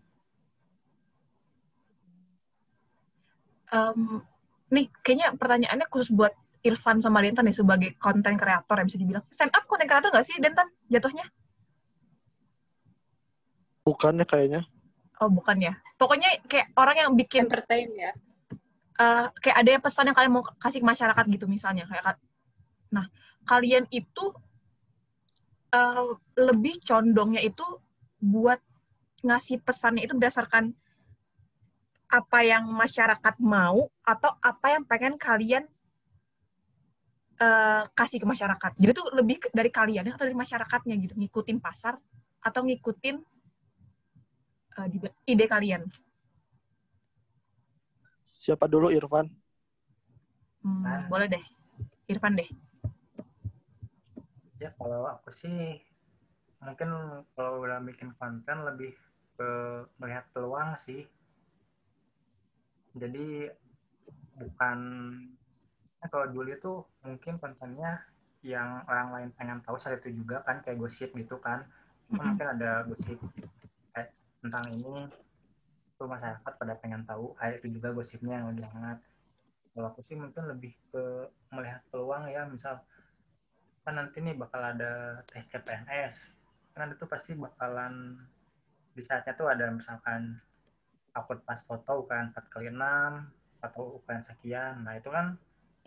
Em, 3.67 4.23
nih 4.71 4.87
kayaknya 5.03 5.35
pertanyaannya 5.35 5.87
khusus 5.91 6.07
buat 6.07 6.31
Irfan 6.63 7.03
sama 7.03 7.19
Dentan 7.19 7.51
ya 7.51 7.55
sebagai 7.55 7.95
konten 7.99 8.39
kreator 8.39 8.75
ya 8.79 8.85
bisa 8.87 8.99
dibilang. 8.99 9.23
Stand 9.27 9.51
up 9.51 9.67
konten 9.67 9.87
kreator 9.87 10.09
nggak 10.11 10.23
sih 10.27 10.39
Dentan 10.39 10.71
jatuhnya? 10.87 11.27
Bukannya 13.83 14.23
kayaknya. 14.23 14.61
Oh 15.17 15.29
bukan 15.33 15.57
ya. 15.57 15.73
Pokoknya 15.97 16.29
kayak 16.45 16.73
orang 16.77 16.95
yang 17.01 17.11
bikin 17.17 17.49
Entertain 17.49 17.89
ya. 17.93 18.11
eh, 18.97 19.25
kayak 19.45 19.57
ada 19.61 19.69
yang 19.77 19.83
pesan 19.85 20.09
yang 20.09 20.17
kalian 20.17 20.33
mau 20.33 20.43
kasih 20.57 20.81
ke 20.81 20.87
masyarakat 20.89 21.25
gitu 21.29 21.45
misalnya 21.45 21.85
kayak 21.85 22.01
ka- 22.01 22.23
nah 22.89 23.05
kalian 23.45 23.85
itu 23.93 24.33
eh, 25.69 26.09
lebih 26.33 26.81
condongnya 26.81 27.45
itu 27.45 27.61
buat 28.17 28.57
ngasih 29.21 29.61
pesannya 29.61 30.09
itu 30.09 30.17
berdasarkan 30.17 30.73
apa 32.09 32.39
yang 32.41 32.65
masyarakat 32.73 33.35
mau 33.37 33.85
atau 34.01 34.33
apa 34.41 34.65
yang 34.73 34.81
pengen 34.89 35.13
kalian 35.21 35.69
eh, 37.37 37.83
kasih 37.93 38.17
ke 38.17 38.25
masyarakat 38.25 38.71
jadi 38.81 38.91
tuh 38.97 39.13
lebih 39.13 39.37
dari 39.53 39.69
kalian 39.69 40.09
atau 40.09 40.25
dari 40.25 40.33
masyarakatnya 40.33 40.97
gitu 41.05 41.13
ngikutin 41.21 41.61
pasar 41.61 42.01
atau 42.41 42.65
ngikutin 42.65 43.21
eh, 44.79 44.87
di- 44.91 45.13
ide 45.31 45.45
kalian? 45.53 45.81
Siapa 48.43 48.65
dulu 48.71 48.87
Irfan? 48.97 49.27
Hmm, 50.63 50.83
Nah. 50.83 51.09
boleh 51.09 51.27
deh. 51.33 51.43
Irfan 52.11 52.33
deh. 52.39 52.49
Ya 54.61 54.69
kalau 54.77 55.01
aku 55.13 55.29
sih 55.39 55.57
mungkin 56.65 56.89
kalau 57.35 57.53
udah 57.65 57.79
bikin 57.87 58.09
konten 58.19 58.57
lebih 58.67 58.91
ke 59.37 59.49
melihat 60.01 60.25
peluang 60.33 60.69
sih. 60.85 61.01
Jadi 63.01 63.25
bukan 64.37 64.79
kan 65.99 66.07
kalau 66.13 66.27
Juli 66.33 66.51
itu 66.59 66.73
mungkin 67.05 67.33
kontennya 67.41 67.91
yang 68.45 68.69
orang 68.91 69.07
lain 69.15 69.29
pengen 69.37 69.59
tahu 69.65 69.77
saat 69.81 69.99
itu 70.01 70.09
juga 70.23 70.37
kan 70.47 70.61
kayak 70.63 70.77
gosip 70.81 71.09
gitu 71.21 71.35
kan. 71.41 71.59
Mungkin 72.13 72.45
ada 72.55 72.85
gosip 72.87 73.17
tentang 74.47 74.63
ini 74.71 75.11
tuh 75.99 76.07
masyarakat 76.07 76.53
pada 76.55 76.73
pengen 76.79 77.03
tahu. 77.03 77.35
Hari 77.35 77.59
itu 77.59 77.77
juga 77.77 77.91
gosipnya 77.91 78.39
yang 78.39 78.55
lagi 78.55 78.63
hangat. 78.63 78.99
Kalau 79.75 79.87
aku 79.91 80.01
sih 80.01 80.15
mungkin 80.15 80.47
lebih 80.47 80.73
ke 80.89 81.03
melihat 81.51 81.83
peluang 81.91 82.31
ya 82.31 82.47
misal 82.47 82.81
kan 83.85 83.95
nanti 83.95 84.19
nih 84.19 84.35
bakal 84.35 84.59
ada 84.59 85.23
tes 85.31 85.47
CPNS 85.47 86.15
kan 86.77 86.93
itu 86.93 87.05
pasti 87.09 87.33
bakalan 87.33 88.19
di 88.93 89.01
saatnya 89.01 89.33
tuh 89.33 89.49
ada 89.49 89.73
misalkan 89.73 90.37
upload 91.17 91.41
pas 91.41 91.57
foto 91.65 92.05
ukuran 92.05 92.29
4 92.29 92.45
kali 92.53 92.69
6 92.69 92.77
atau 93.63 93.97
ukuran 93.97 94.21
sekian. 94.21 94.85
Nah 94.85 94.97
itu 94.97 95.09
kan 95.09 95.37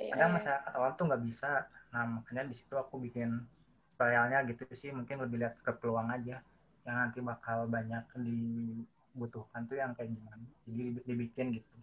Iya, 0.01 0.17
kadang 0.17 0.33
masyarakat 0.41 0.73
awam 0.81 0.93
tuh 0.97 1.05
nggak 1.13 1.23
bisa. 1.29 1.69
Nah 1.93 2.03
makanya 2.09 2.49
di 2.49 2.55
situ 2.57 2.73
aku 2.73 2.97
bikin 2.99 3.45
tutorialnya 3.95 4.49
gitu 4.49 4.65
sih. 4.73 4.91
Mungkin 4.91 5.21
lebih 5.23 5.45
lihat 5.45 5.61
ke 5.61 5.71
peluang 5.77 6.09
aja 6.09 6.41
yang 6.87 6.97
nanti 7.01 7.18
bakal 7.31 7.59
banyak 7.68 8.05
dibutuhkan 8.26 9.62
tuh 9.68 9.76
yang 9.83 9.93
kayak 9.97 10.11
gimana 10.16 10.45
jadi 10.66 10.83
dibikin 11.09 11.47
gitu 11.57 11.74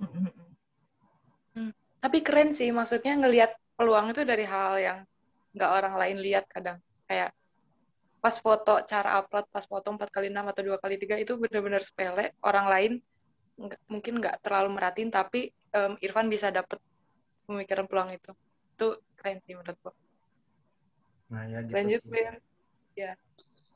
Mm-mm. 0.00 1.70
Tapi 2.04 2.18
keren 2.20 2.52
sih, 2.52 2.68
maksudnya 2.68 3.16
ngelihat 3.16 3.50
peluang 3.80 4.12
itu 4.12 4.22
dari 4.28 4.44
hal 4.44 4.76
yang 4.76 4.98
nggak 5.56 5.70
orang 5.72 5.94
lain 5.96 6.16
lihat 6.20 6.44
kadang. 6.52 6.76
Kayak 7.08 7.32
pas 8.20 8.36
foto, 8.44 8.72
cara 8.84 9.20
upload 9.20 9.46
pas 9.54 9.64
foto 9.64 9.86
4 9.94 10.10
kali 10.12 10.28
6 10.32 10.44
atau 10.52 10.62
2 10.68 10.78
kali 10.82 10.96
3 11.00 11.16
itu 11.16 11.32
benar-benar 11.40 11.80
sepele. 11.80 12.36
Orang 12.44 12.66
lain 12.68 12.92
nggak- 13.56 13.82
mungkin 13.92 14.14
nggak 14.20 14.36
terlalu 14.44 14.68
merhatiin, 14.76 15.10
tapi 15.14 15.48
em, 15.76 15.92
Irfan 16.04 16.28
bisa 16.28 16.48
dapet 16.52 16.78
pemikiran 17.48 17.86
peluang 17.88 18.10
itu. 18.12 18.30
Itu 18.76 18.86
keren 19.16 19.38
sih 19.46 19.54
menurut 19.56 19.78
gua. 19.80 19.94
nah 21.32 21.44
ya 21.48 21.60
gitu 21.64 21.72
Lanjut, 21.76 22.02
sih. 22.04 22.10
Ya. 22.94 23.18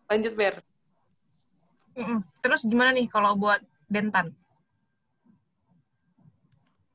Lanjut, 0.07 0.33
Ber. 0.39 0.63
Mm-mm. 1.99 2.23
Terus 2.41 2.63
gimana 2.63 2.95
nih 2.95 3.11
kalau 3.11 3.35
buat 3.35 3.59
Dentan? 3.91 4.31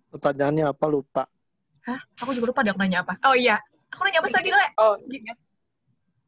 Pertanyaannya 0.07 0.71
apa 0.71 0.85
lupa? 0.87 1.23
Hah? 1.83 1.99
Aku 2.23 2.31
juga 2.31 2.55
lupa 2.55 2.63
deh 2.63 2.71
aku 2.71 2.79
nanya 2.79 3.03
apa. 3.03 3.19
Oh 3.27 3.35
iya, 3.35 3.59
aku 3.91 4.07
nanya 4.07 4.23
apa 4.23 4.29
tadi, 4.31 4.49
Le? 4.53 4.65
Oh, 4.79 4.95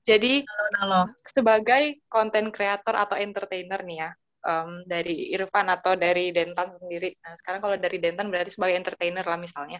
jadi 0.05 0.45
Halo, 0.45 0.65
halo. 0.83 1.01
sebagai 1.25 2.03
konten 2.11 2.53
kreator 2.53 2.93
atau 2.93 3.15
entertainer 3.17 3.81
nih 3.81 3.97
ya, 4.05 4.09
em, 4.45 4.85
dari 4.85 5.33
Irfan 5.33 5.65
atau 5.71 5.95
dari 5.97 6.29
Dentan 6.29 6.75
sendiri. 6.75 7.15
Nah, 7.23 7.33
sekarang 7.41 7.59
kalau 7.63 7.77
dari 7.79 7.97
Dentan 7.97 8.29
berarti 8.29 8.53
sebagai 8.53 8.75
entertainer 8.77 9.25
lah 9.25 9.39
misalnya. 9.39 9.79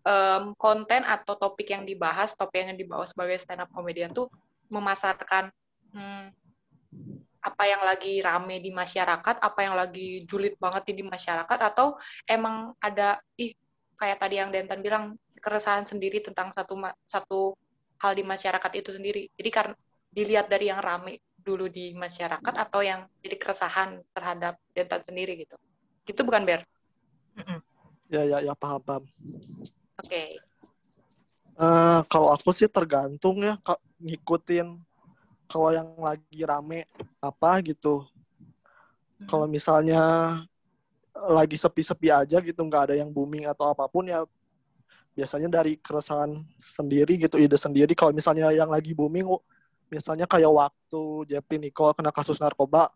em, 0.00 0.56
konten 0.56 1.04
atau 1.04 1.36
topik 1.36 1.68
yang 1.76 1.84
dibahas, 1.84 2.32
topik 2.32 2.64
yang 2.64 2.72
dibawa 2.72 3.04
sebagai 3.04 3.36
stand 3.36 3.60
up 3.60 3.68
comedian 3.68 4.08
tuh 4.16 4.32
memasarkan 4.70 5.50
hmm, 5.92 6.24
apa 7.40 7.64
yang 7.64 7.82
lagi 7.82 8.20
rame 8.20 8.60
di 8.60 8.70
masyarakat, 8.70 9.36
apa 9.40 9.60
yang 9.64 9.74
lagi 9.74 10.24
julid 10.28 10.56
banget 10.60 10.92
di 10.92 11.04
masyarakat, 11.04 11.58
atau 11.72 11.96
emang 12.28 12.76
ada 12.80 13.18
ih 13.40 13.56
kayak 13.96 14.20
tadi 14.20 14.40
yang 14.40 14.52
Denton 14.52 14.80
bilang 14.80 15.04
keresahan 15.40 15.88
sendiri 15.88 16.20
tentang 16.20 16.52
satu 16.52 16.76
satu 17.08 17.56
hal 18.00 18.12
di 18.16 18.24
masyarakat 18.24 18.72
itu 18.76 18.90
sendiri. 18.92 19.28
Jadi 19.36 19.50
karena 19.52 19.76
dilihat 20.12 20.52
dari 20.52 20.68
yang 20.68 20.80
rame 20.80 21.20
dulu 21.40 21.72
di 21.72 21.96
masyarakat 21.96 22.54
atau 22.54 22.80
yang 22.84 23.08
jadi 23.24 23.36
keresahan 23.40 24.04
terhadap 24.12 24.60
Denton 24.76 25.00
sendiri 25.08 25.40
gitu. 25.40 25.56
Gitu 26.04 26.20
bukan 26.24 26.44
Ber? 26.44 26.60
Ya 28.12 28.26
ya 28.26 28.38
ya 28.42 28.54
paham 28.58 28.80
paham. 28.84 29.04
Oke. 29.96 30.49
Eh, 31.60 32.00
kalau 32.08 32.32
aku 32.32 32.56
sih 32.56 32.64
tergantung 32.72 33.44
ya 33.44 33.60
ngikutin 34.00 34.80
kalau 35.44 35.68
yang 35.76 35.92
lagi 36.00 36.40
rame 36.40 36.88
apa 37.20 37.60
gitu. 37.60 38.08
Kalau 39.28 39.44
misalnya 39.44 40.00
lagi 41.12 41.60
sepi-sepi 41.60 42.08
aja 42.08 42.40
gitu 42.40 42.60
nggak 42.64 42.82
ada 42.88 42.94
yang 42.96 43.12
booming 43.12 43.44
atau 43.44 43.68
apa 43.68 43.84
pun 43.92 44.08
ya 44.08 44.24
biasanya 45.12 45.52
dari 45.52 45.76
keresahan 45.76 46.40
sendiri 46.56 47.20
gitu 47.20 47.36
ide 47.36 47.58
sendiri 47.60 47.92
kalau 47.92 48.14
misalnya 48.14 48.48
yang 48.56 48.72
lagi 48.72 48.96
booming 48.96 49.28
misalnya 49.92 50.24
kayak 50.24 50.48
waktu 50.48 51.02
Jeffrey 51.28 51.60
Nicole 51.60 51.92
kena 51.92 52.14
kasus 52.14 52.40
narkoba 52.40 52.88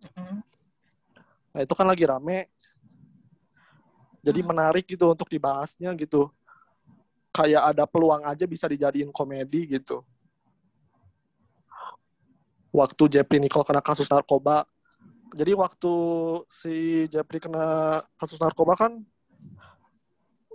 Mm-mm. 0.00 0.40
nah 1.50 1.60
itu 1.60 1.74
kan 1.76 1.84
lagi 1.84 2.08
rame 2.08 2.48
jadi 4.24 4.40
Hmm. 4.40 4.48
menarik 4.54 4.84
gitu 4.86 5.12
untuk 5.12 5.28
dibahasnya 5.28 5.92
gitu 5.98 6.30
kayak 7.30 7.62
ada 7.74 7.84
peluang 7.86 8.26
aja 8.26 8.44
bisa 8.46 8.66
dijadiin 8.66 9.14
komedi 9.14 9.78
gitu. 9.78 10.02
Waktu 12.70 13.02
Jeffrey 13.10 13.42
Nicole 13.42 13.66
kena 13.66 13.82
kasus 13.82 14.06
narkoba. 14.06 14.66
Jadi 15.34 15.54
waktu 15.54 15.92
si 16.50 17.06
Jeffrey 17.10 17.38
kena 17.42 17.98
kasus 18.18 18.38
narkoba 18.38 18.74
kan 18.78 18.92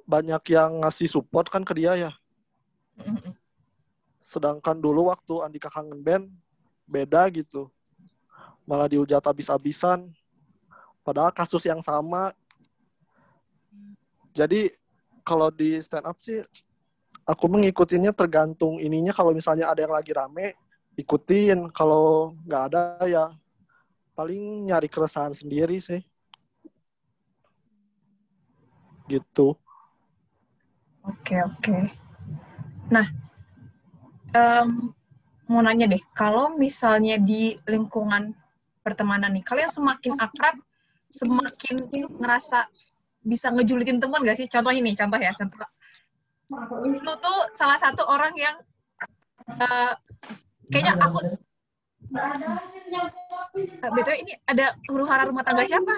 banyak 0.06 0.44
yang 0.54 0.84
ngasih 0.84 1.10
support 1.10 1.48
kan 1.52 1.64
ke 1.64 1.74
dia 1.76 1.96
ya. 1.96 2.12
Sedangkan 4.24 4.80
dulu 4.80 5.12
waktu 5.12 5.44
Andika 5.44 5.68
kangen 5.68 6.00
band 6.04 6.26
beda 6.88 7.28
gitu. 7.32 7.72
Malah 8.64 8.88
dihujat 8.90 9.22
habis-habisan. 9.22 10.12
Padahal 11.06 11.30
kasus 11.30 11.62
yang 11.68 11.84
sama. 11.84 12.34
Jadi 14.36 14.74
kalau 15.26 15.50
di 15.50 15.82
stand 15.82 16.06
up 16.06 16.22
sih 16.22 16.46
aku 17.26 17.46
mengikutinya 17.50 18.14
tergantung 18.14 18.78
ininya. 18.78 19.12
Kalau 19.12 19.34
misalnya 19.34 19.74
ada 19.74 19.82
yang 19.82 19.92
lagi 19.98 20.14
rame 20.14 20.54
ikutin. 20.94 21.74
Kalau 21.74 22.38
nggak 22.46 22.64
ada 22.72 22.82
ya 23.10 23.26
paling 24.14 24.70
nyari 24.70 24.88
keresahan 24.88 25.34
sendiri 25.34 25.82
sih. 25.82 26.06
Gitu. 29.10 29.58
Oke, 31.06 31.38
oke. 31.38 31.78
Nah, 32.90 33.06
em, 34.34 34.90
mau 35.46 35.62
nanya 35.62 35.86
deh, 35.86 36.02
kalau 36.18 36.58
misalnya 36.58 37.22
di 37.22 37.54
lingkungan 37.70 38.34
pertemanan 38.82 39.30
nih, 39.38 39.46
kalian 39.46 39.70
semakin 39.70 40.18
akrab, 40.18 40.58
semakin 41.14 41.76
ngerasa 42.18 42.66
bisa 43.26 43.50
ngejulitin 43.50 43.98
teman 43.98 44.22
gak 44.22 44.38
sih? 44.38 44.46
Contohnya 44.46 44.82
nih, 44.86 44.96
contoh 44.96 45.20
ya, 45.20 45.32
contoh. 45.34 45.68
Lu 47.02 47.14
tuh 47.18 47.38
salah 47.58 47.76
satu 47.82 48.06
orang 48.06 48.34
yang 48.38 48.56
eh, 49.50 49.94
kayaknya 50.70 50.94
aku 51.02 51.20
Eh, 53.56 53.90
BTW 53.90 54.16
ini 54.22 54.34
ada 54.46 54.76
huru 54.92 55.08
hara 55.10 55.26
rumah 55.26 55.42
tangga 55.42 55.64
siapa? 55.66 55.96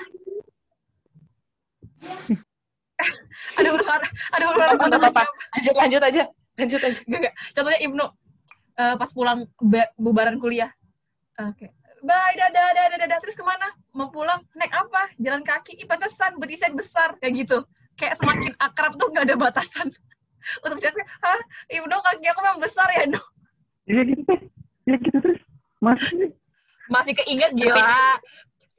ada 3.60 3.70
huru 3.74 3.84
hara, 3.86 4.08
ada 4.08 4.44
huru 4.48 4.58
hara 4.62 4.72
rumah 4.78 4.88
tangga 4.88 5.10
siapa? 5.12 5.32
Lanjut 5.58 5.76
lanjut 5.76 6.02
aja. 6.06 6.24
Lanjut 6.58 6.82
aja. 6.82 7.00
Enggak, 7.06 7.20
enggak. 7.22 7.34
Contohnya 7.54 7.80
Ibnu 7.84 8.06
eh, 8.78 8.96
pas 8.96 9.10
pulang 9.12 9.40
ba- 9.60 9.92
bubaran 10.00 10.38
kuliah. 10.40 10.72
Oke. 11.38 11.70
Bye, 12.08 12.40
dadah, 12.40 12.68
dadah, 12.72 12.98
dadah. 13.04 13.20
Terus 13.20 13.36
ke 13.36 13.44
mana? 13.44 13.68
Mau 13.92 14.08
pulang? 14.08 14.40
Naik 14.56 14.72
apa? 14.72 15.12
Jalan 15.20 15.44
kaki? 15.44 15.76
Ih, 15.76 15.84
pantesan. 15.84 16.40
Betisnya 16.40 16.72
besar. 16.72 17.20
Kayak 17.20 17.34
gitu. 17.44 17.58
Kayak 18.00 18.16
semakin 18.16 18.56
akrab 18.56 18.96
tuh 18.96 19.12
nggak 19.12 19.28
ada 19.28 19.36
batasan. 19.36 19.92
Untuk 20.64 20.80
bicara, 20.80 20.96
hah? 21.20 21.40
Ibnu 21.68 21.92
kaki 22.00 22.26
aku 22.32 22.40
memang 22.40 22.64
besar 22.64 22.88
ya, 22.96 23.04
no? 23.12 23.20
Iya 23.84 24.02
gitu 24.08 24.22
teh. 24.24 24.40
Iya 24.88 24.98
gitu 25.04 25.18
terus. 25.20 25.40
Masih 25.84 26.32
Masih 26.88 27.14
keinget 27.20 27.52
gila. 27.52 28.16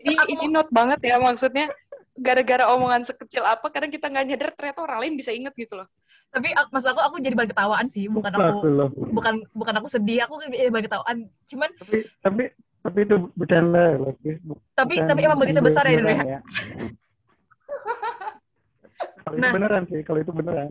Ini, 0.01 0.17
Aku 0.17 0.31
ini 0.33 0.45
note 0.49 0.73
banget 0.73 1.05
ya 1.05 1.21
maksudnya 1.21 1.69
gara-gara 2.17 2.71
omongan 2.73 3.05
sekecil 3.05 3.45
apa 3.45 3.69
kadang 3.69 3.93
kita 3.93 4.09
nggak 4.09 4.27
nyadar 4.31 4.51
ternyata 4.55 4.81
orang 4.81 4.99
lain 5.05 5.15
bisa 5.21 5.35
inget 5.35 5.53
gitu 5.53 5.77
loh. 5.77 5.89
Tapi 6.33 6.53
maksud 6.73 6.89
aku, 6.93 7.01
aku 7.05 7.17
jadi 7.21 7.37
bahan 7.37 7.51
ketawaan 7.53 7.87
sih. 7.89 8.09
Bukan 8.09 8.33
aku, 8.33 8.59
bukan 9.13 9.35
bukan 9.53 9.75
aku 9.81 9.89
sedih. 9.93 10.25
Aku 10.25 10.41
jadi 10.41 10.73
bahan 10.73 10.87
ketawaan. 10.89 11.17
Cuman, 11.49 11.69
Tapi 11.77 11.99
tapi 12.25 12.43
tapi 12.89 12.99
itu 13.05 13.17
bercanda. 13.37 13.85
Bu- 14.01 14.57
tapi 14.73 14.95
bukan- 14.97 15.09
tapi 15.13 15.21
emang 15.29 15.39
bukan 15.39 15.63
besar 15.63 15.85
ya, 15.85 15.93
ya? 15.93 15.99
beneran 16.01 16.27
ya. 16.27 16.41
Kalau 19.23 19.37
Nah. 19.37 19.45
itu 19.45 19.55
beneran 19.61 19.83
sih, 19.93 20.01
kalau 20.03 20.19
itu 20.25 20.33
beneran. 20.33 20.71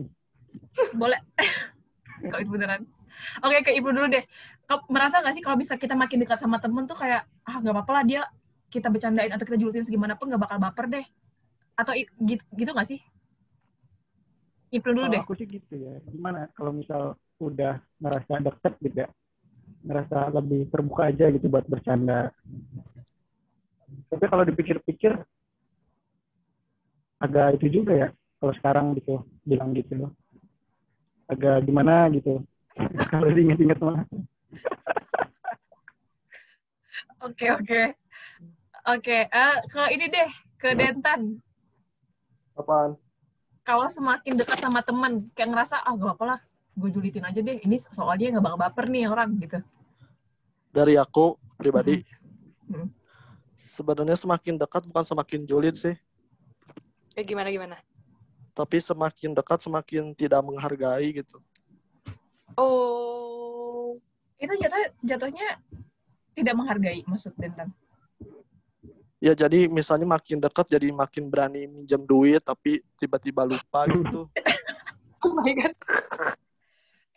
boleh 0.94 1.18
kalau 2.30 2.40
itu 2.42 2.50
beneran 2.50 2.82
oke 3.42 3.56
ke 3.66 3.70
ibu 3.74 3.90
dulu 3.90 4.06
deh 4.10 4.24
Kau 4.68 4.78
merasa 4.92 5.18
nggak 5.18 5.34
sih 5.34 5.42
kalau 5.42 5.58
bisa 5.58 5.74
kita 5.74 5.94
makin 5.98 6.22
dekat 6.22 6.38
sama 6.38 6.58
temen 6.62 6.86
tuh 6.86 6.94
kayak 6.94 7.26
ah 7.46 7.56
nggak 7.58 7.74
apa-apa 7.74 7.92
lah 7.98 8.04
dia 8.06 8.22
kita 8.68 8.86
bercandain 8.92 9.32
atau 9.32 9.42
kita 9.42 9.58
julutin 9.58 9.82
segimana 9.82 10.14
pun 10.14 10.28
nggak 10.30 10.38
bakal 10.44 10.58
baper 10.60 10.86
deh 10.86 11.06
atau 11.74 11.92
gitu 11.98 12.42
gitu 12.54 12.70
nggak 12.74 12.88
sih 12.88 13.00
Ipul 14.70 14.92
dulu 14.94 15.08
Kalau 15.08 15.14
deh 15.16 15.20
aku 15.24 15.32
sih 15.40 15.46
gitu 15.48 15.74
ya. 15.78 15.94
Gimana 16.04 16.46
kalau 16.52 16.72
misal 16.76 17.16
udah 17.40 17.80
ngerasa 18.02 18.32
deket 18.44 18.72
gitu 18.84 18.96
ya. 19.02 19.08
Ngerasa 19.86 20.32
lebih 20.34 20.66
terbuka 20.72 21.10
aja 21.10 21.30
gitu 21.30 21.46
buat 21.46 21.66
bercanda. 21.66 22.32
Tapi 24.08 24.24
kalau 24.26 24.44
dipikir-pikir 24.46 25.12
agak 27.18 27.60
itu 27.60 27.82
juga 27.82 27.92
ya. 27.94 28.08
Kalau 28.38 28.52
sekarang 28.58 28.86
gitu 28.98 29.22
bilang 29.42 29.74
gitu 29.74 30.06
loh. 30.06 30.10
Agak 31.28 31.66
gimana 31.66 32.08
gitu. 32.14 32.42
kalau 33.12 33.28
diinget-inget 33.34 33.78
mah. 33.82 34.06
oke 37.26 37.46
oke 37.58 37.82
oke 38.86 39.16
eh, 39.26 39.54
ke 39.66 39.82
ini 39.94 40.06
deh 40.06 40.30
ke 40.58 40.68
Dentan 40.78 41.42
apaan 42.54 42.94
kalau 43.66 43.86
semakin 43.90 44.34
dekat 44.38 44.58
sama 44.62 44.80
temen 44.80 45.28
kayak 45.34 45.50
ngerasa 45.52 45.82
ah 45.82 45.94
gak 45.94 46.14
apa 46.18 46.24
lah 46.24 46.40
gue 46.78 46.90
julitin 46.94 47.26
aja 47.26 47.42
deh 47.42 47.58
ini 47.58 47.76
soalnya 47.76 48.38
nggak 48.38 48.44
bakal 48.46 48.58
baper 48.58 48.86
nih 48.86 49.10
orang 49.10 49.34
gitu. 49.42 49.58
Dari 50.70 50.94
aku 50.94 51.34
pribadi 51.58 52.06
Hmm. 52.68 52.92
sebenarnya 53.56 54.12
semakin 54.12 54.60
dekat 54.60 54.84
bukan 54.86 55.00
semakin 55.00 55.40
julid 55.48 55.74
sih. 55.74 55.96
Ya 57.16 57.24
gimana 57.24 57.50
gimana? 57.50 57.76
tapi 58.58 58.82
semakin 58.82 59.38
dekat 59.38 59.62
semakin 59.62 60.10
tidak 60.18 60.42
menghargai 60.42 61.14
gitu. 61.14 61.38
Oh, 62.58 63.94
itu 64.34 64.50
jatuh 64.58 64.90
jatuhnya 65.06 65.62
tidak 66.34 66.54
menghargai 66.58 67.06
maksud 67.06 67.38
Dentan 67.38 67.70
ya 69.18 69.34
jadi 69.34 69.66
misalnya 69.66 70.06
makin 70.06 70.38
dekat 70.38 70.66
jadi 70.70 70.94
makin 70.94 71.26
berani 71.26 71.66
minjem 71.66 72.02
duit 72.06 72.42
tapi 72.42 72.82
tiba-tiba 72.98 73.42
lupa 73.46 73.86
gitu. 73.90 74.26
Oh 75.18 75.34
my 75.34 75.50
god. 75.50 75.74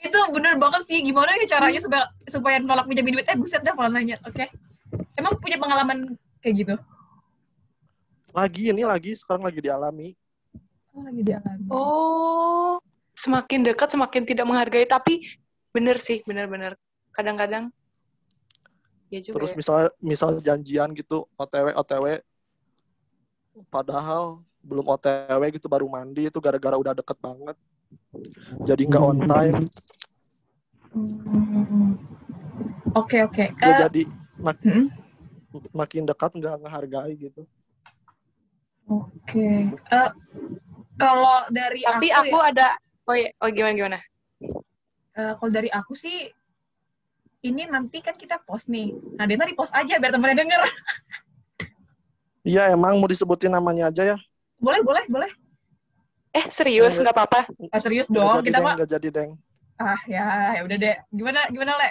Itu 0.01 0.17
bener 0.33 0.57
banget 0.57 0.81
sih. 0.89 0.99
Gimana 1.05 1.37
ya 1.37 1.57
caranya 1.57 1.79
supaya 1.79 2.05
supaya 2.25 2.57
nolak 2.57 2.89
pinjam 2.89 3.05
duit 3.05 3.29
eh 3.29 3.37
buset 3.37 3.61
dah 3.61 3.73
malah 3.77 3.93
nanya 3.93 4.17
oke? 4.25 4.45
Emang 5.13 5.37
punya 5.37 5.61
pengalaman 5.61 6.17
kayak 6.41 6.55
gitu? 6.65 6.75
Lagi 8.33 8.73
ini 8.73 8.81
lagi. 8.81 9.13
Sekarang 9.13 9.45
lagi 9.45 9.61
dialami. 9.61 10.17
Oh, 10.91 11.05
lagi 11.05 11.21
dialami. 11.21 11.65
Oh, 11.69 12.81
semakin 13.13 13.61
dekat 13.61 13.93
semakin 13.93 14.25
tidak 14.25 14.45
menghargai. 14.49 14.89
Tapi 14.89 15.21
bener 15.71 16.01
sih 16.01 16.25
bener-bener 16.25 16.75
kadang-kadang. 17.13 17.69
Ya 19.11 19.19
juga 19.19 19.43
terus 19.43 19.51
ya. 19.51 19.57
misal 19.59 19.77
misal 19.99 20.29
janjian 20.39 20.95
gitu 20.95 21.27
otw 21.35 21.75
otw 21.75 22.05
padahal 23.67 24.39
belum 24.63 24.87
otw 24.87 25.41
gitu 25.51 25.67
baru 25.67 25.83
mandi 25.91 26.31
itu 26.31 26.39
gara-gara 26.39 26.79
udah 26.79 26.95
deket 26.95 27.19
banget 27.19 27.59
jadi 28.67 28.81
nggak 28.89 29.03
on 29.03 29.19
time 29.27 29.57
Hmm. 30.91 31.95
oke 32.95 33.17
oke 33.27 33.43
ya 33.47 33.71
Eh, 33.71 33.75
jadi 33.87 34.01
mak- 34.43 34.63
hmm. 34.65 34.85
makin 35.75 36.03
dekat 36.09 36.31
nggak 36.35 36.55
ngehargai 36.63 37.13
gitu 37.15 37.41
oke 38.89 39.47
Eh, 39.91 40.09
Kalau 41.01 41.49
dari 41.49 41.81
Tapi 41.81 42.07
aku, 42.13 42.21
aku 42.21 42.37
ya, 42.37 42.49
ada 42.53 42.67
oh, 43.09 43.15
iya. 43.17 43.29
oh 43.41 43.49
gimana 43.49 43.73
gimana? 43.73 43.99
eh, 45.19 45.33
kalau 45.39 45.51
dari 45.51 45.69
aku 45.71 45.93
sih 45.97 46.17
ini 47.41 47.65
nanti 47.65 47.97
kan 48.05 48.13
kita 48.21 48.37
post 48.45 48.69
nih. 48.69 48.93
Nah, 49.17 49.25
dia 49.25 49.37
tadi 49.37 49.53
post 49.57 49.73
aja 49.73 49.97
biar 49.97 50.11
temennya 50.13 50.37
denger. 50.45 50.61
Iya 52.49 52.61
emang 52.75 52.93
mau 52.99 53.09
disebutin 53.11 53.51
namanya 53.53 53.83
aja 53.89 54.01
ya. 54.11 54.17
boleh, 54.61 54.81
boleh, 54.85 55.03
boleh. 55.11 55.31
Eh 56.31 56.45
serius 56.47 56.95
Nggak- 56.95 57.11
apa-apa. 57.11 57.39
Ah, 57.69 57.79
serius 57.83 58.07
dong, 58.07 58.39
jadi, 58.39 58.47
kita 58.55 58.59
mah. 58.63 58.75
nggak 58.79 58.89
jadi 58.89 59.07
deng. 59.11 59.31
Ah, 59.75 59.99
ya, 60.07 60.25
ya 60.55 60.61
udah 60.63 60.77
deh. 60.77 60.95
Gimana, 61.11 61.39
gimana, 61.51 61.71
Le? 61.75 61.89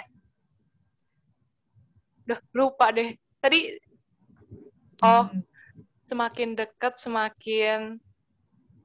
Udah 2.25 2.39
lupa 2.51 2.89
deh. 2.89 3.13
Tadi 3.37 3.59
oh 5.01 5.25
Hmm. 5.29 5.41
semakin 6.05 6.53
dekat 6.53 6.93
semakin 6.97 7.97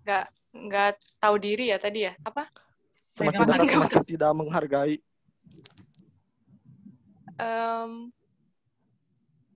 nggak 0.03 0.27
nggak 0.57 0.91
tahu 1.21 1.37
diri 1.37 1.69
ya 1.69 1.77
tadi 1.77 2.09
ya 2.09 2.17
apa? 2.25 2.49
Semakin 2.91 3.45
dekat 3.45 3.69
semakin 3.69 4.03
tidak 4.05 4.31
menghargai. 4.33 4.97
Em, 7.37 8.09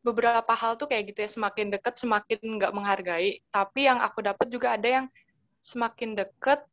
beberapa 0.01 0.53
hal 0.53 0.77
tuh 0.77 0.89
kayak 0.89 1.13
gitu 1.13 1.25
ya 1.25 1.31
semakin 1.33 1.73
dekat 1.73 1.97
semakin 1.97 2.39
nggak 2.61 2.73
menghargai. 2.73 3.41
Tapi 3.49 3.81
yang 3.89 4.01
aku 4.01 4.21
dapat 4.21 4.47
juga 4.53 4.77
ada 4.77 4.89
yang 4.89 5.07
semakin 5.63 6.11
dekat 6.19 6.65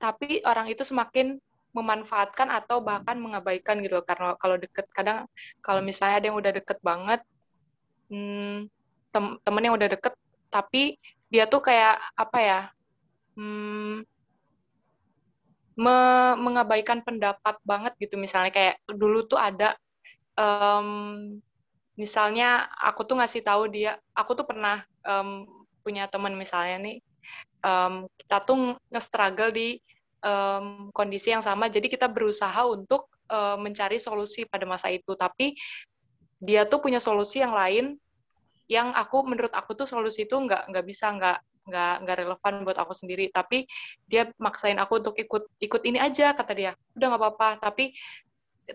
tapi 0.00 0.40
orang 0.48 0.66
itu 0.72 0.82
semakin 0.86 1.36
memanfaatkan 1.76 2.48
atau 2.50 2.82
bahkan 2.82 3.16
mengabaikan 3.20 3.78
gitu 3.84 4.00
loh. 4.02 4.06
Karena 4.06 4.34
kalau 4.42 4.56
deket 4.58 4.86
kadang 4.90 5.28
kalau 5.62 5.80
misalnya 5.84 6.18
ada 6.18 6.26
yang 6.32 6.38
udah 6.40 6.52
deket 6.54 6.78
banget 6.82 7.20
hmm, 8.10 8.66
tem 9.12 9.24
temen 9.44 9.62
yang 9.66 9.74
udah 9.78 9.90
deket 9.90 10.14
tapi 10.50 10.98
dia 11.30 11.46
tuh 11.46 11.62
kayak 11.62 11.94
apa 12.18 12.38
ya 12.42 12.60
hmm, 13.38 14.02
me- 15.78 16.36
mengabaikan 16.38 17.00
pendapat 17.06 17.56
banget 17.64 17.92
gitu 18.02 18.14
misalnya 18.20 18.50
kayak 18.52 18.76
dulu 18.90 19.24
tuh 19.30 19.38
ada 19.40 19.74
em, 20.38 20.88
misalnya 21.98 22.68
aku 22.80 23.00
tuh 23.08 23.16
ngasih 23.20 23.42
tahu 23.44 23.62
dia 23.74 23.98
aku 24.16 24.32
tuh 24.38 24.46
pernah 24.48 24.82
em, 25.04 25.44
punya 25.84 26.04
teman 26.12 26.34
misalnya 26.36 26.76
nih 26.86 26.96
em, 27.60 28.08
kita 28.20 28.36
tuh 28.44 28.76
nge-struggle 28.90 29.50
di 29.52 29.78
em, 30.24 30.88
kondisi 30.92 31.32
yang 31.32 31.44
sama. 31.44 31.68
Jadi 31.68 31.88
kita 31.92 32.08
berusaha 32.10 32.66
untuk 32.66 33.08
eh, 33.30 33.56
mencari 33.60 33.96
solusi 34.02 34.44
pada 34.48 34.66
masa 34.66 34.90
itu. 34.92 35.12
Tapi 35.16 35.54
dia 36.40 36.64
tuh 36.64 36.80
punya 36.80 36.98
solusi 36.98 37.44
yang 37.44 37.52
lain 37.52 38.00
yang 38.70 38.94
aku 38.94 39.26
menurut 39.26 39.50
aku 39.52 39.74
tuh 39.74 39.84
solusi 39.84 40.24
itu 40.24 40.38
nggak 40.38 40.70
nggak 40.70 40.84
bisa 40.86 41.10
nggak 41.10 41.38
nggak 41.68 41.94
nggak 42.06 42.16
relevan 42.22 42.54
buat 42.62 42.78
aku 42.78 42.94
sendiri. 42.94 43.28
Tapi 43.34 43.66
dia 44.06 44.30
maksain 44.38 44.78
aku 44.78 45.02
untuk 45.02 45.18
ikut 45.18 45.44
ikut 45.58 45.82
ini 45.84 45.98
aja 45.98 46.32
kata 46.32 46.52
dia. 46.54 46.72
Udah 46.94 47.06
nggak 47.10 47.20
apa-apa. 47.20 47.48
Tapi 47.60 47.92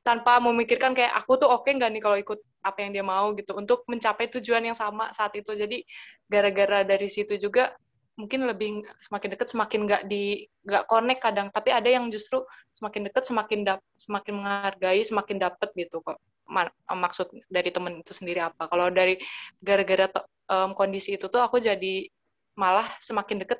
tanpa 0.03 0.43
memikirkan 0.43 0.91
kayak 0.91 1.15
aku 1.15 1.39
tuh 1.39 1.47
oke 1.47 1.71
nggak 1.71 1.87
nih 1.95 2.03
kalau 2.03 2.17
ikut 2.19 2.39
apa 2.65 2.77
yang 2.83 2.91
dia 2.91 3.05
mau 3.05 3.31
gitu 3.37 3.55
untuk 3.55 3.87
mencapai 3.87 4.27
tujuan 4.35 4.67
yang 4.67 4.77
sama 4.77 5.09
saat 5.15 5.31
itu. 5.39 5.55
Jadi 5.55 5.87
gara-gara 6.27 6.83
dari 6.83 7.07
situ 7.07 7.39
juga 7.39 7.71
mungkin 8.15 8.47
lebih 8.47 8.87
semakin 9.03 9.29
dekat 9.35 9.47
semakin 9.51 9.79
nggak 9.87 10.03
di 10.07 10.47
nggak 10.63 10.87
connect 10.87 11.21
kadang. 11.23 11.47
Tapi 11.51 11.69
ada 11.71 11.89
yang 11.91 12.07
justru 12.07 12.43
semakin 12.75 13.11
dekat 13.11 13.23
semakin 13.27 13.59
dap, 13.67 13.79
semakin 13.99 14.33
menghargai 14.39 15.01
semakin 15.03 15.37
dapet 15.39 15.69
gitu 15.75 15.99
kok. 16.03 16.19
Ma- 16.47 16.71
maksud 16.87 17.27
dari 17.51 17.69
temen 17.75 17.99
itu 18.01 18.13
sendiri 18.15 18.39
apa. 18.43 18.67
Kalau 18.71 18.87
dari 18.93 19.19
gara-gara 19.59 20.07
em, 20.51 20.71
kondisi 20.77 21.19
itu 21.19 21.27
tuh 21.27 21.41
aku 21.43 21.59
jadi 21.59 22.07
malah 22.55 22.87
semakin 23.03 23.43
deket 23.43 23.59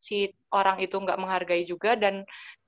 si 0.00 0.32
orang 0.52 0.80
itu 0.80 0.96
nggak 0.96 1.20
menghargai 1.20 1.64
juga 1.64 1.96
dan 1.96 2.24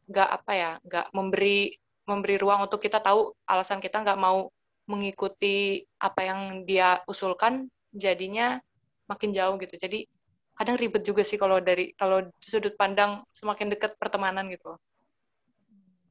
nggak 0.08 0.28
apa 0.28 0.52
ya 0.52 0.70
nggak 0.84 1.06
memberi 1.16 1.76
memberi 2.04 2.36
ruang 2.36 2.66
untuk 2.66 2.82
kita 2.82 2.98
tahu 3.00 3.32
alasan 3.46 3.78
kita 3.78 4.02
nggak 4.02 4.18
mau 4.20 4.50
mengikuti 4.90 5.86
apa 6.02 6.20
yang 6.26 6.40
dia 6.66 7.00
usulkan 7.06 7.70
jadinya 7.94 8.58
makin 9.06 9.30
jauh 9.30 9.54
gitu. 9.60 9.78
Jadi 9.78 10.08
kadang 10.56 10.76
ribet 10.78 11.02
juga 11.02 11.22
sih 11.24 11.40
kalau 11.40 11.58
dari 11.58 11.96
kalau 11.96 12.28
sudut 12.42 12.76
pandang 12.76 13.24
semakin 13.32 13.72
dekat 13.72 13.96
pertemanan 13.96 14.48
gitu 14.52 14.76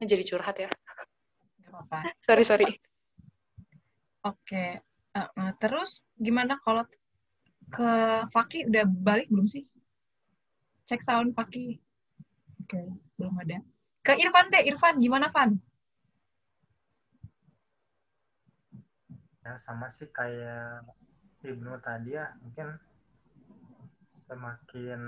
jadi 0.02 0.22
curhat 0.26 0.56
ya 0.58 0.68
apa-apa. 1.70 2.12
sorry 2.22 2.44
sorry 2.44 2.68
Oke. 4.22 4.78
Eh, 5.18 5.28
eh, 5.34 5.52
terus 5.58 5.98
gimana 6.14 6.54
kalau 6.62 6.86
ke 7.74 7.90
Faki 8.30 8.70
udah 8.70 8.86
balik 8.86 9.26
belum 9.26 9.50
sih? 9.50 9.66
Cek 10.86 11.02
sound 11.02 11.34
Faki. 11.34 11.74
Oke, 12.62 12.86
belum 13.18 13.34
ada. 13.42 13.58
Ke 14.06 14.14
Irfan 14.14 14.46
deh, 14.54 14.62
Irfan 14.62 15.02
gimana 15.02 15.26
Van? 15.34 15.58
ya 19.42 19.58
sama 19.58 19.90
sih 19.90 20.06
kayak 20.06 20.86
Ibnu 21.42 21.74
tadi 21.82 22.14
ya 22.14 22.30
mungkin 22.38 22.78
semakin 24.32 25.00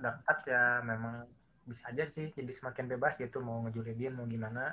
dekat 0.00 0.38
ya 0.48 0.80
memang 0.80 1.28
bisa 1.68 1.92
aja 1.92 2.08
sih 2.10 2.32
jadi 2.32 2.48
semakin 2.48 2.90
bebas 2.96 3.20
gitu 3.20 3.44
mau 3.44 3.60
ngejulidin 3.68 4.16
mau 4.16 4.24
gimana. 4.24 4.72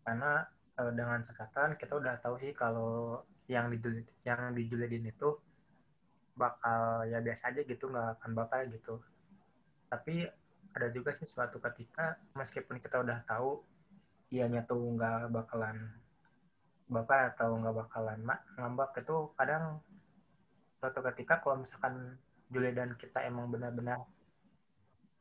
Karena 0.00 0.48
eh, 0.80 0.92
dengan 0.96 1.20
catatan 1.20 1.76
kita 1.76 2.00
udah 2.00 2.16
tahu 2.24 2.40
sih 2.40 2.56
kalau 2.56 3.20
yang 3.44 3.68
dijulid 3.68 4.08
yang 4.24 4.56
dijulidin 4.56 5.12
itu 5.12 5.36
bakal 6.32 7.04
ya 7.04 7.20
biasa 7.20 7.52
aja 7.52 7.60
gitu 7.68 7.92
nggak 7.92 8.16
akan 8.16 8.30
bakal 8.32 8.64
gitu. 8.72 8.94
Tapi 9.92 10.24
ada 10.72 10.88
juga 10.88 11.12
sih 11.12 11.28
suatu 11.28 11.60
ketika 11.60 12.16
meskipun 12.32 12.80
kita 12.80 13.02
udah 13.04 13.20
tahu 13.28 13.60
ianya 14.30 14.62
tuh 14.64 14.78
nggak 14.96 15.34
bakalan 15.34 15.90
bapak 16.90 17.34
atau 17.34 17.54
nggak 17.58 17.86
bakalan 17.86 18.18
mak 18.22 18.42
ngambak 18.58 18.94
itu 18.98 19.30
kadang 19.38 19.78
suatu 20.82 21.02
ketika 21.12 21.38
kalau 21.38 21.62
misalkan 21.62 22.18
Julia 22.50 22.74
dan 22.74 22.98
kita 22.98 23.22
emang 23.22 23.46
benar-benar 23.46 24.02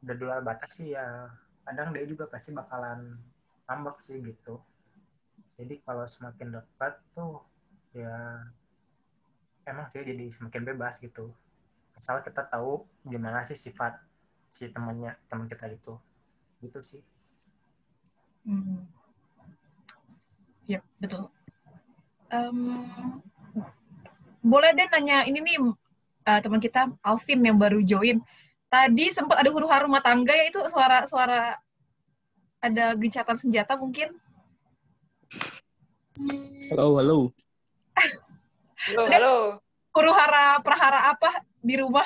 udah 0.02 0.16
di 0.18 0.26
batas 0.42 0.74
sih 0.74 0.98
ya. 0.98 1.30
Kadang 1.64 1.94
dia 1.94 2.04
juga 2.10 2.26
pasti 2.26 2.50
bakalan 2.50 3.22
ngambek 3.70 4.02
sih 4.02 4.18
gitu. 4.18 4.58
Jadi 5.62 5.78
kalau 5.86 6.10
semakin 6.10 6.58
dekat 6.58 6.98
tuh 7.14 7.46
ya 7.94 8.42
emang 9.70 9.86
sih 9.94 10.02
jadi 10.02 10.26
semakin 10.34 10.66
bebas 10.74 10.98
gitu. 10.98 11.30
Asal 11.94 12.26
kita 12.26 12.50
tahu 12.50 12.88
gimana 13.06 13.46
sih 13.46 13.60
sifat 13.60 14.02
si 14.50 14.66
temannya 14.74 15.14
teman 15.30 15.46
kita 15.46 15.70
itu. 15.70 15.94
Gitu 16.66 16.80
sih. 16.82 17.04
Hmm. 18.48 18.90
Yep, 20.66 20.82
betul. 20.98 21.30
Em, 22.30 22.58
boleh 24.46 24.70
deh 24.74 24.88
nanya 24.90 25.26
ini 25.26 25.42
nih 25.42 25.58
eh, 26.38 26.40
teman 26.46 26.62
kita 26.62 26.94
Alvin 27.02 27.40
yang 27.42 27.58
baru 27.58 27.82
join. 27.82 28.22
Tadi 28.70 29.10
sempat 29.10 29.42
ada 29.42 29.50
huru 29.50 29.66
hara 29.66 29.90
rumah 29.90 30.04
tangga 30.06 30.30
ya 30.30 30.46
itu 30.54 30.62
suara-suara 30.70 31.58
ada 32.62 32.86
gencatan 32.94 33.38
senjata 33.40 33.74
mungkin. 33.74 34.14
Halo, 36.70 37.00
halo. 37.00 37.18
halo 38.86 39.04
halo 39.08 39.36
Huru 39.90 40.12
hara 40.14 40.62
prahara 40.62 41.10
apa 41.10 41.42
di 41.66 41.82
rumah? 41.82 42.06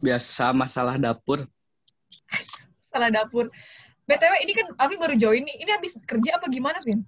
Biasa 0.00 0.56
masalah 0.56 0.96
dapur. 0.96 1.44
Salah 2.88 3.12
dapur. 3.12 3.52
BTW 4.06 4.34
ini 4.46 4.52
kan 4.56 4.66
Alvin 4.80 5.02
baru 5.02 5.14
join 5.18 5.44
nih. 5.44 5.56
Ini 5.60 5.70
habis 5.76 5.98
kerja 6.06 6.40
apa 6.40 6.46
gimana, 6.48 6.80
Vin? 6.80 7.04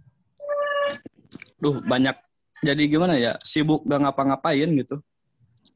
Duh, 1.56 1.80
banyak. 1.80 2.14
Jadi 2.60 2.90
gimana 2.90 3.14
ya? 3.16 3.38
Sibuk 3.40 3.86
gak 3.86 4.02
ngapa-ngapain 4.02 4.66
gitu. 4.76 4.98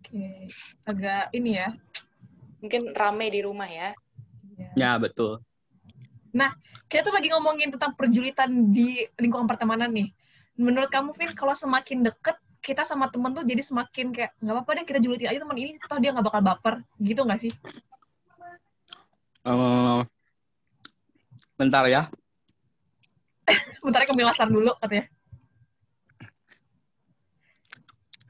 Oke. 0.03 0.51
Agak 0.83 1.31
ini 1.31 1.63
ya. 1.63 1.71
mungkin 2.63 2.95
rame 2.95 3.27
di 3.27 3.43
rumah 3.43 3.67
ya 3.67 3.91
Ya, 4.79 4.95
betul. 4.99 5.43
kita 6.93 7.09
tuh 7.09 7.15
lagi 7.17 7.33
ngomongin 7.33 7.73
tentang 7.73 7.97
perjulitan 7.97 8.69
di 8.69 9.09
lingkungan 9.17 9.49
pertemanan 9.49 9.89
nih. 9.89 10.13
Menurut 10.61 10.93
kamu, 10.93 11.17
Vin, 11.17 11.33
kalau 11.33 11.57
semakin 11.57 12.05
deket 12.05 12.37
kita 12.61 12.85
sama 12.85 13.09
temen 13.09 13.33
tuh 13.33 13.43
jadi 13.49 13.65
semakin 13.65 14.13
kayak 14.13 14.37
nggak 14.39 14.55
apa-apa 14.55 14.71
deh 14.77 14.85
kita 14.85 15.01
julitin 15.01 15.33
aja 15.33 15.41
teman 15.41 15.57
ini, 15.57 15.81
toh 15.81 15.97
dia 15.97 16.13
nggak 16.13 16.27
bakal 16.29 16.41
baper, 16.45 16.75
gitu 17.01 17.25
nggak 17.25 17.41
sih? 17.49 17.53
Eh, 19.43 20.01
bentar 21.57 21.89
ya. 21.89 22.07
Bentar 23.83 24.05
kemilasan 24.05 24.53
dulu 24.53 24.77
katanya. 24.79 25.09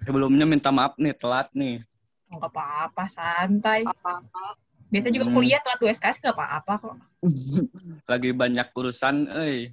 Sebelumnya 0.03 0.45
minta 0.45 0.71
maaf 0.71 0.99
nih, 0.99 1.15
telat 1.15 1.49
nih. 1.53 1.83
Oh, 2.29 2.41
nggak 2.41 2.51
apa-apa, 2.51 3.05
santai. 3.09 3.85
apa-apa 3.85 4.57
Biasa 4.93 5.09
juga 5.09 5.25
Hmm. 5.25 5.35
kuliah 5.35 5.61
telat 5.65 5.81
USKS 5.81 6.21
nggak 6.21 6.37
apa-apa 6.37 6.73
kok. 6.77 6.97
Lagi 8.13 8.31
banyak 8.33 8.67
urusan, 8.73 9.25
eh. 9.41 9.73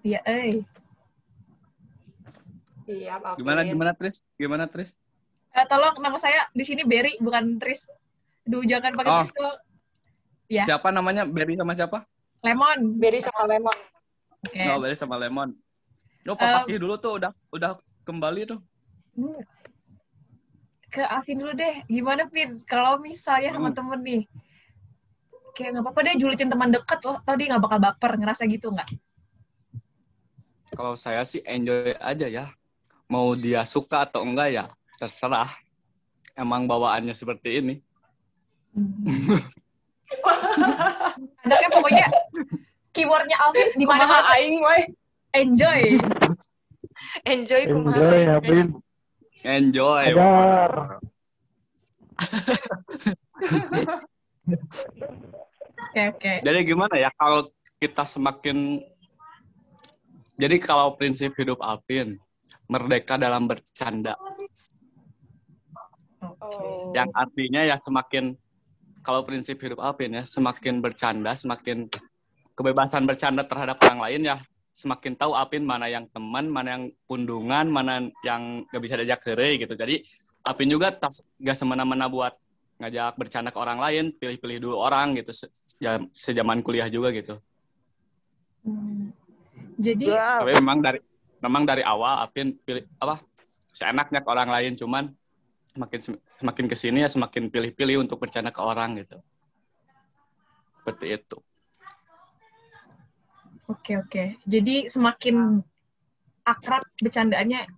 Iya, 0.00 0.20
eh. 0.24 0.64
siap 2.88 3.22
Gimana, 3.36 3.60
gimana, 3.62 3.92
Tris? 3.92 4.24
Gimana, 4.34 4.64
Tris? 4.66 4.96
Eh, 5.52 5.66
tolong 5.66 5.94
nama 5.98 6.16
saya 6.16 6.48
di 6.50 6.64
sini 6.64 6.82
Berry 6.82 7.18
bukan 7.20 7.60
Tris. 7.60 7.84
Duh, 8.42 8.64
jangan 8.64 8.96
pakai 8.96 9.10
Oh. 9.10 9.20
pistol. 9.22 9.50
Ya. 10.50 10.62
Siapa 10.66 10.90
namanya? 10.90 11.22
Berry 11.22 11.54
sama 11.54 11.76
siapa? 11.76 12.02
Lemon. 12.40 12.98
Berry 12.98 13.20
sama 13.20 13.46
lemon. 13.46 13.78
Oke. 14.42 14.58
Oh, 14.66 14.80
Berry 14.80 14.96
sama 14.96 15.14
Lemon. 15.14 15.52
Oh, 16.26 16.34
Um, 16.34 16.40
Pak 16.40 16.48
Fakih 16.64 16.78
dulu 16.80 16.94
tuh 16.96 17.12
udah 17.20 17.30
udah 17.52 17.70
kembali 18.02 18.48
tuh. 18.48 18.58
Hmm. 19.20 19.40
Ke 20.90 21.04
Alvin 21.04 21.38
dulu 21.38 21.52
deh. 21.52 21.84
Gimana, 21.86 22.24
Vin? 22.32 22.64
Kalau 22.64 22.96
misalnya 22.98 23.52
sama 23.52 23.68
Hmm. 23.70 23.76
temen 23.76 24.00
nih, 24.00 24.22
kayak 25.54 25.76
nggak 25.76 25.84
apa-apa 25.84 26.00
deh 26.08 26.14
julitin 26.16 26.48
teman 26.48 26.72
deket 26.72 26.98
loh. 27.04 27.20
Tau 27.20 27.36
dia 27.36 27.46
nggak 27.52 27.62
bakal 27.62 27.78
baper. 27.78 28.16
Ngerasa 28.16 28.42
gitu 28.48 28.72
nggak? 28.72 28.88
Kalau 30.72 30.96
saya 30.96 31.22
sih 31.28 31.44
enjoy 31.44 31.92
aja 32.00 32.26
ya. 32.26 32.44
Mau 33.10 33.34
dia 33.34 33.66
suka 33.66 34.06
atau 34.08 34.22
enggak 34.24 34.48
ya 34.54 34.64
terserah. 34.96 35.50
Emang 36.34 36.64
bawaannya 36.64 37.12
seperti 37.12 37.60
ini. 37.60 37.74
Anaknya 41.42 41.68
pokoknya 41.74 42.06
keywordnya 42.94 43.36
Alvin 43.42 43.66
di 43.74 43.86
mana 43.86 44.22
aing 44.34 44.62
enjoy. 45.34 45.98
Enjoy 47.26 47.62
kumaha. 47.66 47.98
Enjoy 47.98 48.18
ya. 48.22 48.64
Enjoy. 49.44 50.12
Ajar. 50.12 51.00
Oke, 55.90 56.00
oke. 56.14 56.32
Jadi 56.44 56.58
gimana 56.62 56.94
ya 57.00 57.10
kalau 57.16 57.48
kita 57.80 58.04
semakin 58.04 58.84
jadi 60.36 60.56
kalau 60.60 60.96
prinsip 60.96 61.32
hidup 61.36 61.60
Alvin 61.64 62.20
merdeka 62.68 63.16
dalam 63.16 63.48
bercanda 63.48 64.16
Oh. 66.40 66.92
yang 66.96 67.08
artinya 67.12 67.64
ya 67.64 67.76
semakin 67.80 68.36
kalau 69.00 69.24
prinsip 69.24 69.56
hidup 69.60 69.80
Alvin 69.80 70.20
ya 70.20 70.24
semakin 70.24 70.80
bercanda 70.80 71.32
semakin 71.36 71.88
kebebasan 72.56 73.04
bercanda 73.08 73.44
terhadap 73.44 73.80
orang 73.84 74.00
lain 74.04 74.20
ya 74.32 74.36
semakin 74.80 75.12
tahu 75.12 75.36
Alvin 75.36 75.68
mana 75.68 75.86
yang 75.92 76.08
teman 76.08 76.48
mana 76.48 76.80
yang 76.80 76.84
pundungan 77.04 77.68
mana 77.68 78.08
yang 78.24 78.64
gak 78.72 78.80
bisa 78.80 78.96
diajak 78.96 79.20
kere 79.20 79.60
gitu. 79.60 79.76
Jadi 79.76 80.00
Alvin 80.40 80.72
juga 80.72 80.88
tas 80.88 81.20
gak 81.36 81.56
semena-mena 81.60 82.08
buat 82.08 82.32
ngajak 82.80 83.12
bercanda 83.20 83.52
ke 83.52 83.60
orang 83.60 83.76
lain 83.76 84.04
pilih-pilih 84.16 84.56
dulu 84.64 84.76
orang 84.80 85.12
gitu 85.20 85.36
se- 85.36 85.52
ya, 85.76 86.00
sejaman 86.08 86.64
kuliah 86.64 86.88
juga 86.88 87.12
gitu. 87.12 87.36
Hmm. 88.64 89.12
Jadi 89.76 90.08
tapi 90.08 90.56
memang 90.56 90.80
dari 90.80 90.98
memang 91.44 91.62
dari 91.68 91.84
awal 91.84 92.24
Alvin 92.24 92.56
pilih 92.56 92.88
apa 92.96 93.20
seenaknya 93.76 94.24
ke 94.24 94.28
orang 94.32 94.48
lain 94.48 94.72
cuman 94.80 95.12
semakin 95.76 96.00
semakin 96.40 96.64
ke 96.66 96.76
sini 96.76 97.04
ya 97.04 97.08
semakin 97.12 97.52
pilih-pilih 97.52 98.00
untuk 98.00 98.16
bercanda 98.16 98.48
ke 98.48 98.64
orang 98.64 99.04
gitu. 99.04 99.20
Seperti 100.80 101.20
itu 101.20 101.36
Oke 103.70 103.94
oke. 103.94 104.24
Jadi 104.42 104.90
semakin 104.90 105.62
akrab 106.42 106.82
bercandaannya 106.98 107.70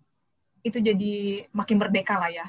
itu 0.62 0.78
jadi 0.78 1.14
makin 1.51 1.76
merdeka 1.76 2.16
lah 2.16 2.30
ya. 2.30 2.47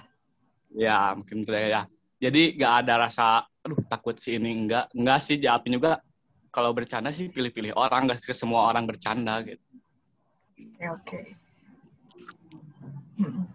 ya 0.74 1.14
mungkin 1.18 1.46
saya 1.46 1.68
ya 1.70 1.82
jadi 2.18 2.42
gak 2.58 2.74
ada 2.86 2.94
rasa 3.06 3.46
aduh 3.62 3.78
takut 3.90 4.18
si 4.18 4.38
ini 4.38 4.66
enggak 4.66 4.90
enggak 4.94 5.20
sih 5.22 5.38
Alvin 5.46 5.78
juga 5.78 6.02
kalau 6.54 6.74
bercanda 6.74 7.10
sih 7.10 7.30
pilih-pilih 7.30 7.74
orang 7.74 8.10
gak 8.10 8.22
ke 8.22 8.34
semua 8.34 8.70
orang 8.70 8.86
bercanda 8.86 9.42
gitu 9.46 9.62
Oke 10.54 10.86
oke. 10.86 11.20
Mm-mm. 13.20 13.46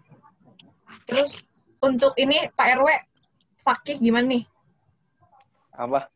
Terus 1.07 1.47
untuk 1.79 2.13
ini 2.19 2.49
Pak 2.53 2.67
RW, 2.79 2.87
Fakih 3.63 3.97
gimana 3.97 4.25
nih? 4.29 4.43
Apa? 5.73 6.11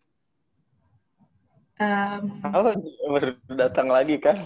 Em, 1.81 2.21
Oh, 2.53 2.73
baru 3.09 3.33
datang 3.57 3.89
lagi 3.89 4.21
kan? 4.21 4.45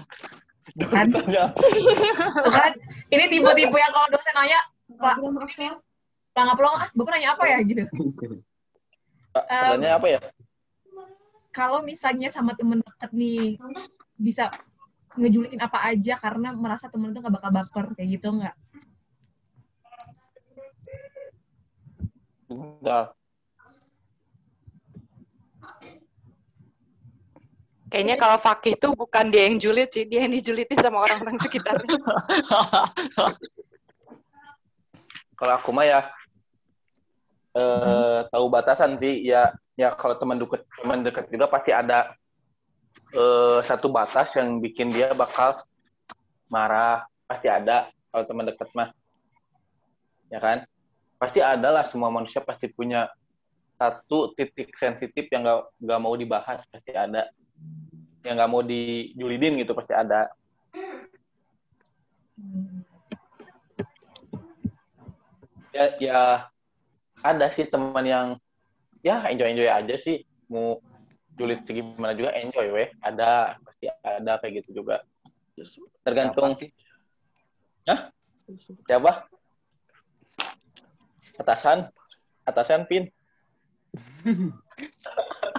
Kan? 0.79 1.07
Kan, 1.11 2.71
ini 3.11 3.23
tipe-tipe 3.27 3.77
yang 3.77 3.91
kalau 3.91 4.07
dosen 4.11 4.33
nanya, 4.35 4.59
Pak, 4.95 5.15
ini 5.19 5.67
pelangga 6.31 6.53
ah, 6.53 6.89
Bapak 6.93 7.11
nanya 7.17 7.29
apa 7.33 7.43
ya 7.49 7.57
gitu. 7.65 7.83
Pertanyaannya 9.33 9.91
apa 9.91 10.07
ya? 10.07 10.19
Kalau 11.51 11.81
misalnya 11.81 12.29
sama 12.29 12.53
temen 12.53 12.79
deket 12.85 13.11
nih, 13.11 13.57
bisa 14.13 14.53
ngejulitin 15.17 15.57
apa 15.57 15.81
aja 15.89 16.13
karena 16.21 16.53
merasa 16.53 16.85
temen 16.87 17.09
itu 17.09 17.19
gak 17.25 17.33
bakal 17.33 17.49
baper, 17.49 17.85
kayak 17.97 18.21
gitu 18.21 18.29
nggak? 18.37 18.55
Bentar. 22.47 23.17
Kayaknya 27.87 28.15
kalau 28.19 28.35
Fakih 28.35 28.75
tuh 28.75 28.91
bukan 28.91 29.31
dia 29.31 29.47
yang 29.47 29.55
julid 29.63 29.87
sih, 29.87 30.03
dia 30.03 30.27
yang 30.27 30.35
dijulitin 30.35 30.75
sama 30.83 31.07
orang-orang 31.07 31.39
sekitarnya. 31.39 31.87
Kalau 35.39 35.53
aku 35.55 35.69
mah 35.71 35.85
ya 35.87 35.99
eh 37.55 38.19
tahu 38.27 38.45
batasan 38.51 38.99
sih. 38.99 39.23
Ya 39.23 39.55
ya 39.79 39.95
kalau 39.95 40.19
teman 40.19 40.35
dekat 40.35 40.67
teman 40.81 40.99
dekat 41.05 41.31
juga 41.31 41.47
pasti 41.47 41.71
ada 41.71 42.11
eh 43.15 43.59
satu 43.63 43.87
batas 43.87 44.35
yang 44.35 44.59
bikin 44.59 44.91
dia 44.91 45.15
bakal 45.15 45.55
marah. 46.51 47.07
Pasti 47.23 47.47
ada 47.47 47.87
kalau 48.11 48.27
teman 48.27 48.51
dekat 48.51 48.67
mah. 48.75 48.91
Ya 50.27 50.43
kan? 50.43 50.67
Pasti 51.15 51.39
ada 51.39 51.71
lah 51.71 51.87
semua 51.87 52.11
manusia 52.11 52.43
pasti 52.43 52.67
punya 52.67 53.07
satu 53.79 54.35
titik 54.35 54.75
sensitif 54.75 55.29
yang 55.31 55.47
nggak 55.47 55.61
nggak 55.79 55.99
mau 56.03 56.17
dibahas. 56.19 56.67
Pasti 56.67 56.91
ada 56.91 57.31
yang 58.27 58.35
nggak 58.35 58.51
mau 58.51 58.61
dijulidin 58.65 59.61
gitu 59.63 59.71
pasti 59.71 59.93
ada. 59.95 60.27
Ya 65.71 65.85
ya 66.01 66.21
ada 67.23 67.47
sih 67.53 67.69
teman 67.69 68.03
yang 68.03 68.27
ya 69.05 69.23
enjoy 69.31 69.53
enjoy 69.55 69.69
aja 69.71 69.95
sih. 69.95 70.27
Mau 70.51 70.83
julid 71.37 71.63
segimana 71.63 72.17
juga 72.17 72.35
enjoy 72.35 72.67
weh. 72.73 72.89
Ada 72.99 73.57
pasti 73.63 73.85
ada 74.03 74.33
kayak 74.41 74.65
gitu 74.65 74.83
juga. 74.83 75.05
Tergantung. 76.03 76.57
Hah? 77.87 78.11
siapa? 78.87 79.27
Atasan. 81.39 81.89
Atasan 82.47 82.87
pin 82.87 83.11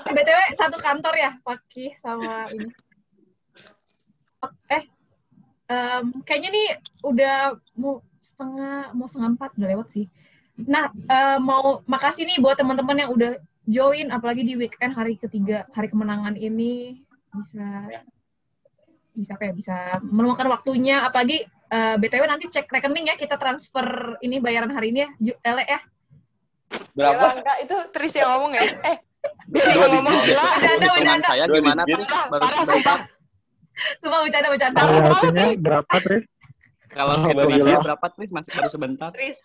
BTW 0.09 0.39
satu 0.57 0.79
kantor 0.81 1.15
ya, 1.19 1.31
Fakih 1.43 1.93
sama 2.01 2.49
ini. 2.55 2.71
Eh, 4.71 4.85
em, 5.69 6.05
kayaknya 6.23 6.51
nih 6.55 6.69
udah 7.03 7.37
mau 7.75 8.01
setengah 8.23 8.95
mau 8.95 9.07
setengah 9.11 9.31
empat 9.35 9.51
udah 9.59 9.69
lewat 9.69 9.89
sih. 9.91 10.07
Nah, 10.59 10.91
eh, 10.95 11.39
mau 11.43 11.83
makasih 11.85 12.25
nih 12.25 12.39
buat 12.39 12.57
teman-teman 12.57 12.97
yang 13.07 13.11
udah 13.13 13.37
join, 13.69 14.09
apalagi 14.15 14.47
di 14.47 14.55
weekend 14.57 14.95
hari 14.97 15.19
ketiga 15.21 15.67
hari 15.75 15.91
kemenangan 15.93 16.39
ini 16.39 17.03
bisa 17.35 17.67
bisa 19.13 19.35
apa 19.35 19.51
ya 19.51 19.53
bisa 19.53 19.77
meluangkan 20.07 20.49
waktunya. 20.49 21.03
Apalagi 21.05 21.45
eh, 21.47 21.97
btw 21.99 22.25
nanti 22.25 22.47
cek 22.49 22.71
rekening 22.71 23.11
ya 23.13 23.19
kita 23.19 23.37
transfer 23.37 24.17
ini 24.25 24.39
bayaran 24.41 24.73
hari 24.73 24.95
ini 24.95 25.05
ya, 25.05 25.11
Ju- 25.21 25.41
Ele 25.43 25.65
ya. 25.67 25.81
Gila, 26.95 27.15
berapa 27.15 27.29
enggak, 27.43 27.57
itu 27.65 27.77
Tris 27.95 28.13
yang 28.19 28.29
ngomong 28.39 28.53
ya? 28.55 28.63
Eh, 28.83 28.99
Dua 29.49 29.87
ngomong 29.89 30.17
gila. 30.23 30.45
Bercanda, 30.45 30.87
bercanda. 30.93 31.27
saya 31.27 31.45
gimana. 31.47 31.83
Tris? 31.85 32.09
baru 32.29 32.45
sebentar 32.45 32.99
Semua 33.97 34.19
bercanda 34.27 34.49
bercanda. 34.51 34.81
Royaltinya 34.83 35.47
berapa, 35.57 35.95
Tris? 36.03 36.25
kalau 36.89 37.15
Oh, 37.15 37.29
hitungan 37.29 37.49
gila. 37.53 37.65
saya 37.69 37.79
berapa 37.85 38.07
Tris 38.11 38.31
masih 38.33 38.51
baru 38.57 38.69
sebentar 38.73 39.09
Tris, 39.13 39.37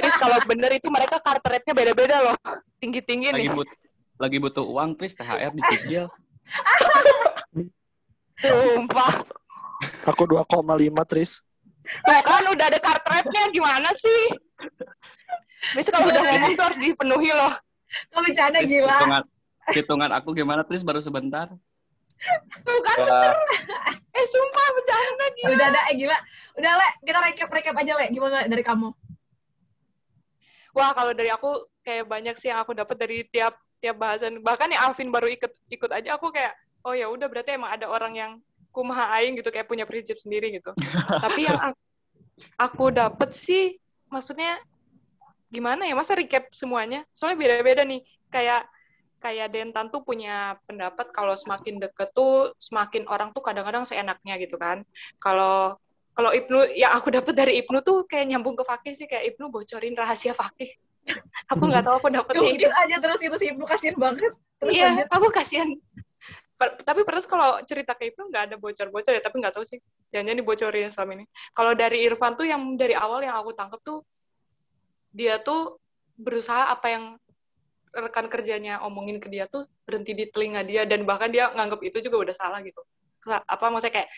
Tris 0.00 0.14
kalau 0.16 0.40
bener 0.48 0.70
itu 0.72 0.88
mereka 0.88 1.20
card 1.20 1.44
rate-nya 1.44 1.74
beda-beda 1.76 2.16
loh. 2.24 2.36
Tinggi-tinggi 2.80 3.30
lagi 3.30 3.46
nih. 3.46 3.52
but 3.52 3.68
lagi 4.16 4.36
butuh 4.40 4.64
uang 4.64 4.96
Tris 4.96 5.12
THR 5.12 5.52
dicicil 5.52 6.08
Sumpah. 8.40 9.12
Aku 10.08 10.24
2,5 10.24 10.48
Tris. 11.08 11.40
Tuh 11.86 12.20
kan 12.24 12.44
udah 12.44 12.66
ada 12.66 12.78
card 12.80 13.02
rate-nya 13.06 13.42
gimana 13.52 13.90
sih? 13.94 14.22
Biasa 15.72 15.88
kalau 15.92 16.06
udah 16.10 16.22
ngomong 16.22 16.52
tuh 16.54 16.64
harus 16.64 16.78
dipenuhi 16.80 17.30
loh. 17.30 17.52
Kau 18.10 18.20
bercanda 18.22 18.58
Tris, 18.60 18.70
gila. 18.70 18.96
hitungan 18.98 19.22
hitungan 19.72 20.10
aku 20.14 20.28
gimana 20.34 20.62
Tris 20.66 20.82
baru 20.82 20.98
sebentar 21.02 21.50
Tuh 22.64 22.80
kan 22.80 22.96
ya 22.96 23.32
Eh 24.16 24.26
sumpah 24.32 24.66
bercanda 24.72 25.26
gila. 25.36 25.52
Udah 25.52 25.66
ada, 25.68 25.80
eh 25.92 25.94
gila. 26.00 26.18
Udah, 26.56 26.72
Le, 26.80 26.88
kita 27.04 27.18
recap-recap 27.20 27.74
aja, 27.76 27.92
Le. 28.00 28.06
Gimana 28.08 28.48
dari 28.48 28.64
kamu? 28.64 28.88
Wah 30.76 30.92
kalau 30.92 31.12
dari 31.16 31.32
aku 31.32 31.68
kayak 31.80 32.04
banyak 32.04 32.36
sih 32.36 32.52
yang 32.52 32.60
aku 32.60 32.76
dapat 32.76 32.96
dari 33.00 33.24
tiap 33.32 33.56
tiap 33.80 33.96
bahasan. 33.96 34.44
Bahkan 34.44 34.76
yang 34.76 34.82
Alvin 34.88 35.08
baru 35.08 35.32
ikut 35.32 35.52
ikut 35.72 35.88
aja 35.88 36.20
aku 36.20 36.28
kayak 36.28 36.52
oh 36.84 36.92
ya 36.92 37.08
udah 37.08 37.32
berarti 37.32 37.56
emang 37.56 37.72
ada 37.72 37.88
orang 37.88 38.12
yang 38.12 38.32
kumaha 38.76 39.08
aing 39.16 39.40
gitu 39.40 39.48
kayak 39.48 39.68
punya 39.72 39.88
prinsip 39.88 40.20
sendiri 40.20 40.52
gitu. 40.52 40.76
Tapi 41.24 41.48
yang 41.48 41.56
aku, 41.56 41.80
aku 42.60 42.84
dapat 42.92 43.32
sih 43.32 43.80
maksudnya 44.12 44.60
gimana 45.50 45.86
ya 45.86 45.94
masa 45.94 46.18
recap 46.18 46.50
semuanya? 46.52 47.06
Soalnya 47.14 47.38
beda-beda 47.40 47.82
nih. 47.86 48.02
kayak 48.26 48.66
kayak 49.22 49.48
Dentan 49.54 49.88
tuh 49.88 50.02
punya 50.04 50.58
pendapat 50.68 51.08
kalau 51.14 51.32
semakin 51.38 51.80
deket 51.80 52.12
tuh 52.12 52.52
semakin 52.60 53.08
orang 53.08 53.32
tuh 53.32 53.40
kadang-kadang 53.40 53.86
seenaknya 53.88 54.34
gitu 54.36 54.58
kan. 54.60 54.82
Kalau 55.22 55.78
kalau 56.16 56.32
Ibnu 56.32 56.72
yang 56.72 56.96
aku 56.96 57.12
dapat 57.12 57.36
dari 57.36 57.60
Ibnu 57.60 57.84
tuh 57.84 58.08
kayak 58.08 58.32
nyambung 58.32 58.56
ke 58.56 58.64
Fakih 58.64 58.94
sih 58.96 59.04
kayak 59.04 59.36
Ibnu 59.36 59.52
bocorin 59.52 59.94
rahasia 59.96 60.32
Fakih. 60.32 60.72
aku 61.52 61.62
nggak 61.68 61.84
tahu 61.86 61.98
pendapatnya 62.02 62.40
itu. 62.50 62.66
Mungkin 62.66 62.72
aja 62.72 62.96
terus 62.98 63.20
itu 63.20 63.36
si 63.36 63.46
Ibnu 63.52 63.64
kasihan 63.68 63.96
banget. 63.96 64.32
Terus 64.56 64.72
Iya, 64.72 64.88
lanjut. 64.96 65.08
aku 65.12 65.26
kasihan. 65.32 65.68
Per- 66.56 66.80
tapi 66.88 67.04
terus 67.04 67.28
kalau 67.28 67.60
cerita 67.68 67.92
ke 67.92 68.08
Ibnu 68.10 68.32
nggak 68.32 68.42
ada 68.48 68.56
bocor-bocor 68.56 69.12
ya, 69.12 69.20
tapi 69.20 69.36
nggak 69.44 69.54
tahu 69.60 69.64
sih. 69.68 69.78
Jangan-jangan 70.08 70.40
dibocorin 70.40 70.88
selama 70.88 71.12
ini. 71.20 71.24
Kalau 71.52 71.72
dari 71.76 71.98
Irfan 72.08 72.32
tuh 72.32 72.48
yang 72.48 72.80
dari 72.80 72.96
awal 72.96 73.20
yang 73.20 73.36
aku 73.36 73.52
tangkap 73.52 73.80
tuh 73.84 74.00
dia 75.16 75.40
tuh 75.40 75.80
berusaha 76.20 76.68
apa 76.68 76.86
yang 76.92 77.04
rekan 77.96 78.28
kerjanya 78.28 78.84
omongin 78.84 79.16
ke 79.16 79.32
dia 79.32 79.48
tuh 79.48 79.64
berhenti 79.88 80.12
di 80.12 80.28
telinga 80.28 80.60
dia 80.60 80.84
dan 80.84 81.08
bahkan 81.08 81.32
dia 81.32 81.48
nganggap 81.56 81.80
itu 81.80 82.04
juga 82.04 82.28
udah 82.28 82.34
salah 82.36 82.60
gitu. 82.60 82.84
Apa 83.24 83.72
maksudnya 83.72 84.04
kayak 84.04 84.10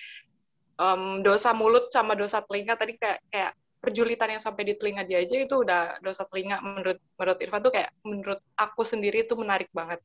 em, 0.82 1.22
dosa 1.22 1.54
mulut 1.54 1.86
sama 1.94 2.18
dosa 2.18 2.42
telinga 2.42 2.74
tadi 2.74 2.98
kayak 2.98 3.22
kayak 3.30 3.52
perjulitan 3.78 4.34
yang 4.34 4.42
sampai 4.42 4.66
di 4.66 4.74
telinga 4.74 5.06
dia 5.06 5.22
aja 5.22 5.38
itu 5.38 5.62
udah 5.62 6.02
dosa 6.02 6.26
telinga 6.26 6.58
menurut 6.58 6.98
menurut 7.14 7.38
Irfan 7.38 7.62
tuh 7.62 7.70
kayak 7.70 7.90
menurut 8.02 8.42
aku 8.58 8.82
sendiri 8.82 9.22
itu 9.22 9.38
menarik 9.38 9.70
banget. 9.70 10.02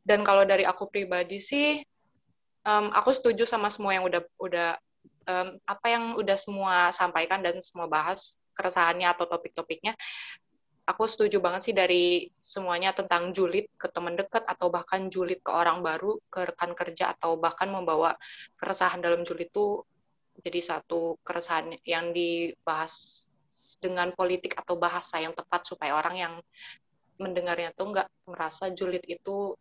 Dan 0.00 0.24
kalau 0.24 0.48
dari 0.48 0.64
aku 0.64 0.88
pribadi 0.88 1.36
sih 1.36 1.84
em, 2.64 2.86
aku 2.96 3.12
setuju 3.12 3.44
sama 3.44 3.68
semua 3.68 3.92
yang 3.92 4.08
udah 4.08 4.24
udah 4.40 4.80
em, 5.28 5.60
apa 5.68 5.86
yang 5.92 6.16
udah 6.16 6.36
semua 6.40 6.88
sampaikan 6.88 7.44
dan 7.44 7.60
semua 7.60 7.84
bahas 7.84 8.40
keresahannya 8.52 9.08
atau 9.08 9.24
topik-topiknya 9.28 9.96
aku 10.82 11.06
setuju 11.06 11.38
banget 11.38 11.70
sih 11.70 11.74
dari 11.74 12.26
semuanya 12.42 12.90
tentang 12.90 13.30
julid 13.30 13.70
ke 13.78 13.86
teman 13.90 14.18
dekat 14.18 14.42
atau 14.42 14.66
bahkan 14.66 15.06
julid 15.06 15.38
ke 15.38 15.50
orang 15.54 15.80
baru, 15.80 16.18
ke 16.26 16.52
rekan 16.52 16.74
kerja 16.74 17.14
atau 17.14 17.38
bahkan 17.38 17.70
membawa 17.70 18.18
keresahan 18.58 18.98
dalam 18.98 19.22
julid 19.22 19.50
itu 19.50 19.86
jadi 20.42 20.60
satu 20.60 21.20
keresahan 21.22 21.76
yang 21.86 22.10
dibahas 22.10 23.26
dengan 23.78 24.10
politik 24.16 24.58
atau 24.58 24.74
bahasa 24.74 25.22
yang 25.22 25.36
tepat 25.36 25.62
supaya 25.68 25.94
orang 25.94 26.16
yang 26.18 26.34
mendengarnya 27.20 27.70
tuh 27.76 27.94
nggak 27.94 28.08
merasa 28.26 28.72
julid 28.74 29.04
itu 29.06 29.54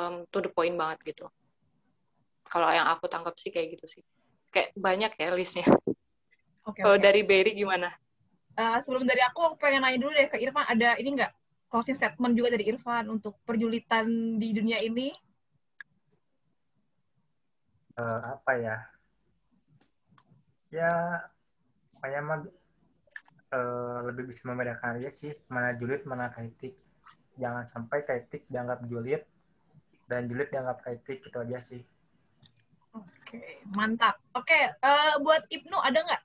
um, 0.00 0.24
to 0.32 0.40
the 0.40 0.48
point 0.48 0.72
banget 0.78 1.14
gitu. 1.14 1.28
Kalau 2.48 2.68
yang 2.72 2.88
aku 2.88 3.08
tangkap 3.12 3.36
sih 3.36 3.52
kayak 3.52 3.76
gitu 3.76 4.00
sih. 4.00 4.02
Kayak 4.48 4.72
banyak 4.78 5.12
ya 5.20 5.28
listnya. 5.36 5.66
Oke, 6.64 6.80
Kalau 6.80 6.96
oke. 6.96 7.04
dari 7.04 7.20
Berry 7.20 7.52
gimana? 7.52 7.92
Eh, 8.54 8.78
sebelum 8.80 9.04
dari 9.04 9.20
aku, 9.20 9.52
aku 9.52 9.56
pengen 9.58 9.82
nanya 9.82 9.98
dulu 9.98 10.14
deh 10.14 10.30
ke 10.30 10.38
Irfan, 10.38 10.64
ada 10.64 10.94
ini 10.96 11.18
nggak 11.18 11.32
closing 11.68 11.98
statement 11.98 12.38
juga 12.38 12.54
dari 12.54 12.70
Irfan 12.70 13.10
untuk 13.10 13.36
perjulitan 13.42 14.38
di 14.38 14.48
dunia 14.54 14.78
ini? 14.78 15.10
Eh, 17.94 18.20
apa 18.26 18.52
ya 18.58 18.76
ya 20.74 20.90
pokoknya 21.94 22.20
mah 22.26 22.38
eh, 23.54 23.98
lebih 24.10 24.26
bisa 24.34 24.42
membedakan 24.50 24.98
aja 24.98 25.14
sih 25.14 25.30
mana 25.46 25.78
julid 25.78 26.02
mana 26.02 26.26
kaitik 26.34 26.74
jangan 27.38 27.62
sampai 27.70 28.02
kaitik 28.02 28.42
dianggap 28.50 28.82
julid 28.90 29.22
dan 30.10 30.26
julid 30.26 30.50
dianggap 30.50 30.82
kaitik 30.82 31.22
itu 31.22 31.38
aja 31.38 31.62
sih 31.62 31.82
Oke, 32.94 33.62
mantap. 33.74 34.18
Oke, 34.38 34.54
eh, 34.54 35.14
buat 35.18 35.42
Ibnu 35.50 35.74
ada 35.82 35.98
nggak? 35.98 36.22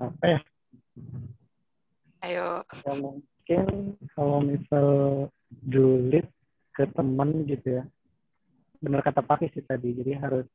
Apa 0.00 0.24
ya? 0.26 0.40
Ayo. 2.24 2.64
Ya 2.84 2.92
mungkin 2.96 3.66
kalau 4.16 4.40
misal 4.40 4.86
julid 5.68 6.24
ke 6.72 6.88
teman 6.96 7.44
gitu 7.44 7.80
ya. 7.80 7.84
Benar 8.80 9.04
kata 9.04 9.20
Pakis 9.20 9.52
sih 9.52 9.60
tadi, 9.60 9.92
jadi 9.92 10.16
harus 10.16 10.48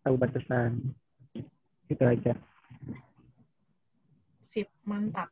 tahu 0.00 0.16
batasan. 0.16 0.80
Itu 1.86 2.02
aja. 2.08 2.32
Sip, 4.50 4.68
mantap. 4.88 5.28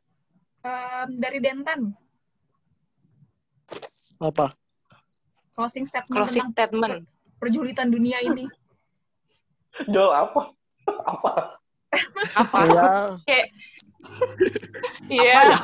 Em, 0.61 1.17
dari 1.17 1.37
Dentan, 1.41 1.93
Apa? 4.17 4.49
closing 5.53 5.85
statement 5.85 6.15
Closing 6.17 6.49
statement. 6.51 7.05
perjulitan 7.37 7.89
dunia 7.89 8.17
ini. 8.21 8.45
Jo 9.93 10.09
apa? 10.09 10.55
Apa? 11.13 11.59
Apa? 12.35 12.57
Ya, 12.67 12.89
Kayak 13.27 13.47
Iya. 15.11 15.33
ya? 15.33 15.57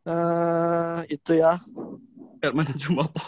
Eh, 0.00 0.98
itu 1.12 1.32
ya. 1.36 1.60
Herman 2.40 2.66
Jumapo. 2.72 3.24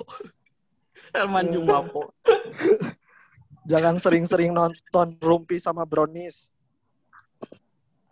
Herman 1.13 1.47
Jumapo. 1.53 2.03
Jangan 3.71 4.01
sering-sering 4.03 4.51
nonton 4.51 5.15
Rumpi 5.23 5.61
sama 5.63 5.87
Brownies. 5.87 6.51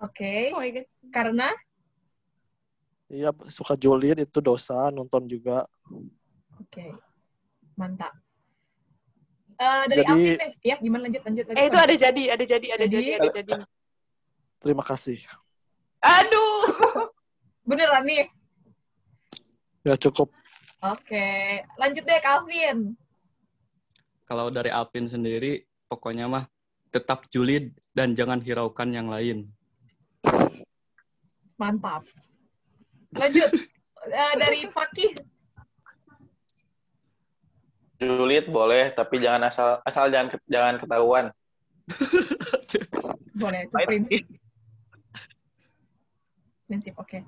Oke, 0.00 0.54
Oh 0.54 0.60
my 0.62 0.70
God. 0.70 0.86
karena 1.12 1.48
Iya, 3.10 3.34
suka 3.50 3.74
julid 3.74 4.22
itu 4.22 4.38
dosa, 4.38 4.86
nonton 4.94 5.26
juga. 5.26 5.66
Oke, 6.62 6.94
mantap. 7.74 8.14
Eh, 9.60 9.82
dari 9.92 10.00
Jadi- 10.00 10.08
Alvin 10.08 10.40
deh, 10.40 10.50
ya 10.64 10.76
gimana 10.80 11.02
lanjut 11.04 11.22
lanjut 11.28 11.44
lanjut. 11.52 11.60
Eh 11.60 11.64
itu 11.68 11.76
ada 11.76 11.94
jadi, 11.94 12.22
ada 12.32 12.44
jadi, 12.48 12.66
ada 12.72 12.86
Jadi? 12.88 12.96
jadi, 12.96 13.10
ada 13.20 13.28
jadi. 13.28 13.52
Terima 14.60 14.80
kasih. 14.80 15.20
Aduh. 16.00 16.64
Beneran 17.68 18.08
nih. 18.08 18.24
Ya 19.84 20.00
cukup. 20.00 20.32
Oke, 20.80 21.28
lanjut 21.76 22.04
deh 22.08 22.20
Calvin. 22.24 22.96
Kalau 24.24 24.48
dari 24.48 24.72
Alvin 24.72 25.12
sendiri, 25.12 25.68
pokoknya 25.92 26.24
mah 26.24 26.48
tetap 26.88 27.28
julid 27.28 27.76
dan 27.92 28.16
jangan 28.16 28.40
hiraukan 28.40 28.88
yang 28.88 29.12
lain. 29.12 29.44
Mantap. 31.60 32.08
Lanjut. 33.12 33.50
Eh, 34.08 34.34
dari 34.40 34.64
Fakih. 34.72 35.12
Julid 38.00 38.48
boleh, 38.48 38.96
tapi 38.96 39.20
jangan 39.20 39.52
asal 39.52 39.68
asal 39.84 40.08
jangan 40.08 40.32
jangan 40.48 40.74
ketahuan. 40.80 41.24
Boleh, 43.40 43.68
itu 43.68 43.76
prinsip. 43.84 44.24
Prinsip, 46.64 46.94
oke. 46.96 47.18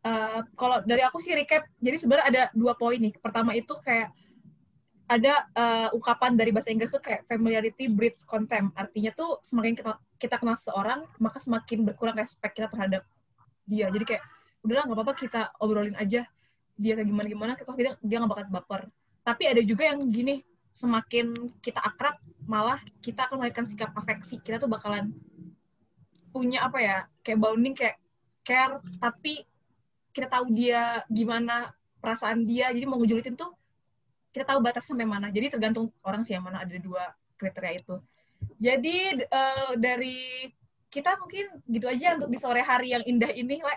Eh, 0.00 0.40
kalau 0.56 0.80
dari 0.84 1.04
aku 1.04 1.20
sih 1.20 1.36
recap, 1.36 1.68
jadi 1.76 1.96
sebenarnya 2.00 2.26
ada 2.28 2.42
dua 2.56 2.72
poin 2.76 2.96
nih. 2.96 3.12
Pertama 3.20 3.52
itu 3.52 3.72
kayak 3.80 4.12
ada 5.08 5.44
eh, 5.52 5.88
ungkapan 5.96 6.36
dari 6.36 6.52
bahasa 6.52 6.72
Inggris 6.72 6.92
tuh 6.92 7.00
kayak 7.00 7.28
familiarity 7.28 7.88
breeds 7.88 8.24
contempt. 8.24 8.76
Artinya 8.76 9.12
tuh 9.12 9.40
semakin 9.44 9.72
kita, 9.76 9.92
kita 10.16 10.36
kenal 10.36 10.56
seseorang, 10.56 11.04
maka 11.20 11.40
semakin 11.40 11.84
berkurang 11.84 12.16
respect 12.16 12.56
kita 12.56 12.68
terhadap 12.72 13.04
dia. 13.68 13.92
Jadi 13.92 14.04
kayak 14.16 14.24
udahlah 14.64 14.84
nggak 14.84 14.98
apa-apa 15.00 15.14
kita 15.16 15.40
obrolin 15.60 15.96
aja 15.96 16.28
dia 16.80 16.92
kayak 16.96 17.08
gimana 17.08 17.26
gimana, 17.28 17.52
kita 17.56 17.72
dia 17.76 17.92
dia 18.00 18.16
nggak 18.20 18.32
bakal 18.32 18.44
baper. 18.48 18.82
Tapi 19.30 19.46
ada 19.46 19.62
juga 19.62 19.86
yang 19.86 20.02
gini, 20.10 20.42
semakin 20.74 21.54
kita 21.62 21.78
akrab, 21.78 22.18
malah 22.50 22.82
kita 22.98 23.30
akan 23.30 23.38
melahirkan 23.38 23.62
sikap 23.62 23.94
afeksi. 23.94 24.42
Kita 24.42 24.58
tuh 24.58 24.66
bakalan 24.66 25.14
punya 26.34 26.66
apa 26.66 26.82
ya, 26.82 26.98
kayak 27.22 27.38
bonding, 27.38 27.78
kayak 27.78 27.94
care, 28.42 28.82
tapi 28.98 29.46
kita 30.10 30.26
tahu 30.26 30.50
dia 30.50 31.06
gimana 31.06 31.70
perasaan 32.02 32.42
dia, 32.42 32.74
jadi 32.74 32.82
mau 32.90 32.98
ngejulitin 32.98 33.38
tuh 33.38 33.54
kita 34.34 34.50
tahu 34.50 34.58
batas 34.66 34.82
sampai 34.82 35.06
mana. 35.06 35.30
Jadi 35.30 35.46
tergantung 35.54 35.94
orang 36.02 36.26
sih 36.26 36.34
yang 36.34 36.42
mana 36.42 36.66
ada 36.66 36.74
dua 36.82 37.14
kriteria 37.38 37.78
itu. 37.78 38.02
Jadi 38.58 39.22
eh, 39.30 39.72
dari 39.78 40.50
kita 40.90 41.14
mungkin 41.22 41.62
gitu 41.70 41.86
aja 41.86 42.18
untuk 42.18 42.34
di 42.34 42.38
sore 42.42 42.66
hari 42.66 42.98
yang 42.98 43.06
indah 43.06 43.30
ini, 43.30 43.62
Le. 43.62 43.76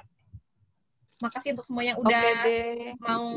Makasih 1.22 1.54
untuk 1.54 1.66
semua 1.70 1.86
yang 1.86 2.02
udah 2.02 2.42
deh. 2.42 2.98
mau 2.98 3.30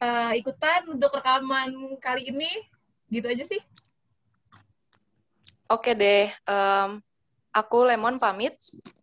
eh, 0.00 0.32
ikutan 0.40 0.88
untuk 0.90 1.14
rekaman 1.16 1.96
kali 2.00 2.28
ini. 2.28 2.52
Gitu 3.06 3.26
aja 3.30 3.44
sih. 3.46 3.62
Oke 5.66 5.94
deh. 5.94 6.30
Em, 6.46 6.90
aku 7.50 7.86
Lemon 7.86 8.18
pamit. 8.18 8.54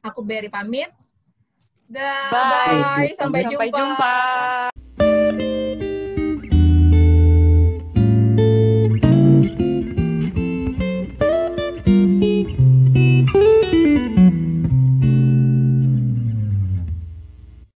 Aku 0.04 0.24
Berry 0.24 0.48
pamit. 0.48 0.92
Dah, 1.88 2.32
Bye. 2.32 2.50
bye. 2.50 3.12
Sampai, 3.20 3.44
Sampai 3.44 3.70
jumpa. 3.70 3.78
jumpa. 3.78 4.73